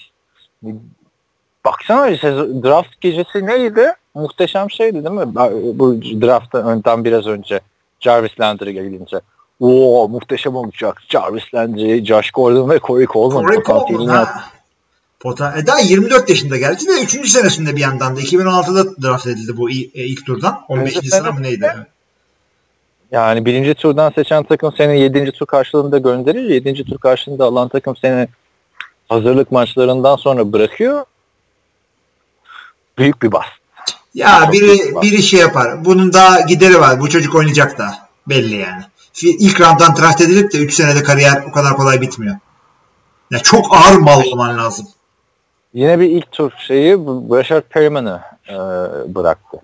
baksana 1.65 2.17
sezon, 2.17 2.63
draft 2.63 3.01
gecesi 3.01 3.45
neydi? 3.45 3.93
Muhteşem 4.16 4.72
şeydi 4.72 5.03
değil 5.03 5.16
mi? 5.16 5.36
Bu 5.80 6.01
drafttan 6.01 6.68
önden 6.68 7.05
biraz 7.05 7.28
önce 7.28 7.59
Jarvis 7.99 8.39
Landry 8.39 8.74
gelince. 8.74 9.22
Oo 9.59 10.07
muhteşem 10.07 10.55
olacak. 10.55 11.01
Jarvis 11.09 11.53
Landry, 11.53 12.05
Josh 12.05 12.32
Gordon 12.32 12.70
ve 12.70 12.80
Corey 12.80 13.05
Coleman. 13.05 13.43
Corey 13.43 13.63
Coleman 13.63 14.16
yap- 14.16 14.28
ha. 14.28 14.43
Pota 15.20 15.57
e 15.57 15.68
daha 15.68 15.80
24 15.80 16.30
yaşında 16.30 16.57
geldi 16.57 16.88
de 16.88 17.03
3. 17.03 17.30
senesinde 17.30 17.76
bir 17.76 17.82
yandan 17.82 18.16
da 18.16 18.22
2016'da 18.22 19.01
draft 19.01 19.28
edildi 19.28 19.57
bu 19.57 19.70
ilk, 19.70 19.95
ilk 19.95 20.26
turdan. 20.26 20.61
15. 20.68 20.91
Üçüncü 20.91 21.07
sene 21.07 21.32
mi 21.32 21.43
neydi? 21.43 21.74
Yani 23.11 23.45
birinci 23.45 23.74
turdan 23.74 24.11
seçen 24.11 24.43
takım 24.43 24.74
seni 24.78 24.99
yedinci 24.99 25.32
tur 25.32 25.45
karşılığında 25.45 25.97
gönderir. 25.97 26.49
Yedinci 26.49 26.86
tur 26.86 26.97
karşılığında 26.97 27.45
alan 27.45 27.68
takım 27.68 27.95
seni 27.95 28.28
hazırlık 29.09 29.51
maçlarından 29.51 30.16
sonra 30.16 30.53
bırakıyor. 30.53 31.05
Büyük 32.97 33.22
bir 33.22 33.32
bas. 33.32 33.45
Ya 34.16 34.49
biri 34.51 35.01
biri 35.01 35.24
şey 35.24 35.39
yapar. 35.39 35.86
Bunun 35.86 36.13
daha 36.13 36.41
gideri 36.41 36.80
var. 36.80 36.99
Bu 36.99 37.09
çocuk 37.09 37.36
oynayacak 37.36 37.78
da. 37.78 37.95
Belli 38.28 38.55
yani. 38.55 38.84
İlk 39.22 39.61
rounddan 39.61 39.95
draft 39.95 40.22
edilip 40.22 40.53
de 40.53 40.57
3 40.57 40.74
senede 40.74 41.03
kariyer 41.03 41.43
o 41.49 41.51
kadar 41.51 41.76
kolay 41.76 42.01
bitmiyor. 42.01 42.36
Ya 43.32 43.39
çok 43.39 43.76
ağır 43.76 43.95
mal 43.95 44.24
olman 44.26 44.57
lazım. 44.57 44.88
Yine 45.74 45.99
bir 45.99 46.09
ilk 46.09 46.32
tur 46.32 46.51
şeyi 46.68 46.93
Rashard 47.32 47.63
Perriman'ı 47.70 48.22
e, 48.49 48.55
bıraktı. 49.16 49.57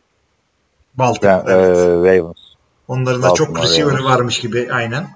Baltimore. 0.95 1.33
Yani, 1.33 1.43
evet. 1.47 1.77
e, 1.77 1.89
Ravens. 1.89 2.37
Onların 2.87 3.23
da 3.23 3.33
çok 3.33 3.63
receiver'ı 3.63 4.03
varmış 4.03 4.39
gibi 4.39 4.69
aynen. 4.71 5.07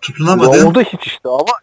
Tutunamadı. 0.00 0.66
Oldu 0.66 0.80
hiç 0.80 1.06
işte 1.06 1.28
ama 1.28 1.58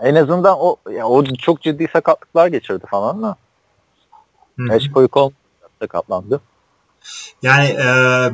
en 0.00 0.14
azından 0.14 0.56
o 0.58 0.76
ya 0.90 1.06
o 1.06 1.24
çok 1.24 1.62
ciddi 1.62 1.88
sakatlıklar 1.92 2.46
geçirdi 2.46 2.84
falan 2.90 3.22
da. 3.22 3.36
Hiç 4.68 4.92
Corey 4.92 5.08
Coleman 5.08 5.32
sakatlandı. 5.82 6.40
Yani 7.42 7.66
e, 7.66 7.84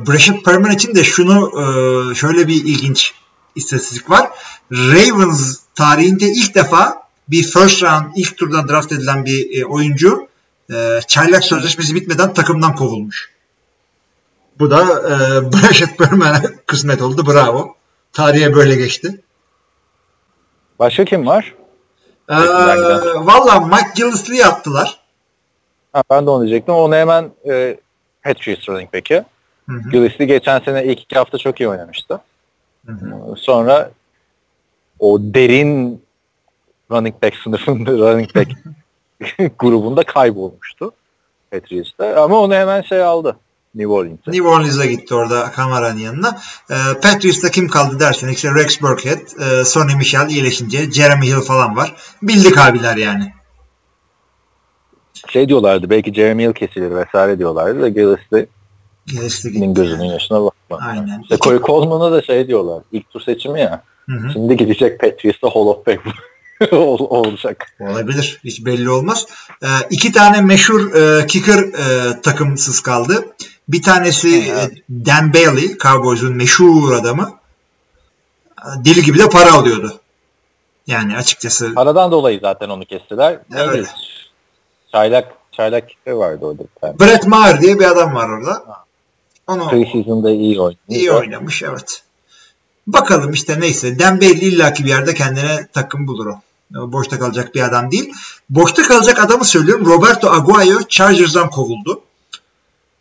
Brashad 0.07 0.41
Perriman 0.43 0.71
için 0.71 0.95
de 0.95 1.03
şunu 1.03 1.51
e, 1.61 2.15
şöyle 2.15 2.47
bir 2.47 2.65
ilginç 2.65 3.13
istatistik 3.55 4.09
var. 4.09 4.29
Ravens 4.71 5.59
tarihinde 5.75 6.25
ilk 6.25 6.55
defa 6.55 7.01
bir 7.27 7.43
first 7.43 7.83
round 7.83 8.05
ilk 8.15 8.37
turdan 8.37 8.67
draft 8.67 8.91
edilen 8.91 9.25
bir 9.25 9.61
e, 9.61 9.65
oyuncu 9.65 10.27
e, 10.73 10.99
çaylak 11.07 11.43
sözleşmesi 11.43 11.95
bitmeden 11.95 12.33
takımdan 12.33 12.75
kovulmuş. 12.75 13.31
Bu 14.59 14.71
da 14.71 14.81
e, 14.83 15.13
Brashett 15.53 15.97
Perriman'a 15.97 16.41
kısmet 16.65 17.01
oldu. 17.01 17.27
Bravo. 17.27 17.75
Tarihe 18.13 18.53
böyle 18.53 18.75
geçti. 18.75 19.21
Başka 20.79 21.05
kim 21.05 21.27
var? 21.27 21.53
Ee, 22.29 22.35
Valla 23.15 23.59
Mike 23.59 23.91
Gillisley'i 23.95 24.45
attılar. 24.45 24.96
Ha, 25.93 26.03
ben 26.09 26.25
de 26.25 26.29
onu 26.29 26.47
diyecektim. 26.47 26.73
Onu 26.73 26.95
hemen 26.95 27.31
e, 27.49 27.77
Patriots 28.23 28.69
running 28.69 28.93
back'i. 28.93 29.23
Gillisley 29.91 30.27
geçen 30.27 30.59
sene 30.59 30.85
ilk 30.85 30.99
iki 31.01 31.15
hafta 31.15 31.37
çok 31.37 31.59
iyi 31.59 31.69
oynamıştı. 31.69 32.21
Hı 32.85 32.91
hı. 32.91 33.35
Sonra 33.37 33.91
o 34.99 35.19
derin 35.21 36.01
running 36.91 37.23
back 37.23 37.35
sınıfında 37.35 37.91
running 37.97 38.35
back 38.35 38.51
grubunda 39.59 40.03
kaybolmuştu 40.03 40.91
Patriots'ta. 41.51 42.23
Ama 42.23 42.39
onu 42.39 42.53
hemen 42.53 42.81
şey 42.81 43.03
aldı. 43.03 43.37
New 43.75 43.93
Orleans'a. 43.93 44.31
New 44.31 44.47
Orleans'a 44.47 44.85
gitti 44.85 45.15
orada 45.15 45.51
kameranın 45.51 45.99
yanına. 45.99 46.41
E, 46.69 46.75
Patriots'ta 47.01 47.51
kim 47.51 47.67
kaldı 47.67 47.99
dersen 47.99 48.27
işte 48.27 48.55
Rex 48.55 48.81
Burkhead, 48.81 49.19
e, 49.41 49.65
Sonny 49.65 49.95
Michel 49.95 50.29
iyileşince 50.29 50.91
Jeremy 50.91 51.27
Hill 51.27 51.41
falan 51.41 51.75
var. 51.75 51.95
Bildik 52.21 52.57
abiler 52.57 52.97
yani. 52.97 53.33
Şey 55.37 55.49
diyorlardı 55.49 55.89
belki 55.89 56.13
Jeremy 56.13 56.43
Hill 56.43 56.53
kesilir 56.53 56.95
vesaire 56.95 57.39
diyorlardı 57.39 57.81
da 57.81 57.89
Gillespie 57.89 58.47
Gillespie'nin 59.07 59.73
gözünün 59.73 60.03
yaşına 60.03 60.43
bakma. 60.43 60.77
Aynen. 60.87 61.21
İşte 61.21 61.37
Corey 61.37 61.59
Coleman'a 61.59 62.11
da 62.11 62.21
şey 62.21 62.47
diyorlar. 62.47 62.83
İlk 62.91 63.09
tur 63.09 63.21
seçimi 63.21 63.61
ya. 63.61 63.83
Hı 64.09 64.15
hı. 64.15 64.31
Şimdi 64.33 64.57
gidecek 64.57 64.99
Patriots'ta 64.99 65.47
Hall 65.47 65.65
of 65.65 65.85
Fame 65.85 65.99
olacak. 66.99 67.65
Olabilir. 67.79 68.39
Hiç 68.43 68.65
belli 68.65 68.89
olmaz. 68.89 69.25
E, 69.63 69.67
iki 69.89 70.11
tane 70.11 70.41
meşhur 70.41 70.95
e, 70.95 71.27
kicker 71.27 71.59
e, 71.59 72.21
takımsız 72.21 72.79
kaldı. 72.79 73.25
Bir 73.67 73.81
tanesi 73.81 74.43
evet. 74.51 74.71
Dan 74.89 75.33
Bailey, 75.33 75.77
Cowboys'un 75.77 76.35
meşhur 76.35 76.93
adamı. 76.93 77.33
Deli 78.85 79.01
gibi 79.01 79.19
de 79.19 79.29
para 79.29 79.53
alıyordu. 79.53 79.99
Yani 80.87 81.17
açıkçası. 81.17 81.73
Paradan 81.73 82.11
dolayı 82.11 82.39
zaten 82.39 82.69
onu 82.69 82.85
kestiler. 82.85 83.39
Evet. 83.55 83.73
Neydi? 83.73 83.87
Çaylak, 84.97 85.33
çaylak 85.51 85.89
kicker 85.89 86.11
vardı 86.11 86.45
orada. 86.45 86.63
Yani. 86.83 86.99
Brett 86.99 87.27
Maher 87.27 87.61
diye 87.61 87.79
bir 87.79 87.85
adam 87.85 88.15
var 88.15 88.29
orada. 88.29 88.63
Onu, 89.47 89.69
Preseason'da 89.69 90.29
iyi 90.29 90.59
oynamış. 90.59 90.79
İyi 90.89 91.11
oynamış 91.11 91.63
evet. 91.63 92.03
Bakalım 92.87 93.31
işte 93.31 93.59
neyse. 93.59 93.99
Bailey 93.99 94.47
illaki 94.47 94.83
bir 94.83 94.89
yerde 94.89 95.13
kendine 95.13 95.67
takım 95.73 96.07
bulur 96.07 96.25
o. 96.25 96.41
Boşta 96.91 97.19
kalacak 97.19 97.55
bir 97.55 97.61
adam 97.61 97.91
değil. 97.91 98.13
Boşta 98.49 98.83
kalacak 98.83 99.19
adamı 99.19 99.45
söylüyorum. 99.45 99.85
Roberto 99.85 100.31
Aguayo 100.31 100.79
Chargers'dan 100.89 101.49
kovuldu. 101.49 102.01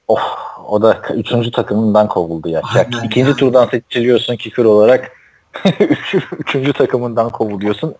Oh, 0.08 0.20
o 0.68 0.82
da 0.82 1.02
üçüncü 1.14 1.50
takımından 1.50 2.08
kovuldu 2.08 2.48
ya. 2.48 2.60
Aynen 2.74 3.04
İkinci 3.04 3.30
ya. 3.30 3.36
turdan 3.36 3.66
seçiliyorsun 3.66 4.36
kicker 4.36 4.64
olarak. 4.64 5.12
üçüncü 6.38 6.72
takımından 6.72 7.30
kovuluyorsun. 7.30 7.94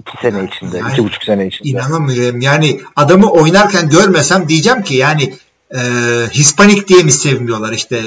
İki 0.00 0.16
sene 0.22 0.44
içinde, 0.44 0.78
yani, 0.78 0.92
iki 0.92 1.04
buçuk 1.04 1.24
sene 1.24 1.46
içinde. 1.46 1.68
İnanamıyorum. 1.68 2.40
Yani 2.40 2.80
adamı 2.96 3.30
oynarken 3.30 3.88
görmesem 3.88 4.48
diyeceğim 4.48 4.82
ki 4.82 4.94
yani 4.94 5.34
e, 5.74 5.80
Hispanik 6.30 6.88
diye 6.88 7.02
mi 7.02 7.12
sevmiyorlar 7.12 7.72
işte 7.72 8.02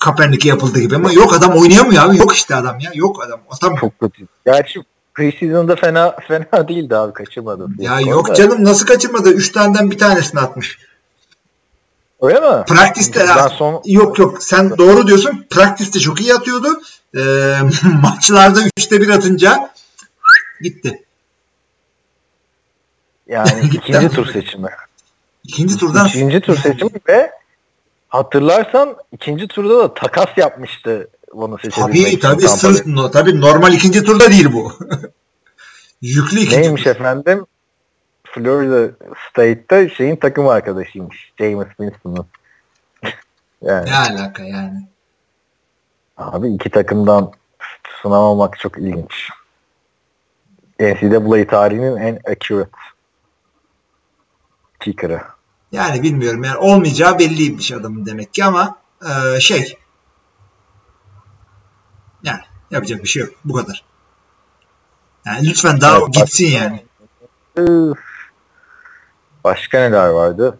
Kaepernick'e 0.00 0.48
yapıldığı 0.48 0.80
gibi 0.80 0.96
ama 0.96 1.12
yok 1.12 1.34
adam 1.34 1.52
oynayamıyor 1.52 2.02
abi. 2.02 2.16
Yok 2.16 2.34
işte 2.34 2.54
adam 2.54 2.80
ya. 2.80 2.90
Yok 2.94 3.24
adam. 3.26 3.40
Adam 3.50 3.76
çok 3.76 4.00
kötü. 4.00 4.26
Gerçi 4.46 4.80
Preseason'da 5.14 5.76
fena 5.76 6.16
fena 6.28 6.68
değildi 6.68 6.96
abi 6.96 7.12
kaçırmadı. 7.12 7.68
Ya 7.78 8.00
yok 8.00 8.36
canım 8.36 8.64
nasıl 8.64 8.86
kaçırmadı? 8.86 9.32
Üç 9.32 9.52
taneden 9.52 9.90
bir 9.90 9.98
tanesini 9.98 10.40
atmış. 10.40 10.78
Öyle 12.20 12.40
mi? 12.40 12.64
Practice'te 12.66 13.20
ya, 13.20 13.48
son... 13.48 13.82
yok 13.84 14.18
yok 14.18 14.42
sen 14.42 14.78
doğru 14.78 15.06
diyorsun. 15.06 15.46
Practice'te 15.50 16.00
çok 16.00 16.20
iyi 16.20 16.34
atıyordu. 16.34 16.68
E, 17.16 17.20
maçlarda 18.02 18.60
üçte 18.76 19.00
bir 19.00 19.08
atınca 19.08 19.70
gitti. 20.62 21.02
Yani 23.32 23.60
ikinci 23.72 24.08
tur 24.08 24.26
seçimi. 24.32 24.68
İkinci 25.44 25.76
turdan 25.76 26.06
ikinci 26.06 26.40
tur 26.40 26.56
seçimi 26.56 26.90
ve 27.08 27.30
hatırlarsan 28.08 28.96
ikinci 29.12 29.48
turda 29.48 29.78
da 29.78 29.94
takas 29.94 30.28
yapmıştı 30.36 31.08
onu 31.32 31.58
seçebilmek 31.58 32.22
tabii, 32.22 32.40
tabii, 32.40 32.48
sırf, 32.48 32.86
no, 32.86 33.10
tabii 33.10 33.40
normal 33.40 33.72
ikinci 33.72 34.04
turda 34.04 34.30
değil 34.30 34.52
bu. 34.52 34.72
Yüklü 36.02 36.38
ikinci 36.40 36.60
Neymiş 36.60 36.82
tur. 36.82 36.90
efendim? 36.90 37.46
Florida 38.24 38.92
State'te 39.30 39.88
şeyin 39.88 40.16
takım 40.16 40.48
arkadaşıymış. 40.48 41.32
James 41.38 41.68
Winston'ın. 41.68 42.26
yani. 43.62 43.90
Ne 43.90 43.96
alaka 43.96 44.42
yani? 44.44 44.88
Abi 46.16 46.54
iki 46.54 46.70
takımdan 46.70 47.32
sınav 48.02 48.22
almak 48.22 48.58
çok 48.58 48.78
ilginç. 48.78 49.28
NCAA 50.80 51.46
tarihinin 51.46 51.96
en 51.96 52.20
accurate 52.30 52.70
kicker'ı. 54.84 55.22
Yani 55.72 56.02
bilmiyorum 56.02 56.44
yani 56.44 56.56
olmayacağı 56.56 57.18
belliymiş 57.18 57.72
adamın 57.72 58.06
demek 58.06 58.34
ki 58.34 58.44
ama 58.44 58.76
e, 59.04 59.40
şey 59.40 59.78
yani 62.22 62.40
yapacak 62.70 63.02
bir 63.02 63.08
şey 63.08 63.22
yok. 63.22 63.34
Bu 63.44 63.52
kadar. 63.52 63.84
Yani 65.26 65.48
lütfen 65.48 65.80
daha 65.80 65.98
evet, 65.98 66.14
gitsin 66.14 66.46
yani. 66.46 66.84
Başka 69.44 69.78
neler 69.78 70.08
vardı? 70.08 70.58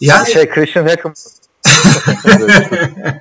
Yani 0.00 0.32
şey 0.32 0.48
Christian 0.48 0.86
Hackam 0.86 1.14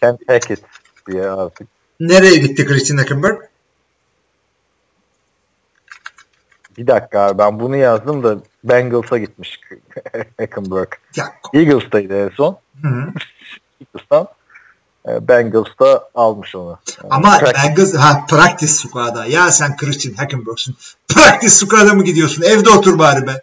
Ken 0.00 0.18
Hackett 0.26 0.62
diye 1.10 1.30
artık. 1.30 1.68
Nereye 2.00 2.36
gitti 2.36 2.66
Christian 2.66 2.96
Hackenberg? 2.98 3.42
Bir 6.78 6.86
dakika 6.86 7.20
abi 7.20 7.38
ben 7.38 7.60
bunu 7.60 7.76
yazdım 7.76 8.22
da 8.22 8.36
Bengals'a 8.64 9.18
gitmiş 9.18 9.60
Hackenberg. 10.38 10.88
Eagles'taydı 11.54 12.24
en 12.24 12.28
son. 12.28 12.58
Eagles'tan 13.80 14.28
e, 15.08 15.28
Bengals'ta 15.28 16.08
almış 16.14 16.54
onu. 16.54 16.78
Ama 17.10 17.38
practice. 17.38 17.68
Bengals 17.68 17.94
ha 17.94 18.26
practice 18.28 18.72
squad'a. 18.72 19.26
Ya 19.26 19.52
sen 19.52 19.76
Christian 19.76 20.14
Hackenberg'sun. 20.14 20.76
Practice 21.08 21.52
squad'a 21.52 21.94
mı 21.94 22.04
gidiyorsun? 22.04 22.42
Evde 22.42 22.70
otur 22.70 22.98
bari 22.98 23.26
be. 23.26 23.42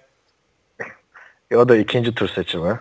E, 1.52 1.56
o 1.56 1.70
da 1.70 1.76
ikinci 1.76 2.16
tur 2.16 2.30
seçimi. 2.36 2.80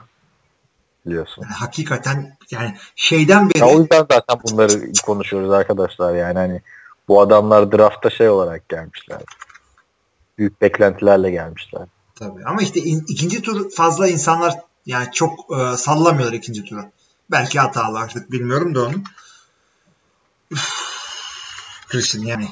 Biliyorsun. 1.07 1.42
Yani 1.42 1.55
hakikaten 1.55 2.36
yani 2.50 2.76
şeyden 2.96 3.50
beri. 3.50 3.59
Ya 3.59 3.66
o 3.66 3.80
yüzden 3.80 4.07
zaten 4.11 4.36
bunları 4.44 4.92
konuşuyoruz 5.07 5.50
arkadaşlar 5.50 6.14
yani 6.14 6.38
hani 6.38 6.61
bu 7.09 7.20
adamlar 7.20 7.72
draftta 7.72 8.11
şey 8.11 8.28
olarak 8.28 8.68
gelmişler 8.68 9.18
büyük 10.39 10.61
beklentilerle 10.61 11.30
gelmişler. 11.30 11.89
Tabii 12.14 12.45
ama 12.45 12.62
işte 12.62 12.80
in, 12.80 13.05
ikinci 13.09 13.43
tur 13.43 13.70
fazla 13.70 14.09
insanlar 14.09 14.55
yani 14.87 15.09
çok 15.12 15.33
e, 15.59 15.76
sallamıyorlar 15.76 16.33
ikinci 16.33 16.64
turu. 16.64 16.85
Belki 17.30 17.59
hatalı 17.59 17.99
artık 17.99 18.33
bilmiyorum 18.33 18.74
da 18.74 18.85
onu. 18.85 18.95
Christian 21.89 22.22
yani. 22.22 22.49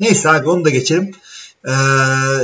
Neyse 0.00 0.30
abi 0.30 0.48
onu 0.48 0.64
da 0.64 0.70
geçelim. 0.70 1.12
Ee, 1.64 1.72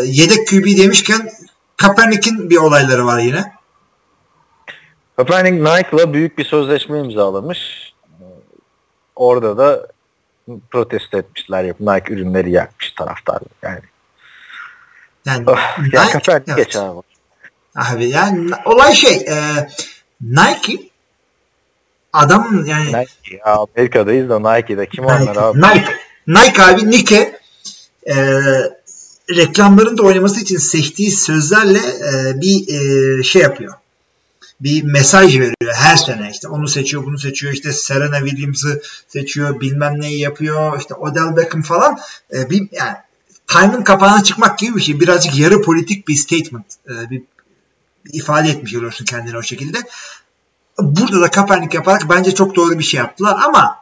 yedek 0.05 0.49
QB 0.49 0.79
demişken 0.79 1.31
Kaepernick'in 1.77 2.51
bir 2.51 2.57
olayları 2.57 3.07
var 3.07 3.19
yine. 3.19 3.53
Kaepernick 5.17 5.63
Nike'la 5.63 6.13
büyük 6.13 6.39
bir 6.39 6.45
sözleşme 6.45 6.99
imzalamış. 6.99 7.93
Orada 9.17 9.59
da 9.59 9.89
protesto 10.71 11.19
etmişler. 11.19 11.75
Nike 11.81 12.15
ürünleri 12.15 12.51
yakmış 12.51 12.91
taraftar. 12.91 13.43
Yani. 13.63 13.81
Yani 15.27 15.45
oh, 15.47 15.79
Nike, 15.79 15.97
ya 15.97 16.09
evet. 16.29 16.57
geç 16.57 16.77
abi. 16.77 17.01
Abi 17.77 18.09
yani 18.09 18.51
olay 18.65 18.95
şey 18.95 19.15
e, 19.15 19.69
Nike 20.21 20.79
adam 22.13 22.65
yani 22.67 22.87
Nike 22.87 23.37
ya 23.47 23.67
Amerika'dayız 23.77 24.29
da 24.29 24.39
Nike'de 24.39 24.87
kim 24.87 25.05
Nike, 25.05 25.15
onlar 25.15 25.37
abi? 25.37 25.59
Nike. 25.59 25.93
Nike 26.27 26.63
abi 26.63 26.91
Nike 26.91 27.41
e, 28.07 28.15
reklamlarında 29.31 30.03
oynaması 30.03 30.41
için 30.41 30.57
seçtiği 30.59 31.11
sözlerle 31.11 31.79
e, 31.79 32.41
bir 32.41 32.69
e, 32.69 33.23
şey 33.23 33.43
yapıyor 33.43 33.75
bir 34.63 34.83
mesaj 34.83 35.35
veriyor 35.39 35.75
her 35.75 35.97
sene. 35.97 36.31
İşte 36.31 36.49
onu 36.49 36.69
seçiyor 36.69 37.05
bunu 37.05 37.19
seçiyor. 37.19 37.53
İşte 37.53 37.73
Serena 37.73 38.19
Williams'ı 38.19 38.83
seçiyor 39.09 39.61
bilmem 39.61 40.01
neyi 40.01 40.21
yapıyor. 40.21 40.79
İşte 40.79 40.95
Odell 40.95 41.37
Beckham 41.37 41.63
falan. 41.63 41.99
E, 42.35 42.51
bir 42.51 42.69
yani 42.73 42.97
Time'ın 43.47 43.83
kapağına 43.83 44.23
çıkmak 44.23 44.59
gibi 44.59 44.77
bir 44.77 44.83
şey. 44.83 45.01
Birazcık 45.01 45.39
yarı 45.39 45.63
politik 45.63 46.09
bir 46.09 46.15
statement 46.15 46.67
e, 46.87 47.11
bir, 47.11 47.23
bir 48.05 48.15
ifade 48.15 48.49
etmiş 48.49 48.75
oluyorsun 48.75 49.05
kendini 49.05 49.37
o 49.37 49.43
şekilde. 49.43 49.79
Burada 50.79 51.21
da 51.21 51.31
Kaepernick 51.31 51.77
yaparak 51.77 52.11
bence 52.11 52.35
çok 52.35 52.57
doğru 52.57 52.79
bir 52.79 52.85
şey 52.85 52.99
yaptılar 52.99 53.39
ama 53.45 53.79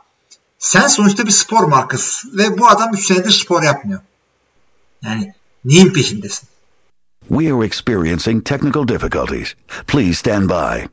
sen 0.59 0.87
sonuçta 0.87 1.27
bir 1.27 1.31
spor 1.31 1.65
markası 1.65 2.39
ve 2.39 2.59
bu 2.59 2.69
adam 2.69 2.95
3 2.95 3.07
senedir 3.07 3.31
spor 3.31 3.63
yapmıyor. 3.63 4.01
Yani 5.03 5.35
neyin 5.65 5.93
peşindesin? 5.93 6.50
We 7.31 7.49
are 7.53 7.63
experiencing 7.63 8.43
technical 8.43 8.85
difficulties. 8.89 9.55
Please 9.87 10.19
stand 10.19 10.49
by. 10.49 10.89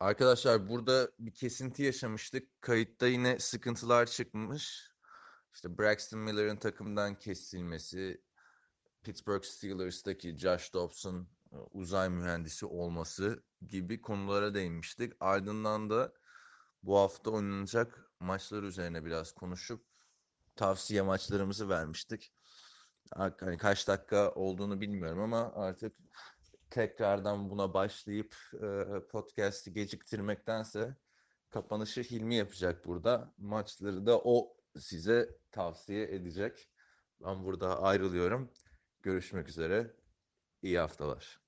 Arkadaşlar 0.00 0.68
burada 0.68 1.10
bir 1.18 1.34
kesinti 1.34 1.82
yaşamıştık. 1.82 2.62
Kayıtta 2.62 3.06
yine 3.06 3.38
sıkıntılar 3.38 4.06
çıkmış. 4.06 4.90
İşte 5.54 5.78
Braxton 5.78 6.20
Miller'ın 6.20 6.56
takımdan 6.56 7.14
kesilmesi, 7.14 8.20
Pittsburgh 9.02 9.44
Steelers'taki 9.44 10.38
Josh 10.38 10.74
Dobbs'un 10.74 11.28
e, 11.52 11.56
uzay 11.56 12.08
mühendisi 12.08 12.66
olması 12.66 13.42
gibi 13.66 14.00
konulara 14.00 14.54
değinmiştik. 14.54 15.12
Ardından 15.20 15.90
da 15.90 16.12
bu 16.82 16.98
hafta 16.98 17.30
oynanacak 17.30 18.10
maçlar 18.20 18.62
üzerine 18.62 19.04
biraz 19.04 19.32
konuşup 19.32 19.84
tavsiye 20.56 21.02
maçlarımızı 21.02 21.68
vermiştik. 21.68 22.32
Hani 23.14 23.58
kaç 23.58 23.88
dakika 23.88 24.30
olduğunu 24.30 24.80
bilmiyorum 24.80 25.22
ama 25.22 25.52
artık 25.54 25.92
tekrardan 26.70 27.50
buna 27.50 27.74
başlayıp 27.74 28.36
e, 28.54 28.84
podcast'i 29.10 29.72
geciktirmektense 29.72 30.96
kapanışı 31.50 32.00
Hilmi 32.00 32.34
yapacak 32.34 32.86
burada. 32.86 33.32
Maçları 33.38 34.06
da 34.06 34.18
o 34.24 34.56
size 34.78 35.28
tavsiye 35.52 36.04
edecek. 36.04 36.68
Ben 37.24 37.44
burada 37.44 37.82
ayrılıyorum. 37.82 38.50
Görüşmek 39.02 39.48
üzere. 39.48 39.90
İyi 40.62 40.78
haftalar. 40.78 41.40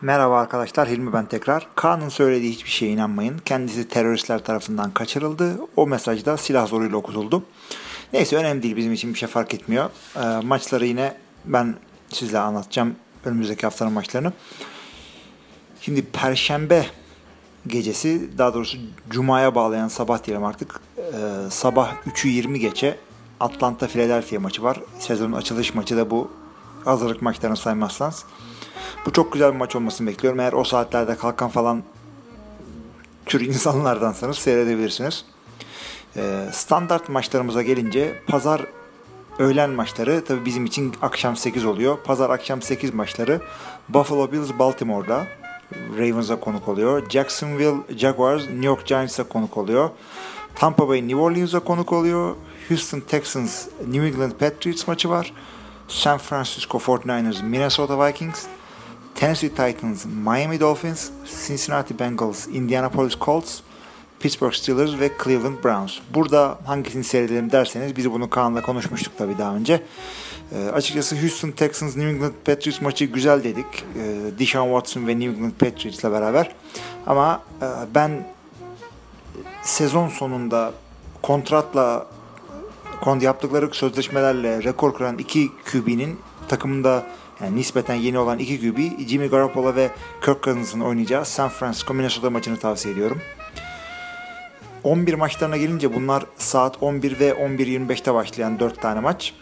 Merhaba 0.00 0.40
arkadaşlar, 0.40 0.88
Hilmi 0.88 1.12
ben 1.12 1.26
tekrar. 1.26 1.68
Kaan'ın 1.74 2.08
söylediği 2.08 2.52
hiçbir 2.52 2.70
şeye 2.70 2.92
inanmayın. 2.92 3.38
Kendisi 3.38 3.88
teröristler 3.88 4.44
tarafından 4.44 4.90
kaçırıldı. 4.90 5.58
O 5.76 5.86
mesajda 5.86 6.36
silah 6.36 6.66
zoruyla 6.66 6.96
okutuldu. 6.96 7.44
Neyse 8.12 8.36
önemli 8.36 8.62
değil, 8.62 8.76
bizim 8.76 8.92
için 8.92 9.14
bir 9.14 9.18
şey 9.18 9.28
fark 9.28 9.54
etmiyor. 9.54 9.90
E, 10.16 10.46
maçları 10.46 10.86
yine 10.86 11.14
ben 11.44 11.74
sizle 12.08 12.38
anlatacağım 12.38 12.96
önümüzdeki 13.24 13.62
haftanın 13.62 13.92
maçlarını. 13.92 14.32
Şimdi 15.80 16.04
Perşembe 16.04 16.86
gecesi, 17.66 18.38
daha 18.38 18.54
doğrusu 18.54 18.78
Cuma'ya 19.10 19.54
bağlayan 19.54 19.88
sabah 19.88 20.24
diyelim 20.24 20.44
artık. 20.44 20.80
E, 20.98 21.50
sabah 21.50 21.94
3'ü 22.06 22.28
20 22.28 22.60
geçe 22.60 22.98
Atlanta 23.40 23.86
Philadelphia 23.86 24.40
maçı 24.40 24.62
var. 24.62 24.80
Sezonun 24.98 25.32
açılış 25.32 25.74
maçı 25.74 25.96
da 25.96 26.10
bu. 26.10 26.30
Hazırlık 26.84 27.22
maçlarını 27.22 27.56
saymazsanız. 27.56 28.24
Bu 29.06 29.12
çok 29.12 29.32
güzel 29.32 29.52
bir 29.52 29.56
maç 29.56 29.76
olmasını 29.76 30.06
bekliyorum. 30.08 30.40
Eğer 30.40 30.52
o 30.52 30.64
saatlerde 30.64 31.16
kalkan 31.16 31.48
falan 31.48 31.82
tür 33.26 33.40
insanlardansanız 33.40 34.38
seyredebilirsiniz. 34.38 35.24
Ee, 36.16 36.48
standart 36.52 37.08
maçlarımıza 37.08 37.62
gelince 37.62 38.22
pazar 38.26 38.60
öğlen 39.38 39.70
maçları 39.70 40.24
tabii 40.24 40.44
bizim 40.44 40.64
için 40.64 40.94
akşam 41.02 41.36
8 41.36 41.64
oluyor. 41.64 41.98
Pazar 42.04 42.30
akşam 42.30 42.62
8 42.62 42.94
maçları 42.94 43.40
Buffalo 43.88 44.32
Bills 44.32 44.50
Baltimore'da 44.58 45.26
Ravens'a 45.98 46.40
konuk 46.40 46.68
oluyor. 46.68 47.10
Jacksonville 47.10 47.96
Jaguars 47.96 48.42
New 48.42 48.66
York 48.66 48.86
Giants'a 48.86 49.24
konuk 49.24 49.56
oluyor. 49.56 49.90
Tampa 50.54 50.88
Bay 50.88 51.08
New 51.08 51.16
Orleans'a 51.16 51.60
konuk 51.60 51.92
oluyor. 51.92 52.36
Houston 52.68 53.00
Texans 53.00 53.66
New 53.86 54.06
England 54.06 54.32
Patriots 54.32 54.88
maçı 54.88 55.10
var. 55.10 55.32
San 55.88 56.18
Francisco 56.18 56.78
49ers 56.78 57.42
Minnesota 57.42 58.06
Vikings. 58.06 58.44
Tennessee 59.14 59.48
Titans 59.48 60.06
Miami 60.06 60.60
Dolphins. 60.60 61.10
Cincinnati 61.46 61.98
Bengals 61.98 62.46
Indianapolis 62.46 63.18
Colts. 63.20 63.60
Pittsburgh 64.20 64.54
Steelers 64.54 65.00
ve 65.00 65.10
Cleveland 65.24 65.64
Browns. 65.64 65.98
Burada 66.14 66.58
hangisini 66.66 67.04
seyredelim 67.04 67.52
derseniz 67.52 67.96
biz 67.96 68.12
bunu 68.12 68.30
Kaan'la 68.30 68.62
konuşmuştuk 68.62 69.12
tabii 69.18 69.38
daha 69.38 69.54
önce. 69.56 69.82
E, 70.52 70.68
açıkçası 70.68 71.20
Houston 71.20 71.50
Texans 71.50 71.96
New 71.96 72.10
England 72.10 72.32
Patriots 72.44 72.80
maçı 72.80 73.04
güzel 73.04 73.44
dedik. 73.44 73.66
E, 73.66 74.38
Deshaun 74.38 74.66
Watson 74.66 75.06
ve 75.06 75.18
New 75.18 75.36
England 75.36 75.52
Patriots'la 75.52 76.12
beraber. 76.12 76.54
Ama 77.06 77.42
e, 77.62 77.66
ben 77.94 78.26
sezon 79.62 80.08
sonunda 80.08 80.72
kontratla 81.22 82.06
kont 83.00 83.22
yaptıkları 83.22 83.70
sözleşmelerle 83.72 84.62
rekor 84.62 84.94
kıran 84.94 85.18
iki 85.18 85.48
QB'nin 85.72 86.18
takımında 86.48 87.06
yani 87.40 87.56
nispeten 87.56 87.94
yeni 87.94 88.18
olan 88.18 88.38
iki 88.38 88.60
QB 88.60 89.08
Jimmy 89.08 89.28
Garoppolo 89.28 89.74
ve 89.74 89.90
Kirk 90.24 90.42
Cousins'ın 90.42 90.80
oynayacağı 90.80 91.24
San 91.24 91.48
Francisco 91.48 91.94
Minnesota 91.94 92.30
maçını 92.30 92.56
tavsiye 92.58 92.94
ediyorum. 92.94 93.20
11 94.84 95.14
maçlarına 95.14 95.56
gelince 95.56 95.94
bunlar 95.94 96.24
saat 96.36 96.82
11 96.82 97.20
ve 97.20 97.30
11.25'te 97.30 98.14
başlayan 98.14 98.60
4 98.60 98.82
tane 98.82 99.00
maç. 99.00 99.34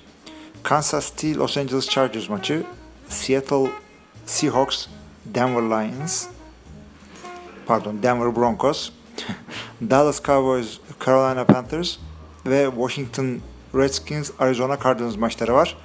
Kansas 0.62 1.10
City 1.10 1.34
Los 1.34 1.58
Angeles 1.58 1.88
Chargers 1.88 2.28
maçı, 2.28 2.62
Seattle 3.08 3.70
Seahawks 4.26 4.86
Denver 5.24 5.62
Lions, 5.62 6.26
pardon 7.66 8.02
Denver 8.02 8.36
Broncos, 8.36 8.90
Dallas 9.80 10.22
Cowboys 10.22 10.78
Carolina 11.04 11.44
Panthers 11.44 11.96
ve 12.46 12.70
Washington 12.76 13.38
Redskins 13.74 14.30
Arizona 14.38 14.78
Cardinals 14.84 15.16
maçları 15.16 15.54
var. 15.54 15.76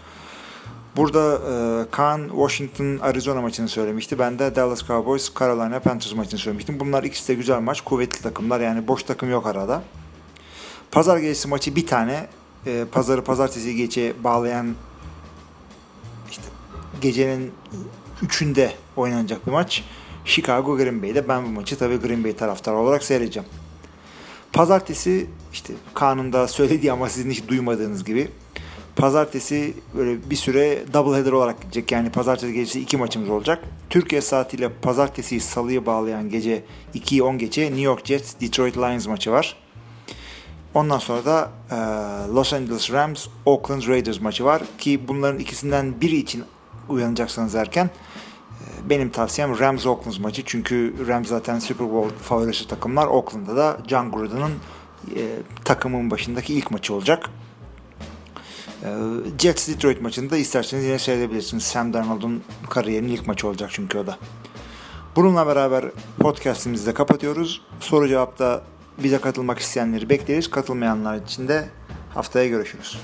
Burada 0.96 1.34
e, 1.36 1.92
Kaan 1.92 2.28
Washington 2.30 3.00
Arizona 3.02 3.42
maçını 3.42 3.68
söylemişti. 3.68 4.20
Ben 4.20 4.40
de 4.40 4.56
Dallas 4.56 4.88
Cowboys 4.88 5.32
Carolina 5.40 5.80
Panthers 5.80 6.16
maçını 6.16 6.40
söylemiştim. 6.40 6.80
Bunlar 6.80 7.04
ikisi 7.04 7.28
de 7.28 7.34
güzel 7.34 7.60
maç. 7.60 7.82
Kuvvetli 7.82 8.22
takımlar 8.22 8.60
yani 8.60 8.88
boş 8.88 9.04
takım 9.04 9.32
yok 9.32 9.48
arada. 9.48 9.84
Pazar 10.92 11.18
gecesi 11.18 11.48
maçı 11.48 11.76
bir 11.76 11.88
tane. 11.88 12.28
E, 12.66 12.86
pazarı 12.92 13.24
pazartesi 13.24 13.76
gece 13.76 14.24
bağlayan 14.24 14.76
işte 16.30 16.44
gecenin 17.02 17.52
üçünde 18.22 18.74
oynanacak 18.96 19.48
bir 19.48 19.52
maç. 19.52 19.84
Chicago 20.26 20.78
Green 20.78 21.02
Bay'de 21.02 21.28
ben 21.28 21.46
bu 21.46 21.50
maçı 21.50 21.78
tabii 21.78 21.98
Green 21.98 22.24
Bay 22.24 22.36
taraftarı 22.36 22.76
olarak 22.76 23.04
seyredeceğim. 23.04 23.50
Pazartesi 24.54 25.30
işte 25.54 25.74
kanunda 25.94 26.48
söylediği 26.48 26.92
ama 26.92 27.10
sizin 27.10 27.32
hiç 27.32 27.48
duymadığınız 27.48 28.04
gibi 28.04 28.32
Pazartesi 28.96 29.74
böyle 29.98 30.30
bir 30.30 30.36
süre 30.36 30.84
double 30.94 31.18
header 31.18 31.32
olarak 31.32 31.62
gidecek. 31.62 31.92
Yani 31.92 32.12
pazartesi 32.12 32.54
gecesi 32.54 32.82
iki 32.82 32.98
maçımız 32.98 33.30
olacak. 33.30 33.64
Türkiye 33.90 34.22
saatiyle 34.22 34.70
pazartesi 34.74 35.40
salıya 35.40 35.86
bağlayan 35.86 36.30
gece 36.30 36.64
2'yi 36.96 37.24
10 37.24 37.38
gece 37.38 37.66
New 37.66 37.82
York 37.82 38.06
Jets 38.06 38.34
Detroit 38.42 38.78
Lions 38.78 39.08
maçı 39.08 39.32
var. 39.32 39.56
Ondan 40.74 40.98
sonra 40.98 41.26
da 41.26 41.52
e, 41.72 41.76
Los 42.34 42.54
Angeles 42.54 42.92
Rams 42.92 43.28
Oakland 43.46 43.88
Raiders 43.88 44.22
maçı 44.22 44.46
var 44.46 44.62
ki 44.78 45.08
bunların 45.08 45.40
ikisinden 45.40 46.02
biri 46.02 46.16
için 46.16 46.44
uyanacaksanız 46.90 47.56
erken 47.56 47.86
e, 47.86 48.90
benim 48.90 49.10
tavsiyem 49.10 49.60
Rams 49.60 49.86
Oakland 49.86 50.16
maçı 50.20 50.44
çünkü 50.46 51.08
Rams 51.08 51.28
zaten 51.28 51.60
Super 51.60 51.92
Bowl 51.92 52.16
favorisi 52.24 52.68
takımlar. 52.68 53.08
Oakland'da 53.08 53.56
da 53.56 53.78
John 53.88 54.12
Gruden'ın 54.12 54.52
e, 55.16 55.22
takımın 55.66 56.12
başındaki 56.12 56.54
ilk 56.54 56.72
maçı 56.72 56.94
olacak. 56.94 57.30
Ee, 58.84 58.88
Jets 59.40 59.68
Detroit 59.68 60.02
maçında 60.02 60.38
isterseniz 60.38 60.86
yine 60.86 61.00
seyredebilirsiniz. 61.00 61.64
Sam 61.64 61.94
Darnold'un 61.94 62.44
kariyerinin 62.70 63.12
ilk 63.12 63.28
maçı 63.28 63.48
olacak 63.48 63.70
çünkü 63.74 63.98
o 63.98 64.08
da. 64.08 64.18
Bununla 65.16 65.48
beraber 65.48 65.86
podcastimizi 66.20 66.86
de 66.86 66.94
kapatıyoruz. 66.94 67.62
Soru 67.80 68.08
cevapta 68.08 68.64
bize 69.04 69.18
katılmak 69.18 69.60
isteyenleri 69.60 70.10
bekleriz. 70.10 70.50
Katılmayanlar 70.50 71.16
için 71.16 71.48
de 71.48 71.70
haftaya 72.14 72.48
görüşürüz. 72.48 73.00